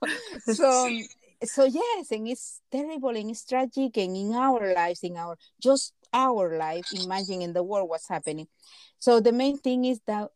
so, 0.54 1.00
so 1.44 1.64
yes, 1.64 2.12
and 2.12 2.28
it's 2.28 2.62
terrible 2.72 3.10
and 3.10 3.32
it's 3.32 3.44
tragic. 3.44 3.98
And 3.98 4.16
in 4.16 4.34
our 4.36 4.72
lives, 4.76 5.02
in 5.02 5.18
our, 5.18 5.36
just 5.60 5.94
our 6.14 6.56
life, 6.58 6.86
imagining 6.94 7.42
in 7.42 7.54
the 7.54 7.64
world 7.64 7.90
what's 7.90 8.08
happening. 8.08 8.48
So 9.00 9.20
the 9.20 9.32
main 9.32 9.58
thing 9.58 9.86
is 9.86 10.00
that 10.06 10.30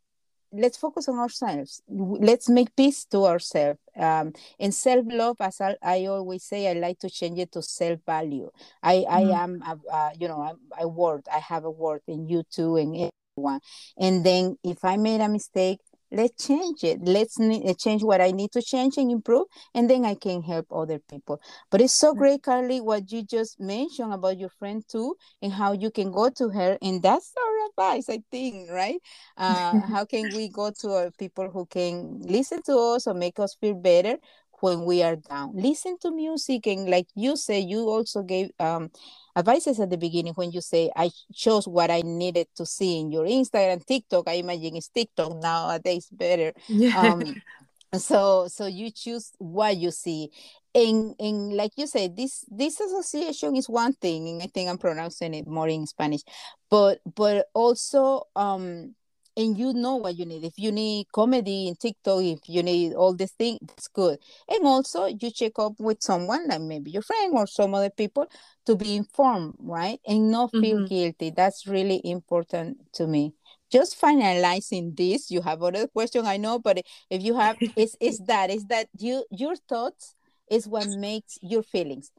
let's 0.54 0.78
focus 0.78 1.10
on 1.10 1.18
ourselves. 1.20 1.82
Let's 1.88 2.48
make 2.50 2.76
peace 2.76 3.06
to 3.06 3.26
ourselves. 3.26 3.80
Um, 3.98 4.34
and 4.60 4.74
self-love 4.74 5.38
as 5.40 5.62
I, 5.62 5.76
I, 5.84 6.06
always 6.06 6.44
say 6.44 6.68
i 6.68 6.74
like 6.74 6.98
to 7.00 7.10
change 7.10 7.38
it 7.40 7.52
to 7.52 7.62
self-value. 7.62 8.50
I 8.82 8.96
mm-hmm. 8.96 9.14
i 9.14 9.44
am 9.44 9.64
uh, 9.92 10.10
you 10.20 10.28
know 10.28 10.42
I, 10.42 10.82
I 10.82 10.86
work 10.86 11.26
i 11.32 11.38
have 11.38 11.64
a 11.66 11.70
word 11.70 12.02
in 12.08 12.28
you 12.28 12.44
too 12.50 12.78
and 12.78 13.12
everyone. 13.38 13.60
And 13.98 14.26
then 14.26 14.58
if 14.64 14.84
i 14.84 14.98
made 14.98 15.22
a 15.22 15.30
mistake 15.30 15.80
let's 16.14 16.48
change 16.48 16.84
it. 16.84 17.00
Let's 17.02 17.40
uh, 17.40 17.74
change 17.78 18.04
what 18.04 18.22
i 18.22 18.32
need 18.32 18.52
to 18.54 18.62
change 18.62 18.98
and 18.98 19.12
improve 19.12 19.48
and 19.74 19.90
then 19.90 20.06
i 20.06 20.16
can 20.16 20.42
help 20.44 20.68
other 20.72 21.00
people. 21.00 21.42
But 21.72 21.82
it's 21.82 21.94
so 21.94 22.14
great 22.14 22.44
carly 22.44 22.82
what 22.82 23.12
you 23.12 23.24
just 23.24 23.60
mentioned 23.60 24.14
about 24.14 24.38
your 24.40 24.50
friend 24.50 24.84
too 24.88 25.16
and 25.42 25.54
how 25.54 25.74
you 25.74 25.92
can 25.92 26.12
go 26.12 26.30
to 26.30 26.50
her 26.50 26.78
and 26.82 27.02
that's 27.02 27.34
our 27.44 27.68
advice 27.70 28.10
i 28.10 28.20
think 28.32 28.70
right? 28.72 29.00
Uh, 29.38 29.80
how 29.92 30.06
can 30.06 30.32
we 30.32 30.50
go 30.50 30.72
to 30.82 31.12
people 31.18 31.50
who 31.50 31.66
can 31.66 32.20
listen 32.22 32.62
to 32.64 32.78
us 32.78 33.08
or 33.08 33.14
make 33.14 33.40
us 33.40 33.56
feel 33.60 33.76
better 33.76 34.18
when 34.62 34.86
we 34.86 35.04
are 35.04 35.16
down? 35.18 35.52
Listen 35.56 35.98
to 36.02 36.12
music 36.12 36.68
and 36.68 36.90
like 36.90 37.08
you 37.16 37.36
say 37.36 37.60
you 37.60 37.80
also 37.90 38.24
gave 38.24 38.50
um 38.60 38.90
advices 39.36 39.80
at 39.80 39.90
the 39.90 39.98
beginning 39.98 40.34
when 40.34 40.52
you 40.52 40.62
say 40.62 40.92
I 40.96 41.12
chose 41.34 41.68
what 41.68 41.92
I 41.92 42.02
needed 42.02 42.48
to 42.56 42.66
see 42.66 43.00
in 43.00 43.12
your 43.12 43.26
Instagram, 43.26 43.86
TikTok. 43.86 44.28
I 44.28 44.34
imagine 44.34 44.76
it's 44.76 44.90
TikTok 44.90 45.42
nowadays 45.42 46.08
better. 46.12 46.54
Yeah. 46.68 46.98
Um, 47.00 47.42
so 48.00 48.48
so 48.48 48.66
you 48.66 48.92
choose 48.92 49.32
what 49.40 49.78
you 49.78 49.92
see. 49.92 50.30
And, 50.76 51.14
and 51.20 51.54
like 51.54 51.74
you 51.76 51.86
said, 51.86 52.18
this 52.18 52.46
this 52.50 52.80
association 52.80 53.56
is 53.56 53.70
one 53.70 53.94
thing, 53.94 54.28
and 54.28 54.42
I 54.42 54.48
think 54.48 54.70
I'm 54.70 54.80
pronouncing 54.80 55.36
it 55.36 55.48
more 55.48 55.68
in 55.68 55.86
Spanish, 55.86 56.22
but 56.70 57.00
but 57.16 57.48
also 57.54 58.24
um 58.36 58.96
and 59.36 59.58
you 59.58 59.74
know 59.74 59.96
what 59.96 60.18
you 60.18 60.26
need. 60.26 60.44
If 60.44 60.54
you 60.58 60.72
need 60.72 61.08
comedy 61.12 61.68
in 61.68 61.76
TikTok, 61.76 62.22
if 62.24 62.40
you 62.48 62.64
need 62.64 62.94
all 62.94 63.14
these 63.14 63.32
things, 63.32 63.60
it's 63.64 63.88
good. 63.88 64.20
And 64.48 64.66
also 64.66 65.06
you 65.06 65.32
check 65.32 65.54
up 65.58 65.74
with 65.80 66.02
someone 66.02 66.48
like 66.48 66.62
maybe 66.62 66.92
your 66.92 67.02
friend 67.02 67.34
or 67.36 67.48
some 67.48 67.74
other 67.74 67.90
people 67.90 68.28
to 68.66 68.76
be 68.76 68.96
informed, 68.96 69.56
right? 69.60 70.00
And 70.08 70.32
not 70.32 70.52
feel 70.52 70.78
mm-hmm. 70.78 70.86
guilty. 70.86 71.32
That's 71.32 71.68
really 71.68 72.02
important 72.04 72.78
to 72.94 73.08
me. 73.08 73.34
Just 73.72 74.00
finalizing 74.00 74.96
this, 74.96 75.32
you 75.32 75.42
have 75.42 75.64
other 75.64 75.88
question, 75.88 76.26
I 76.28 76.38
know, 76.38 76.60
but 76.60 76.84
if 77.10 77.24
you 77.24 77.36
have, 77.36 77.58
it's, 77.76 77.96
it's 78.00 78.20
that, 78.28 78.52
is 78.52 78.66
that 78.66 78.88
you 79.00 79.26
your 79.32 79.56
thoughts 79.56 80.16
is 80.50 80.68
what 80.68 80.88
makes 80.88 81.40
your 81.42 81.64
feelings. 81.64 82.12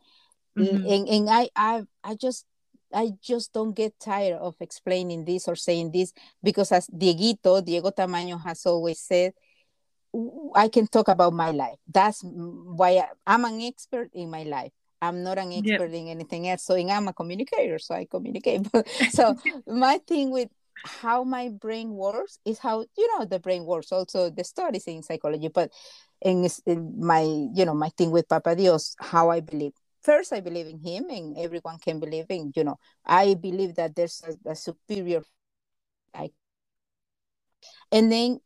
Mm-hmm. 0.59 0.87
And, 0.87 1.09
and 1.09 1.31
I, 1.31 1.49
I, 1.55 1.83
I 2.03 2.15
just 2.17 2.45
I 2.95 3.13
just 3.21 3.53
don't 3.53 3.75
get 3.75 3.99
tired 3.99 4.39
of 4.39 4.55
explaining 4.61 5.25
this 5.25 5.49
or 5.49 5.57
saying 5.57 5.93
this 5.93 6.13
because 6.43 6.73
as 6.73 6.87
Dieguito, 6.87 7.65
Diego 7.65 7.91
Tamayo 7.91 8.41
has 8.43 8.65
always 8.67 9.01
said, 9.01 9.33
I 10.55 10.69
can 10.69 10.87
talk 10.87 11.09
about 11.09 11.33
my 11.33 11.51
life. 11.51 11.79
That's 11.91 12.23
why 12.23 13.03
I, 13.27 13.35
am 13.35 13.45
an 13.45 13.61
expert 13.61 14.11
in 14.13 14.31
my 14.31 14.45
life. 14.45 14.73
I'm 15.03 15.23
not 15.23 15.39
an 15.39 15.53
expert 15.53 15.93
in 15.93 16.09
anything 16.09 16.49
else. 16.49 16.65
So 16.65 16.77
I'm 16.77 17.09
a 17.09 17.13
communicator, 17.13 17.79
so 17.79 17.95
I 17.95 18.07
communicate. 18.07 18.67
so 19.11 19.37
my 19.67 19.99
thing 20.07 20.31
with 20.31 20.49
how 20.85 21.25
my 21.25 21.49
brain 21.49 21.91
works 21.91 22.39
is 22.45 22.59
how 22.59 22.85
you 22.97 23.19
know 23.19 23.25
the 23.25 23.39
brain 23.39 23.65
works. 23.65 23.93
Also 23.93 24.31
the 24.31 24.45
studies 24.45 24.87
in 24.87 25.03
psychology, 25.03 25.49
but 25.49 25.71
in, 26.23 26.49
in 26.67 26.95
my 26.99 27.23
you 27.23 27.65
know 27.65 27.75
my 27.75 27.91
thing 27.91 28.11
with 28.11 28.29
Papa 28.29 28.55
Dios, 28.55 28.95
how 29.01 29.31
I 29.31 29.41
believe 29.41 29.73
first 30.05 30.33
i 30.33 30.41
believe 30.41 30.67
in 30.67 30.79
him 30.79 31.09
and 31.09 31.37
everyone 31.39 31.79
can 31.79 31.99
believe 31.99 32.27
in 32.29 32.53
you 32.55 32.63
know 32.63 32.79
i 33.05 33.35
believe 33.35 33.75
that 33.75 33.97
there's 33.97 34.23
a, 34.29 34.51
a 34.51 34.55
superior 34.55 35.23
I, 36.15 36.31
and 37.91 38.13
then 38.13 38.41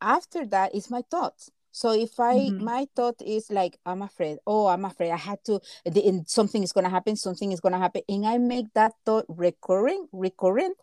after 0.00 0.46
that 0.46 0.74
is 0.74 0.90
my 0.90 1.02
thoughts 1.10 1.50
so 1.70 1.92
if 1.92 2.18
i 2.18 2.36
mm-hmm. 2.36 2.64
my 2.64 2.86
thought 2.96 3.20
is 3.24 3.50
like 3.50 3.78
i'm 3.86 4.02
afraid 4.02 4.38
oh 4.46 4.66
i'm 4.66 4.84
afraid 4.84 5.10
i 5.10 5.16
had 5.16 5.38
to 5.44 5.60
the, 5.84 6.22
something 6.26 6.62
is 6.62 6.72
going 6.72 6.84
to 6.84 6.90
happen 6.90 7.16
something 7.16 7.52
is 7.52 7.60
going 7.60 7.72
to 7.72 7.78
happen 7.78 8.02
and 8.08 8.26
i 8.26 8.38
make 8.38 8.66
that 8.74 8.92
thought 9.04 9.26
recurring 9.28 10.08
recurrent 10.12 10.76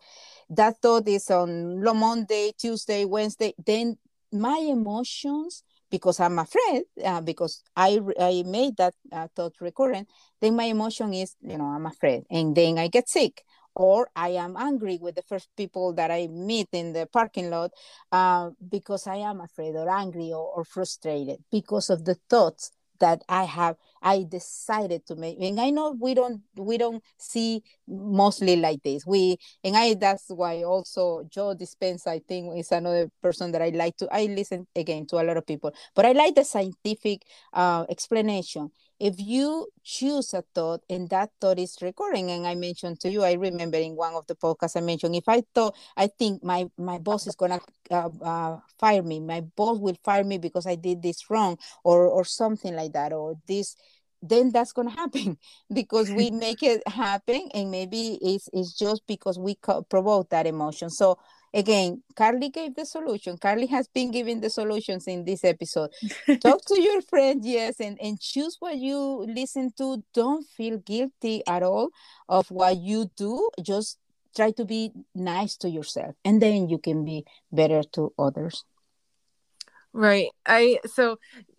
that 0.48 0.80
thought 0.80 1.06
is 1.06 1.30
on 1.30 1.82
monday 1.98 2.52
tuesday 2.56 3.04
wednesday 3.04 3.52
then 3.66 3.98
my 4.32 4.58
emotions 4.70 5.64
because 5.90 6.20
I'm 6.20 6.38
afraid, 6.38 6.84
uh, 7.04 7.20
because 7.20 7.62
I 7.76 8.00
I 8.18 8.42
made 8.46 8.76
that 8.76 8.94
uh, 9.12 9.28
thought 9.34 9.54
recurrent, 9.60 10.08
then 10.40 10.56
my 10.56 10.64
emotion 10.64 11.12
is, 11.12 11.36
you 11.42 11.58
know, 11.58 11.66
I'm 11.66 11.86
afraid, 11.86 12.24
and 12.30 12.54
then 12.54 12.78
I 12.78 12.88
get 12.88 13.08
sick, 13.08 13.44
or 13.74 14.10
I 14.14 14.30
am 14.30 14.56
angry 14.56 14.98
with 15.00 15.14
the 15.14 15.22
first 15.22 15.48
people 15.56 15.92
that 15.94 16.10
I 16.10 16.28
meet 16.28 16.68
in 16.72 16.92
the 16.92 17.06
parking 17.06 17.50
lot, 17.50 17.70
uh, 18.12 18.50
because 18.68 19.06
I 19.06 19.16
am 19.16 19.40
afraid 19.40 19.74
or 19.76 19.88
angry 19.88 20.32
or, 20.32 20.46
or 20.56 20.64
frustrated 20.64 21.38
because 21.50 21.90
of 21.90 22.04
the 22.04 22.16
thoughts 22.28 22.70
that 23.00 23.22
I 23.28 23.44
have 23.44 23.76
I 24.02 24.24
decided 24.28 25.06
to 25.06 25.16
make 25.16 25.38
and 25.40 25.60
I 25.60 25.70
know 25.70 25.96
we 25.98 26.14
don't 26.14 26.42
we 26.56 26.78
don't 26.78 27.02
see 27.18 27.62
mostly 27.88 28.56
like 28.56 28.82
this. 28.82 29.04
We 29.06 29.36
and 29.64 29.76
I 29.76 29.94
that's 29.94 30.24
why 30.28 30.62
also 30.62 31.24
Joe 31.30 31.54
Dispenza 31.54 32.08
I 32.08 32.20
think 32.26 32.58
is 32.58 32.72
another 32.72 33.10
person 33.22 33.52
that 33.52 33.62
I 33.62 33.70
like 33.70 33.96
to 33.98 34.08
I 34.12 34.26
listen 34.26 34.66
again 34.76 35.06
to 35.08 35.16
a 35.20 35.24
lot 35.24 35.36
of 35.36 35.46
people 35.46 35.72
but 35.94 36.06
I 36.06 36.12
like 36.12 36.34
the 36.34 36.44
scientific 36.44 37.22
uh, 37.52 37.84
explanation 37.88 38.70
if 39.00 39.14
you 39.18 39.66
choose 39.82 40.34
a 40.34 40.44
thought 40.54 40.82
and 40.90 41.08
that 41.08 41.30
thought 41.40 41.58
is 41.58 41.76
recurring 41.80 42.30
and 42.30 42.46
i 42.46 42.54
mentioned 42.54 43.00
to 43.00 43.10
you 43.10 43.24
i 43.24 43.32
remember 43.32 43.78
in 43.78 43.96
one 43.96 44.14
of 44.14 44.26
the 44.26 44.34
podcasts 44.34 44.76
i 44.76 44.80
mentioned 44.80 45.16
if 45.16 45.28
i 45.28 45.42
thought 45.54 45.74
i 45.96 46.06
think 46.06 46.44
my 46.44 46.66
my 46.78 46.98
boss 46.98 47.26
is 47.26 47.34
gonna 47.34 47.58
uh, 47.90 48.08
uh, 48.22 48.58
fire 48.78 49.02
me 49.02 49.18
my 49.18 49.40
boss 49.40 49.78
will 49.78 49.96
fire 50.04 50.24
me 50.24 50.38
because 50.38 50.66
i 50.66 50.74
did 50.74 51.02
this 51.02 51.30
wrong 51.30 51.58
or 51.82 52.06
or 52.06 52.24
something 52.24 52.76
like 52.76 52.92
that 52.92 53.12
or 53.12 53.34
this 53.48 53.76
then 54.22 54.50
that's 54.52 54.72
going 54.72 54.88
to 54.88 54.94
happen 54.94 55.38
because 55.72 56.10
we 56.10 56.30
make 56.46 56.62
it 56.62 56.86
happen 56.86 57.48
and 57.54 57.70
maybe 57.70 58.18
it's, 58.20 58.48
it's 58.52 58.76
just 58.78 59.06
because 59.06 59.38
we 59.38 59.56
provoke 59.88 60.28
that 60.30 60.46
emotion. 60.46 60.90
So 60.90 61.18
again, 61.52 62.02
Carly 62.14 62.50
gave 62.50 62.74
the 62.74 62.86
solution. 62.86 63.38
Carly 63.38 63.66
has 63.66 63.88
been 63.88 64.10
giving 64.10 64.40
the 64.40 64.50
solutions 64.50 65.06
in 65.06 65.24
this 65.24 65.44
episode. 65.44 65.90
Talk 66.40 66.64
to 66.66 66.80
your 66.80 67.02
friend, 67.02 67.44
yes, 67.44 67.80
and, 67.80 67.98
and 68.00 68.20
choose 68.20 68.56
what 68.60 68.76
you 68.76 69.26
listen 69.28 69.72
to. 69.78 70.02
Don't 70.14 70.46
feel 70.46 70.78
guilty 70.78 71.42
at 71.46 71.62
all 71.62 71.90
of 72.28 72.50
what 72.50 72.78
you 72.78 73.10
do. 73.16 73.50
Just 73.62 73.98
try 74.34 74.52
to 74.52 74.64
be 74.64 74.92
nice 75.14 75.56
to 75.58 75.68
yourself, 75.68 76.14
and 76.24 76.40
then 76.40 76.68
you 76.68 76.78
can 76.78 77.04
be 77.04 77.24
better 77.50 77.82
to 77.92 78.12
others. 78.18 78.64
Right. 79.92 80.28
I 80.46 80.78
so 80.86 81.18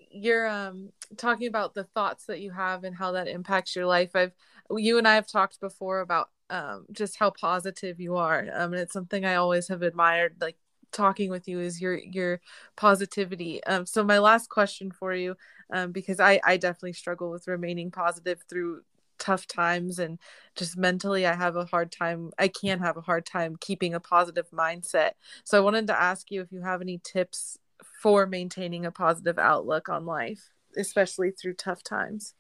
you're 0.10 0.48
um 0.48 0.92
talking 1.18 1.48
about 1.48 1.74
the 1.74 1.84
thoughts 1.84 2.26
that 2.26 2.40
you 2.40 2.52
have 2.52 2.84
and 2.84 2.96
how 2.96 3.14
that 3.14 3.28
impacts 3.28 3.76
your 3.76 3.86
life. 3.86 4.12
I've 4.16 4.34
you 4.70 4.98
and 4.98 5.08
I 5.08 5.16
have 5.16 5.28
talked 5.28 5.60
before 5.60 6.00
about 6.00 6.30
um, 6.52 6.86
just 6.92 7.18
how 7.18 7.32
positive 7.32 8.00
you 8.00 8.18
are. 8.18 8.42
Um, 8.54 8.74
and 8.74 8.82
it's 8.82 8.94
something 8.94 9.26
I 9.26 9.36
always 9.36 9.70
have 9.70 9.82
admired, 9.82 10.36
like 10.40 10.58
talking 10.92 11.32
with 11.32 11.48
you 11.48 11.60
is 11.60 11.82
your 11.82 11.98
your 11.98 12.42
positivity. 12.76 13.64
Um, 13.64 13.86
so 13.86 14.04
my 14.04 14.20
last 14.20 14.50
question 14.50 14.92
for 14.92 15.14
you, 15.14 15.36
um, 15.74 15.92
because 15.92 16.20
I 16.20 16.40
I 16.44 16.58
definitely 16.58 16.94
struggle 16.94 17.32
with 17.32 17.48
remaining 17.48 17.90
positive 17.90 18.44
through 18.50 18.82
tough 19.18 19.46
times 19.46 20.00
and 20.00 20.18
just 20.56 20.76
mentally 20.76 21.28
I 21.28 21.36
have 21.36 21.56
a 21.56 21.66
hard 21.66 21.92
time 21.92 22.32
I 22.40 22.48
can 22.48 22.80
have 22.80 22.98
a 22.98 23.02
hard 23.02 23.24
time 23.24 23.56
keeping 23.56 23.94
a 23.94 24.00
positive 24.00 24.50
mindset. 24.52 25.12
So 25.44 25.58
I 25.58 25.62
wanted 25.62 25.88
to 25.88 26.02
ask 26.02 26.32
you 26.32 26.42
if 26.42 26.52
you 26.52 26.62
have 26.62 26.82
any 26.82 27.00
tips 27.04 27.58
for 28.02 28.26
maintaining 28.26 28.86
a 28.86 28.92
positive 28.92 29.38
outlook 29.38 29.90
on 29.90 30.06
life, 30.08 30.50
especially 30.76 31.32
through 31.32 31.54
tough 31.54 31.84
times. 31.84 32.34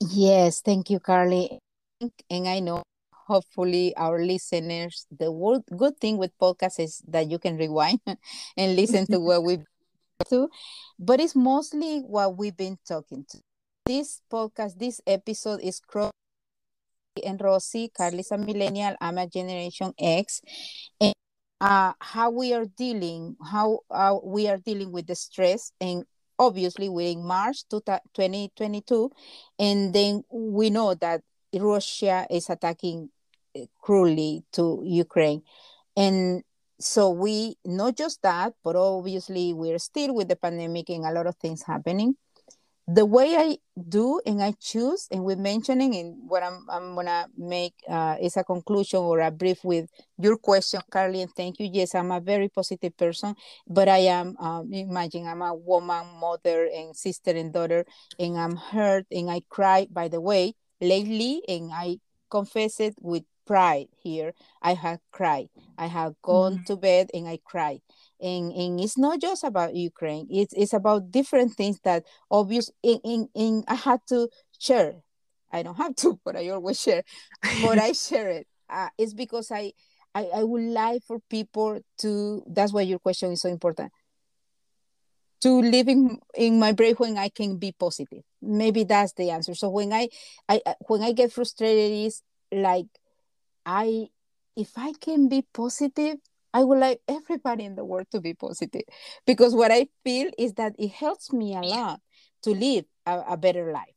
Yes, 0.00 0.60
thank 0.60 0.90
you, 0.90 1.00
Carly. 1.00 1.58
And 2.30 2.48
I 2.48 2.60
know 2.60 2.82
hopefully 3.32 3.96
our 3.96 4.20
listeners 4.20 5.06
the 5.10 5.32
good 5.74 5.96
thing 5.96 6.18
with 6.18 6.36
podcasts 6.36 6.78
is 6.78 7.02
that 7.08 7.30
you 7.30 7.38
can 7.38 7.56
rewind 7.56 7.98
and 8.56 8.76
listen 8.76 9.06
to 9.06 9.18
what 9.18 9.42
we 9.42 9.56
to 10.28 10.48
but 10.98 11.18
it's 11.18 11.34
mostly 11.34 12.00
what 12.00 12.36
we've 12.36 12.56
been 12.56 12.78
talking 12.86 13.24
to. 13.30 13.38
This 13.86 14.20
podcast 14.30 14.78
this 14.78 15.00
episode 15.06 15.60
is 15.62 15.80
cross 15.80 16.12
and 17.24 17.40
Rossy, 17.40 17.92
Carly's 17.92 18.30
a 18.30 18.38
millennial, 18.38 18.94
I'm 19.00 19.18
a 19.18 19.26
generation 19.26 19.92
X, 19.98 20.40
and 21.00 21.12
uh, 21.60 21.92
how 22.00 22.30
we 22.30 22.54
are 22.54 22.64
dealing, 22.64 23.36
how 23.42 23.80
uh, 23.90 24.16
we 24.22 24.48
are 24.48 24.58
dealing 24.58 24.92
with 24.92 25.06
the 25.06 25.14
stress, 25.14 25.72
and 25.80 26.04
obviously 26.38 26.88
we're 26.88 27.12
in 27.12 27.26
March 27.26 27.68
2022, 27.68 29.10
and 29.58 29.92
then 29.92 30.22
we 30.30 30.70
know 30.70 30.94
that 30.94 31.22
Russia 31.52 32.26
is 32.30 32.48
attacking 32.48 33.10
cruelly 33.80 34.44
to 34.52 34.82
Ukraine, 34.84 35.42
and 35.96 36.42
so 36.80 37.10
we 37.10 37.56
not 37.64 37.96
just 37.96 38.22
that, 38.22 38.54
but 38.64 38.76
obviously 38.76 39.52
we're 39.52 39.78
still 39.78 40.14
with 40.14 40.28
the 40.28 40.36
pandemic 40.36 40.90
and 40.90 41.04
a 41.04 41.12
lot 41.12 41.26
of 41.26 41.36
things 41.36 41.62
happening 41.62 42.16
the 42.88 43.06
way 43.06 43.36
I 43.36 43.58
do 43.88 44.20
and 44.26 44.42
I 44.42 44.54
choose, 44.58 45.06
and 45.10 45.24
we're 45.24 45.36
mentioning 45.36 45.94
in 45.94 46.24
what 46.26 46.42
I'm, 46.42 46.66
I'm 46.68 46.94
gonna 46.94 47.28
make 47.36 47.74
uh, 47.88 48.16
is 48.20 48.36
a 48.36 48.44
conclusion 48.44 49.00
or 49.00 49.20
a 49.20 49.30
brief 49.30 49.64
with 49.64 49.88
your 50.18 50.36
question, 50.36 50.80
Carly, 50.90 51.22
and 51.22 51.30
thank 51.32 51.60
you. 51.60 51.68
Yes, 51.72 51.94
I'm 51.94 52.10
a 52.10 52.20
very 52.20 52.48
positive 52.48 52.96
person, 52.96 53.34
but 53.68 53.88
I 53.88 53.98
am, 53.98 54.36
um, 54.38 54.72
imagine 54.72 55.26
I'm 55.26 55.42
a 55.42 55.54
woman, 55.54 56.06
mother, 56.20 56.68
and 56.74 56.96
sister 56.96 57.30
and 57.30 57.52
daughter, 57.52 57.86
and 58.18 58.36
I'm 58.36 58.56
hurt 58.56 59.06
and 59.10 59.30
I 59.30 59.42
cry, 59.48 59.86
by 59.90 60.08
the 60.08 60.20
way, 60.20 60.54
lately, 60.80 61.42
and 61.46 61.70
I 61.72 61.98
confess 62.30 62.80
it 62.80 62.94
with 63.00 63.22
pride 63.52 63.88
here. 64.02 64.32
I 64.62 64.72
have 64.74 65.00
cried. 65.12 65.48
I 65.76 65.86
have 65.86 66.14
gone 66.22 66.54
mm-hmm. 66.54 66.64
to 66.64 66.76
bed 66.76 67.10
and 67.12 67.28
I 67.28 67.38
cried 67.44 67.82
and, 68.22 68.52
and 68.52 68.80
it's 68.80 68.96
not 68.96 69.20
just 69.20 69.42
about 69.44 69.74
Ukraine. 69.74 70.28
It's 70.30 70.54
it's 70.54 70.72
about 70.72 71.10
different 71.10 71.54
things 71.54 71.80
that 71.82 72.04
obvious. 72.30 72.70
In, 72.82 73.00
in, 73.04 73.28
in 73.34 73.64
I 73.66 73.74
had 73.74 74.00
to 74.08 74.28
share. 74.58 74.94
I 75.50 75.62
don't 75.62 75.76
have 75.76 75.96
to, 75.96 76.18
but 76.24 76.36
I 76.36 76.48
always 76.50 76.80
share. 76.80 77.02
But 77.62 77.78
I 77.78 77.92
share 78.06 78.30
it. 78.30 78.46
Uh, 78.70 78.88
it's 78.96 79.12
because 79.12 79.50
I, 79.50 79.72
I 80.14 80.26
I 80.36 80.42
would 80.44 80.62
like 80.62 81.02
for 81.02 81.18
people 81.28 81.80
to. 81.98 82.42
That's 82.46 82.72
why 82.72 82.82
your 82.82 83.00
question 83.00 83.32
is 83.32 83.42
so 83.42 83.48
important. 83.48 83.92
To 85.42 85.60
live 85.60 85.88
in, 85.88 86.20
in 86.36 86.60
my 86.60 86.70
brain 86.70 86.94
when 86.94 87.18
I 87.18 87.28
can 87.28 87.56
be 87.56 87.72
positive. 87.72 88.22
Maybe 88.40 88.84
that's 88.84 89.12
the 89.14 89.30
answer. 89.30 89.56
So 89.56 89.70
when 89.70 89.92
I, 89.92 90.08
I 90.48 90.60
when 90.86 91.02
I 91.02 91.10
get 91.10 91.32
frustrated, 91.32 91.90
is 92.06 92.22
like 92.52 92.86
I 93.64 94.08
if 94.56 94.72
I 94.76 94.92
can 95.00 95.28
be 95.28 95.46
positive, 95.54 96.16
I 96.52 96.64
would 96.64 96.78
like 96.78 97.00
everybody 97.08 97.64
in 97.64 97.74
the 97.74 97.84
world 97.84 98.06
to 98.12 98.20
be 98.20 98.34
positive 98.34 98.82
because 99.26 99.54
what 99.54 99.72
I 99.72 99.88
feel 100.04 100.30
is 100.38 100.54
that 100.54 100.74
it 100.78 100.90
helps 100.90 101.32
me 101.32 101.54
a 101.54 101.60
lot 101.62 102.00
to 102.42 102.50
live 102.50 102.84
a, 103.06 103.22
a 103.30 103.36
better 103.36 103.72
life. 103.72 103.94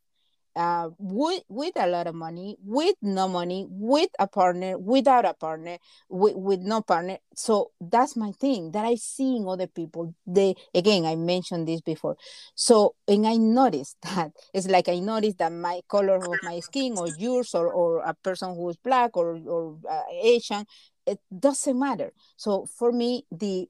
Uh, 0.56 0.90
with 0.98 1.44
with 1.50 1.74
a 1.76 1.86
lot 1.86 2.08
of 2.08 2.16
money, 2.16 2.56
with 2.64 2.96
no 3.02 3.28
money, 3.28 3.66
with 3.70 4.10
a 4.20 4.26
partner, 4.28 4.78
without 4.78 5.26
a 5.26 5.34
partner, 5.34 5.78
with, 6.08 6.36
with 6.36 6.60
no 6.62 6.82
partner. 6.82 7.18
So 7.36 7.72
that's 7.82 8.16
my 8.16 8.32
thing 8.32 8.72
that 8.72 8.86
I 8.86 8.96
see 8.96 9.36
in 9.36 9.48
other 9.48 9.68
people. 9.68 10.16
They 10.26 10.56
again, 10.74 11.06
I 11.06 11.16
mentioned 11.18 11.68
this 11.68 11.82
before. 11.82 12.16
So 12.56 12.96
and 13.08 13.28
I 13.28 13.36
noticed 13.38 13.98
that 14.04 14.32
it's 14.54 14.68
like 14.68 14.88
I 14.88 15.00
noticed 15.00 15.40
that 15.40 15.52
my 15.52 15.82
color 15.90 16.16
of 16.16 16.42
my 16.42 16.60
skin 16.62 16.98
or 16.98 17.10
yours 17.10 17.54
or, 17.54 17.68
or 17.68 18.00
a 18.00 18.14
person 18.14 18.56
who's 18.56 18.78
black 18.78 19.18
or 19.18 19.38
or 19.48 19.78
uh, 19.90 20.04
Asian 20.22 20.66
it 21.06 21.20
doesn't 21.38 21.78
matter. 21.78 22.12
So 22.36 22.66
for 22.66 22.92
me, 22.92 23.26
the 23.32 23.68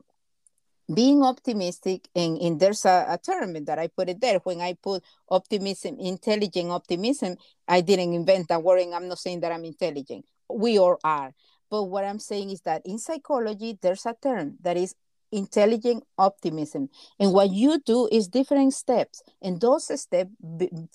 being 0.94 1.24
optimistic 1.24 2.08
and, 2.16 2.38
and 2.38 2.60
there's 2.60 2.86
a, 2.86 3.06
a, 3.10 3.18
term 3.18 3.54
that 3.66 3.80
i 3.80 3.88
put 3.88 4.10
it 4.10 4.22
there 4.22 4.40
when 4.40 4.62
i 4.62 4.74
put 4.74 5.04
optimism 5.30 5.98
intelligent 6.00 6.70
optimism 6.70 7.36
i 7.68 7.82
didn't 7.82 8.14
invent 8.14 8.48
that 8.48 8.62
word 8.62 8.86
i'm 8.94 9.08
not 9.08 9.18
saying 9.18 9.40
that 9.40 9.52
i'm 9.52 9.66
intelligent 9.66 10.24
we 10.50 10.78
all 10.78 10.98
are 11.04 11.34
but 11.72 11.84
what 11.84 12.06
i'm 12.06 12.20
saying 12.20 12.52
is 12.52 12.62
that 12.62 12.82
in 12.86 13.00
psychology 13.00 13.78
there's 13.82 14.06
a 14.06 14.16
term 14.22 14.58
that 14.62 14.78
is 14.78 14.94
intelligent 15.36 16.04
optimism. 16.18 16.90
And 17.20 17.34
what 17.34 17.52
you 17.52 17.80
do 17.86 18.08
is 18.12 18.28
different 18.28 18.74
steps. 18.74 19.22
And 19.42 19.60
those 19.60 19.88
steps, 20.00 20.32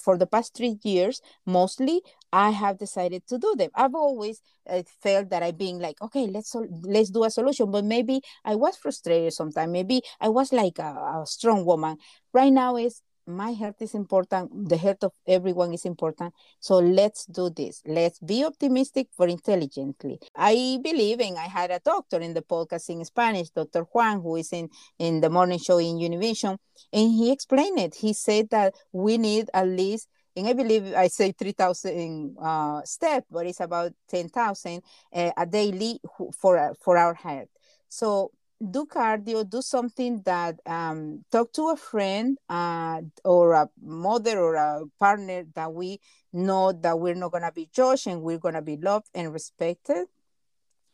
for 0.03 0.17
the 0.17 0.27
past 0.27 0.57
three 0.57 0.79
years, 0.83 1.21
mostly, 1.47 2.03
I 2.33 2.51
have 2.51 2.79
decided 2.79 3.27
to 3.29 3.39
do 3.39 3.55
them. 3.57 3.71
I've 3.75 3.95
always 3.95 4.41
uh, 4.69 4.83
felt 5.03 5.31
that 5.31 5.43
I've 5.43 5.59
been 5.59 5.79
like, 5.79 6.01
okay, 6.03 6.27
let's 6.27 6.55
let's 6.83 7.11
do 7.11 7.25
a 7.25 7.31
solution. 7.31 7.71
But 7.71 7.85
maybe 7.85 8.23
I 8.45 8.55
was 8.57 8.77
frustrated 8.77 9.33
sometimes. 9.33 9.73
Maybe 9.73 10.03
I 10.21 10.29
was 10.29 10.53
like 10.53 10.79
a, 10.79 11.23
a 11.23 11.25
strong 11.27 11.65
woman. 11.65 11.97
Right 12.33 12.53
now 12.53 12.77
is 12.77 13.03
my 13.27 13.53
health 13.53 13.81
is 13.81 13.95
important 13.95 14.69
the 14.69 14.77
health 14.77 15.05
of 15.05 15.13
everyone 15.27 15.73
is 15.73 15.85
important 15.85 16.35
so 16.59 16.79
let's 16.79 17.27
do 17.27 17.51
this 17.51 17.83
let's 17.87 18.19
be 18.19 18.45
optimistic 18.45 19.09
but 19.17 19.31
intelligently 19.31 20.19
i 20.37 20.79
believe 20.83 21.21
and 21.21 21.39
i 21.39 21.47
had 21.47 21.71
a 21.71 21.81
doctor 21.85 22.19
in 22.19 22.35
the 22.35 22.43
podcast 22.43 22.89
in 22.89 23.05
spanish 23.05 23.51
dr 23.51 23.83
juan 23.93 24.21
who 24.21 24.37
is 24.37 24.53
in 24.53 24.69
in 24.99 25.21
the 25.21 25.31
morning 25.31 25.59
show 25.59 25.79
in 25.79 25.97
univision 25.99 26.57
and 26.93 27.13
he 27.13 27.31
explained 27.31 27.79
it 27.79 27.95
he 27.95 28.13
said 28.13 28.49
that 28.51 28.75
we 28.93 29.17
need 29.17 29.49
at 29.55 29.69
least 29.69 30.09
and 30.37 30.49
I 30.49 30.53
believe 30.53 30.95
I 30.95 31.09
say 31.09 31.33
3,000 31.33 32.37
uh, 32.41 32.83
steps, 32.85 33.27
but 33.31 33.47
it's 33.47 33.61
about 33.61 33.93
10,000 34.09 34.83
uh, 35.13 35.31
a 35.37 35.47
daily 35.47 36.01
for, 36.37 36.75
for 36.81 36.97
our 36.97 37.15
health. 37.15 37.49
So 37.89 38.33
do 38.71 38.87
cardio, 38.87 39.49
do 39.49 39.63
something 39.63 40.23
that 40.23 40.61
um, 40.67 41.25
talk 41.31 41.53
to 41.55 41.71
a 41.71 41.77
friend 41.77 42.39
uh, 42.49 43.01
or 43.25 43.55
a 43.55 43.69
mother 43.83 44.39
or 44.39 44.55
a 44.55 44.83
partner 44.99 45.45
that 45.55 45.73
we 45.73 45.99
know 46.33 46.73
that 46.73 46.99
we're 46.99 47.15
not 47.15 47.33
going 47.33 47.43
to 47.43 47.53
be 47.53 47.69
judged 47.73 48.07
and 48.07 48.23
we're 48.23 48.39
going 48.39 48.55
to 48.55 48.63
be 48.63 48.77
loved 48.77 49.09
and 49.15 49.33
respected. 49.33 50.07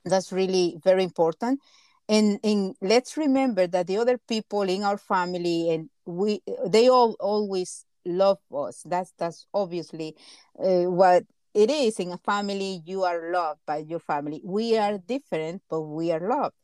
That's 0.04 0.32
really 0.32 0.78
very 0.82 1.02
important. 1.02 1.60
And, 2.08 2.38
and 2.44 2.76
let's 2.80 3.16
remember 3.16 3.66
that 3.66 3.88
the 3.88 3.98
other 3.98 4.16
people 4.16 4.62
in 4.62 4.84
our 4.84 4.96
family 4.96 5.70
and 5.70 5.90
we 6.06 6.40
they 6.64 6.88
all 6.88 7.16
always 7.18 7.85
love 8.06 8.38
us. 8.54 8.82
That's 8.86 9.12
that's 9.18 9.46
obviously 9.52 10.16
uh, 10.58 10.84
what 10.90 11.24
it 11.54 11.70
is 11.70 11.98
in 11.98 12.12
a 12.12 12.18
family. 12.18 12.82
You 12.84 13.04
are 13.04 13.32
loved 13.32 13.60
by 13.66 13.78
your 13.78 14.00
family. 14.00 14.40
We 14.44 14.76
are 14.78 14.98
different, 14.98 15.62
but 15.68 15.82
we 15.82 16.12
are 16.12 16.20
loved. 16.20 16.54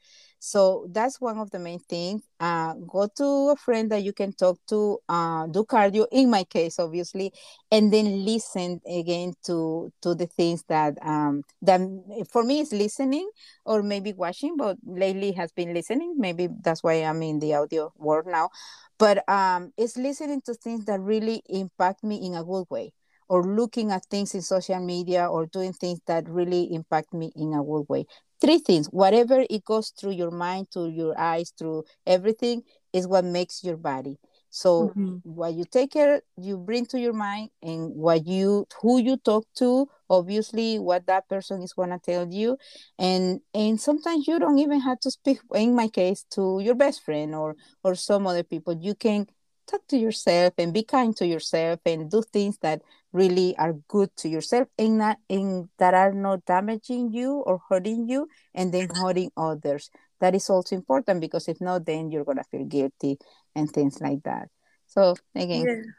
So 0.44 0.88
that's 0.90 1.20
one 1.20 1.38
of 1.38 1.52
the 1.52 1.60
main 1.60 1.78
things. 1.78 2.22
Uh, 2.40 2.74
go 2.74 3.06
to 3.16 3.50
a 3.50 3.56
friend 3.56 3.88
that 3.92 4.02
you 4.02 4.12
can 4.12 4.32
talk 4.32 4.58
to, 4.70 4.98
uh, 5.08 5.46
do 5.46 5.64
cardio, 5.64 6.08
in 6.10 6.30
my 6.30 6.42
case, 6.42 6.80
obviously, 6.80 7.32
and 7.70 7.92
then 7.92 8.24
listen 8.24 8.80
again 8.84 9.34
to 9.46 9.92
to 10.02 10.16
the 10.16 10.26
things 10.26 10.64
that 10.68 10.98
um, 11.00 11.44
that 11.62 11.80
for 12.28 12.42
me 12.42 12.58
is 12.58 12.72
listening 12.72 13.30
or 13.64 13.84
maybe 13.84 14.12
watching, 14.12 14.56
but 14.56 14.78
lately 14.84 15.30
has 15.30 15.52
been 15.52 15.72
listening. 15.72 16.16
Maybe 16.18 16.48
that's 16.64 16.82
why 16.82 16.94
I'm 16.94 17.22
in 17.22 17.38
the 17.38 17.54
audio 17.54 17.92
world 17.96 18.26
now. 18.26 18.50
But 18.98 19.28
um, 19.28 19.72
it's 19.76 19.96
listening 19.96 20.42
to 20.46 20.54
things 20.54 20.84
that 20.86 21.00
really 21.00 21.42
impact 21.48 22.04
me 22.04 22.24
in 22.26 22.34
a 22.34 22.44
good 22.44 22.66
way 22.70 22.92
or 23.28 23.42
looking 23.44 23.90
at 23.90 24.04
things 24.06 24.34
in 24.34 24.42
social 24.42 24.78
media 24.84 25.26
or 25.26 25.46
doing 25.46 25.72
things 25.72 26.00
that 26.06 26.28
really 26.28 26.72
impact 26.74 27.12
me 27.14 27.32
in 27.34 27.54
a 27.54 27.62
good 27.62 27.86
way 27.88 28.06
three 28.42 28.58
things. 28.58 28.88
Whatever 28.88 29.44
it 29.48 29.64
goes 29.64 29.92
through 29.98 30.12
your 30.12 30.32
mind 30.32 30.66
to 30.72 30.88
your 30.88 31.18
eyes 31.18 31.52
through 31.56 31.84
everything 32.06 32.62
is 32.92 33.06
what 33.06 33.24
makes 33.24 33.62
your 33.64 33.76
body. 33.76 34.18
So 34.50 34.88
mm-hmm. 34.88 35.16
what 35.22 35.54
you 35.54 35.64
take 35.64 35.92
care 35.92 36.20
you 36.36 36.58
bring 36.58 36.84
to 36.86 37.00
your 37.00 37.14
mind 37.14 37.48
and 37.62 37.94
what 37.94 38.26
you 38.26 38.66
who 38.82 39.00
you 39.00 39.16
talk 39.16 39.46
to 39.56 39.88
obviously 40.10 40.78
what 40.78 41.06
that 41.06 41.26
person 41.26 41.62
is 41.62 41.72
going 41.72 41.88
to 41.88 41.98
tell 41.98 42.28
you. 42.28 42.58
And 42.98 43.40
and 43.54 43.80
sometimes 43.80 44.28
you 44.28 44.38
don't 44.38 44.58
even 44.58 44.80
have 44.80 45.00
to 45.00 45.10
speak 45.10 45.38
in 45.54 45.74
my 45.74 45.88
case 45.88 46.26
to 46.32 46.60
your 46.60 46.74
best 46.74 47.02
friend 47.02 47.34
or 47.34 47.56
or 47.82 47.94
some 47.94 48.26
other 48.26 48.42
people. 48.42 48.76
You 48.78 48.94
can 48.94 49.26
talk 49.66 49.86
to 49.88 49.96
yourself 49.96 50.52
and 50.58 50.74
be 50.74 50.82
kind 50.82 51.16
to 51.16 51.26
yourself 51.26 51.80
and 51.86 52.10
do 52.10 52.22
things 52.22 52.58
that 52.58 52.82
really 53.12 53.56
are 53.58 53.74
good 53.88 54.10
to 54.16 54.28
yourself 54.28 54.68
and 54.78 54.98
not 54.98 55.18
and 55.28 55.68
that 55.78 55.94
are 55.94 56.12
not 56.12 56.44
damaging 56.44 57.12
you 57.12 57.42
or 57.46 57.60
hurting 57.68 58.08
you 58.08 58.26
and 58.54 58.72
then 58.72 58.88
hurting 58.88 59.30
others 59.36 59.90
that 60.20 60.34
is 60.34 60.48
also 60.48 60.74
important 60.74 61.20
because 61.20 61.48
if 61.48 61.60
not 61.60 61.84
then 61.84 62.10
you're 62.10 62.24
gonna 62.24 62.44
feel 62.50 62.64
guilty 62.64 63.18
and 63.54 63.70
things 63.70 64.00
like 64.00 64.22
that 64.22 64.48
so 64.86 65.14
again 65.34 65.64
yeah. 65.66 65.92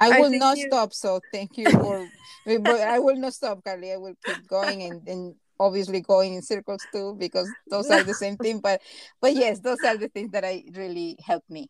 I 0.00 0.20
will 0.20 0.32
I 0.32 0.38
not 0.38 0.56
you... 0.56 0.66
stop. 0.68 0.92
So 0.92 1.20
thank 1.32 1.58
you 1.58 1.68
for. 1.72 2.08
but 2.46 2.80
I 2.80 3.00
will 3.00 3.16
not 3.16 3.34
stop, 3.34 3.64
Carly. 3.64 3.92
I 3.92 3.96
will 3.96 4.14
keep 4.24 4.46
going 4.46 4.82
and, 4.84 5.08
and 5.08 5.34
obviously 5.58 6.00
going 6.00 6.34
in 6.34 6.42
circles 6.42 6.86
too 6.92 7.16
because 7.18 7.50
those 7.68 7.90
are 7.90 8.04
the 8.04 8.14
same 8.14 8.36
thing. 8.36 8.60
But 8.60 8.80
but 9.20 9.34
yes, 9.34 9.58
those 9.58 9.78
are 9.84 9.96
the 9.96 10.06
things 10.08 10.30
that 10.30 10.44
I 10.44 10.62
really 10.72 11.18
help 11.26 11.42
me 11.48 11.68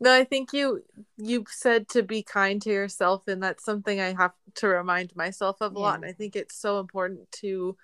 no 0.00 0.12
i 0.14 0.24
think 0.24 0.52
you 0.52 0.82
you 1.16 1.44
said 1.48 1.88
to 1.88 2.02
be 2.02 2.22
kind 2.22 2.62
to 2.62 2.70
yourself 2.70 3.26
and 3.28 3.42
that's 3.42 3.64
something 3.64 4.00
i 4.00 4.12
have 4.12 4.32
to 4.54 4.68
remind 4.68 5.14
myself 5.16 5.56
of 5.60 5.72
a 5.72 5.74
yeah. 5.74 5.80
lot 5.80 5.96
and 5.96 6.04
i 6.04 6.12
think 6.12 6.36
it's 6.36 6.56
so 6.56 6.80
important 6.80 7.30
to 7.32 7.76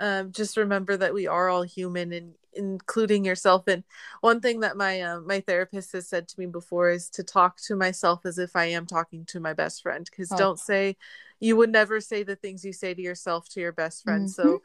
um, 0.00 0.32
just 0.32 0.56
remember 0.56 0.96
that 0.96 1.14
we 1.14 1.28
are 1.28 1.48
all 1.48 1.62
human 1.62 2.12
and 2.12 2.34
including 2.52 3.24
yourself 3.24 3.68
and 3.68 3.84
one 4.20 4.40
thing 4.40 4.60
that 4.60 4.76
my 4.76 5.00
uh, 5.00 5.20
my 5.20 5.40
therapist 5.40 5.92
has 5.92 6.08
said 6.08 6.26
to 6.28 6.38
me 6.38 6.46
before 6.46 6.90
is 6.90 7.08
to 7.10 7.22
talk 7.22 7.58
to 7.58 7.76
myself 7.76 8.24
as 8.24 8.38
if 8.38 8.56
i 8.56 8.64
am 8.64 8.86
talking 8.86 9.24
to 9.24 9.38
my 9.40 9.52
best 9.52 9.82
friend 9.82 10.08
because 10.10 10.32
oh. 10.32 10.36
don't 10.36 10.58
say 10.58 10.96
you 11.40 11.56
would 11.56 11.70
never 11.70 12.00
say 12.00 12.22
the 12.22 12.36
things 12.36 12.64
you 12.64 12.72
say 12.72 12.94
to 12.94 13.02
yourself 13.02 13.48
to 13.48 13.60
your 13.60 13.72
best 13.72 14.02
friend 14.02 14.28
mm-hmm. 14.28 14.42
so 14.42 14.62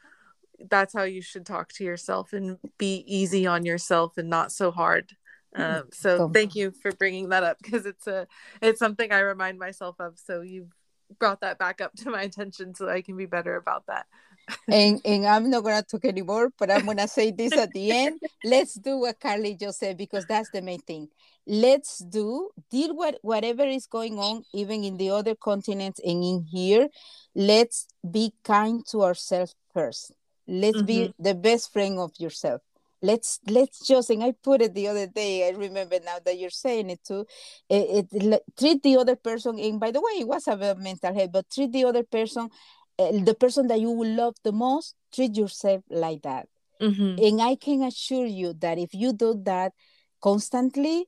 that's 0.70 0.94
how 0.94 1.04
you 1.04 1.22
should 1.22 1.46
talk 1.46 1.72
to 1.74 1.84
yourself 1.84 2.34
and 2.34 2.58
be 2.78 3.04
easy 3.08 3.48
on 3.48 3.66
yourself 3.66 4.18
and 4.18 4.30
not 4.30 4.52
so 4.52 4.72
hard. 4.72 5.16
Um, 5.56 5.84
so 5.92 6.30
thank 6.30 6.56
you 6.56 6.72
for 6.72 6.92
bringing 6.92 7.30
that 7.30 7.44
up 7.44 7.58
because 7.62 7.86
it's 7.86 8.08
a 8.08 8.28
it's 8.62 8.80
something 8.80 9.12
i 9.12 9.20
remind 9.20 9.58
myself 9.60 9.96
of. 10.00 10.18
So 10.18 10.42
you've 10.42 10.74
brought 11.18 11.42
that 11.42 11.58
back 11.58 11.82
up 11.82 11.94
to 11.98 12.10
my 12.10 12.24
attention 12.24 12.76
so 12.76 12.88
i 12.88 13.02
can 13.02 13.18
be 13.18 13.26
better 13.26 13.56
about 13.56 13.86
that. 13.88 14.06
And 14.68 15.02
and 15.06 15.26
i'm 15.28 15.50
not 15.50 15.64
gonna 15.64 15.84
talk 15.84 16.06
anymore 16.06 16.52
but 16.58 16.72
i'm 16.72 16.86
gonna 16.86 17.08
say 17.08 17.32
this 17.32 17.54
at 17.54 17.72
the 17.72 17.92
end. 17.92 18.20
Let's 18.44 18.76
do 18.76 18.98
what 18.98 19.20
carly 19.20 19.56
just 19.56 19.80
said 19.80 19.98
because 19.98 20.26
that's 20.26 20.50
the 20.52 20.62
main 20.62 20.82
thing. 20.82 21.10
Let's 21.46 22.00
do 22.00 22.50
deal 22.70 22.96
with 22.96 23.16
whatever 23.22 23.64
is 23.64 23.88
going 23.88 24.20
on 24.20 24.44
even 24.54 24.84
in 24.84 24.98
the 24.98 25.12
other 25.12 25.36
continents 25.36 26.00
and 26.04 26.24
in 26.24 26.46
here. 26.50 26.88
Let's 27.34 27.88
be 28.10 28.34
kind 28.44 28.86
to 28.88 29.04
ourselves 29.04 29.56
first. 29.74 30.12
Let's 30.48 30.78
mm-hmm. 30.78 30.86
be 30.86 31.14
the 31.20 31.36
best 31.36 31.72
friend 31.72 32.00
of 32.00 32.12
yourself 32.18 32.62
let's 33.02 33.40
let's 33.48 33.86
just 33.86 34.10
and 34.10 34.24
i 34.24 34.32
put 34.44 34.62
it 34.62 34.74
the 34.74 34.88
other 34.88 35.08
day 35.08 35.48
i 35.48 35.52
remember 35.52 35.98
now 36.04 36.18
that 36.24 36.38
you're 36.38 36.50
saying 36.50 36.90
it 36.90 37.00
too 37.04 37.26
it, 37.70 38.08
it 38.12 38.44
treat 38.58 38.84
the 38.84 38.98
other 38.98 39.16
person 39.16 39.58
and 39.58 39.80
by 39.80 39.92
the 39.92 40.02
way 40.02 40.20
it 40.20 40.28
was 40.28 40.48
about 40.48 40.78
mental 40.78 41.14
health 41.14 41.32
but 41.32 41.50
treat 41.50 41.72
the 41.72 41.86
other 41.86 42.04
person 42.04 42.50
uh, 43.00 43.12
the 43.24 43.34
person 43.34 43.68
that 43.68 43.80
you 43.80 43.90
will 43.90 44.14
love 44.16 44.36
the 44.44 44.52
most 44.52 44.96
treat 45.14 45.36
yourself 45.38 45.82
like 45.90 46.22
that 46.24 46.48
mm-hmm. 46.82 47.16
and 47.24 47.42
i 47.42 47.56
can 47.56 47.84
assure 47.84 48.26
you 48.26 48.54
that 48.54 48.78
if 48.78 48.94
you 48.94 49.14
do 49.14 49.40
that 49.46 49.72
constantly 50.22 51.06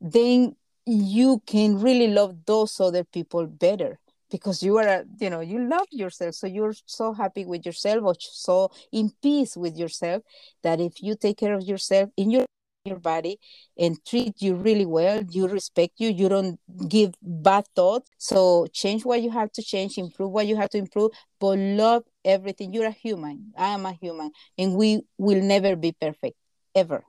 then 0.00 0.56
you 0.86 1.42
can 1.46 1.80
really 1.80 2.08
love 2.08 2.36
those 2.46 2.78
other 2.80 3.04
people 3.04 3.46
better 3.46 3.98
because 4.34 4.64
you 4.64 4.76
are 4.78 5.04
you 5.20 5.30
know 5.30 5.40
you 5.52 5.58
love 5.74 5.86
yourself 5.92 6.34
so 6.34 6.46
you're 6.48 6.74
so 6.86 7.12
happy 7.12 7.44
with 7.44 7.64
yourself 7.64 8.02
or 8.02 8.14
so 8.18 8.68
in 8.90 9.06
peace 9.22 9.56
with 9.56 9.76
yourself 9.76 10.20
that 10.64 10.80
if 10.80 10.94
you 11.00 11.14
take 11.14 11.38
care 11.38 11.54
of 11.54 11.62
yourself 11.62 12.10
in 12.16 12.32
your 12.32 12.44
your 12.84 12.98
body 12.98 13.38
and 13.78 13.92
treat 14.04 14.34
you 14.42 14.56
really 14.56 14.84
well 14.84 15.22
you 15.30 15.46
respect 15.48 15.92
you 15.98 16.08
you 16.10 16.28
don't 16.28 16.58
give 16.86 17.14
bad 17.22 17.64
thoughts. 17.74 18.10
So 18.18 18.66
change 18.72 19.06
what 19.06 19.22
you 19.22 19.30
have 19.30 19.50
to 19.52 19.62
change 19.62 19.96
improve 19.96 20.30
what 20.32 20.46
you 20.46 20.56
have 20.56 20.68
to 20.70 20.78
improve 20.78 21.12
but 21.40 21.56
love 21.58 22.02
everything. 22.24 22.74
You're 22.74 22.92
a 22.96 22.98
human. 23.06 23.52
I 23.56 23.68
am 23.68 23.86
a 23.86 23.92
human 23.92 24.32
and 24.58 24.74
we 24.74 25.00
will 25.16 25.42
never 25.42 25.76
be 25.76 25.92
perfect 25.92 26.36
ever. 26.74 27.04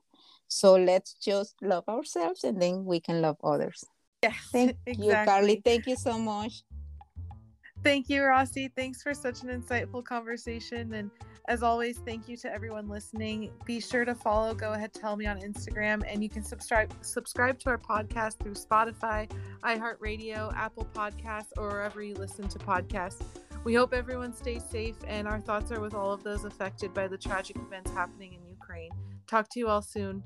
So 0.47 0.75
let's 0.75 1.13
just 1.15 1.55
love 1.61 1.85
ourselves 1.89 2.45
and 2.45 2.61
then 2.61 2.85
we 2.85 3.01
can 3.01 3.21
love 3.21 3.37
others. 3.43 3.83
Yes 4.23 4.37
thank 4.53 4.77
exactly. 4.85 5.05
you 5.09 5.25
carly. 5.25 5.61
thank 5.65 5.87
you 5.87 5.97
so 5.97 6.17
much 6.17 6.63
Thank 7.85 8.09
you, 8.09 8.23
Rossy. 8.23 8.71
Thanks 8.75 9.03
for 9.03 9.13
such 9.13 9.43
an 9.43 9.49
insightful 9.49 10.03
conversation. 10.03 10.91
And 10.95 11.11
as 11.47 11.61
always, 11.61 11.99
thank 11.99 12.27
you 12.27 12.35
to 12.37 12.51
everyone 12.51 12.89
listening. 12.89 13.51
Be 13.63 13.79
sure 13.79 14.05
to 14.05 14.15
follow 14.15 14.55
Go 14.55 14.73
Ahead 14.73 14.91
Tell 14.91 15.15
Me 15.15 15.27
on 15.27 15.39
Instagram, 15.41 16.03
and 16.11 16.23
you 16.23 16.27
can 16.27 16.43
subscribe 16.43 16.91
subscribe 17.01 17.59
to 17.59 17.69
our 17.69 17.77
podcast 17.77 18.39
through 18.39 18.55
Spotify, 18.55 19.29
iHeartRadio, 19.63 20.51
Apple 20.55 20.87
Podcasts, 20.95 21.51
or 21.59 21.67
wherever 21.67 22.01
you 22.01 22.15
listen 22.15 22.47
to 22.47 22.57
podcasts. 22.57 23.21
We 23.63 23.75
hope 23.75 23.93
everyone 23.93 24.33
stays 24.33 24.63
safe, 24.63 24.95
and 25.05 25.27
our 25.27 25.39
thoughts 25.39 25.71
are 25.71 25.79
with 25.79 25.93
all 25.93 26.11
of 26.11 26.23
those 26.23 26.43
affected 26.43 26.91
by 26.91 27.07
the 27.07 27.19
tragic 27.19 27.55
events 27.57 27.91
happening 27.91 28.33
in 28.33 28.43
Ukraine. 28.49 28.89
Talk 29.27 29.47
to 29.51 29.59
you 29.59 29.67
all 29.67 29.83
soon. 29.83 30.23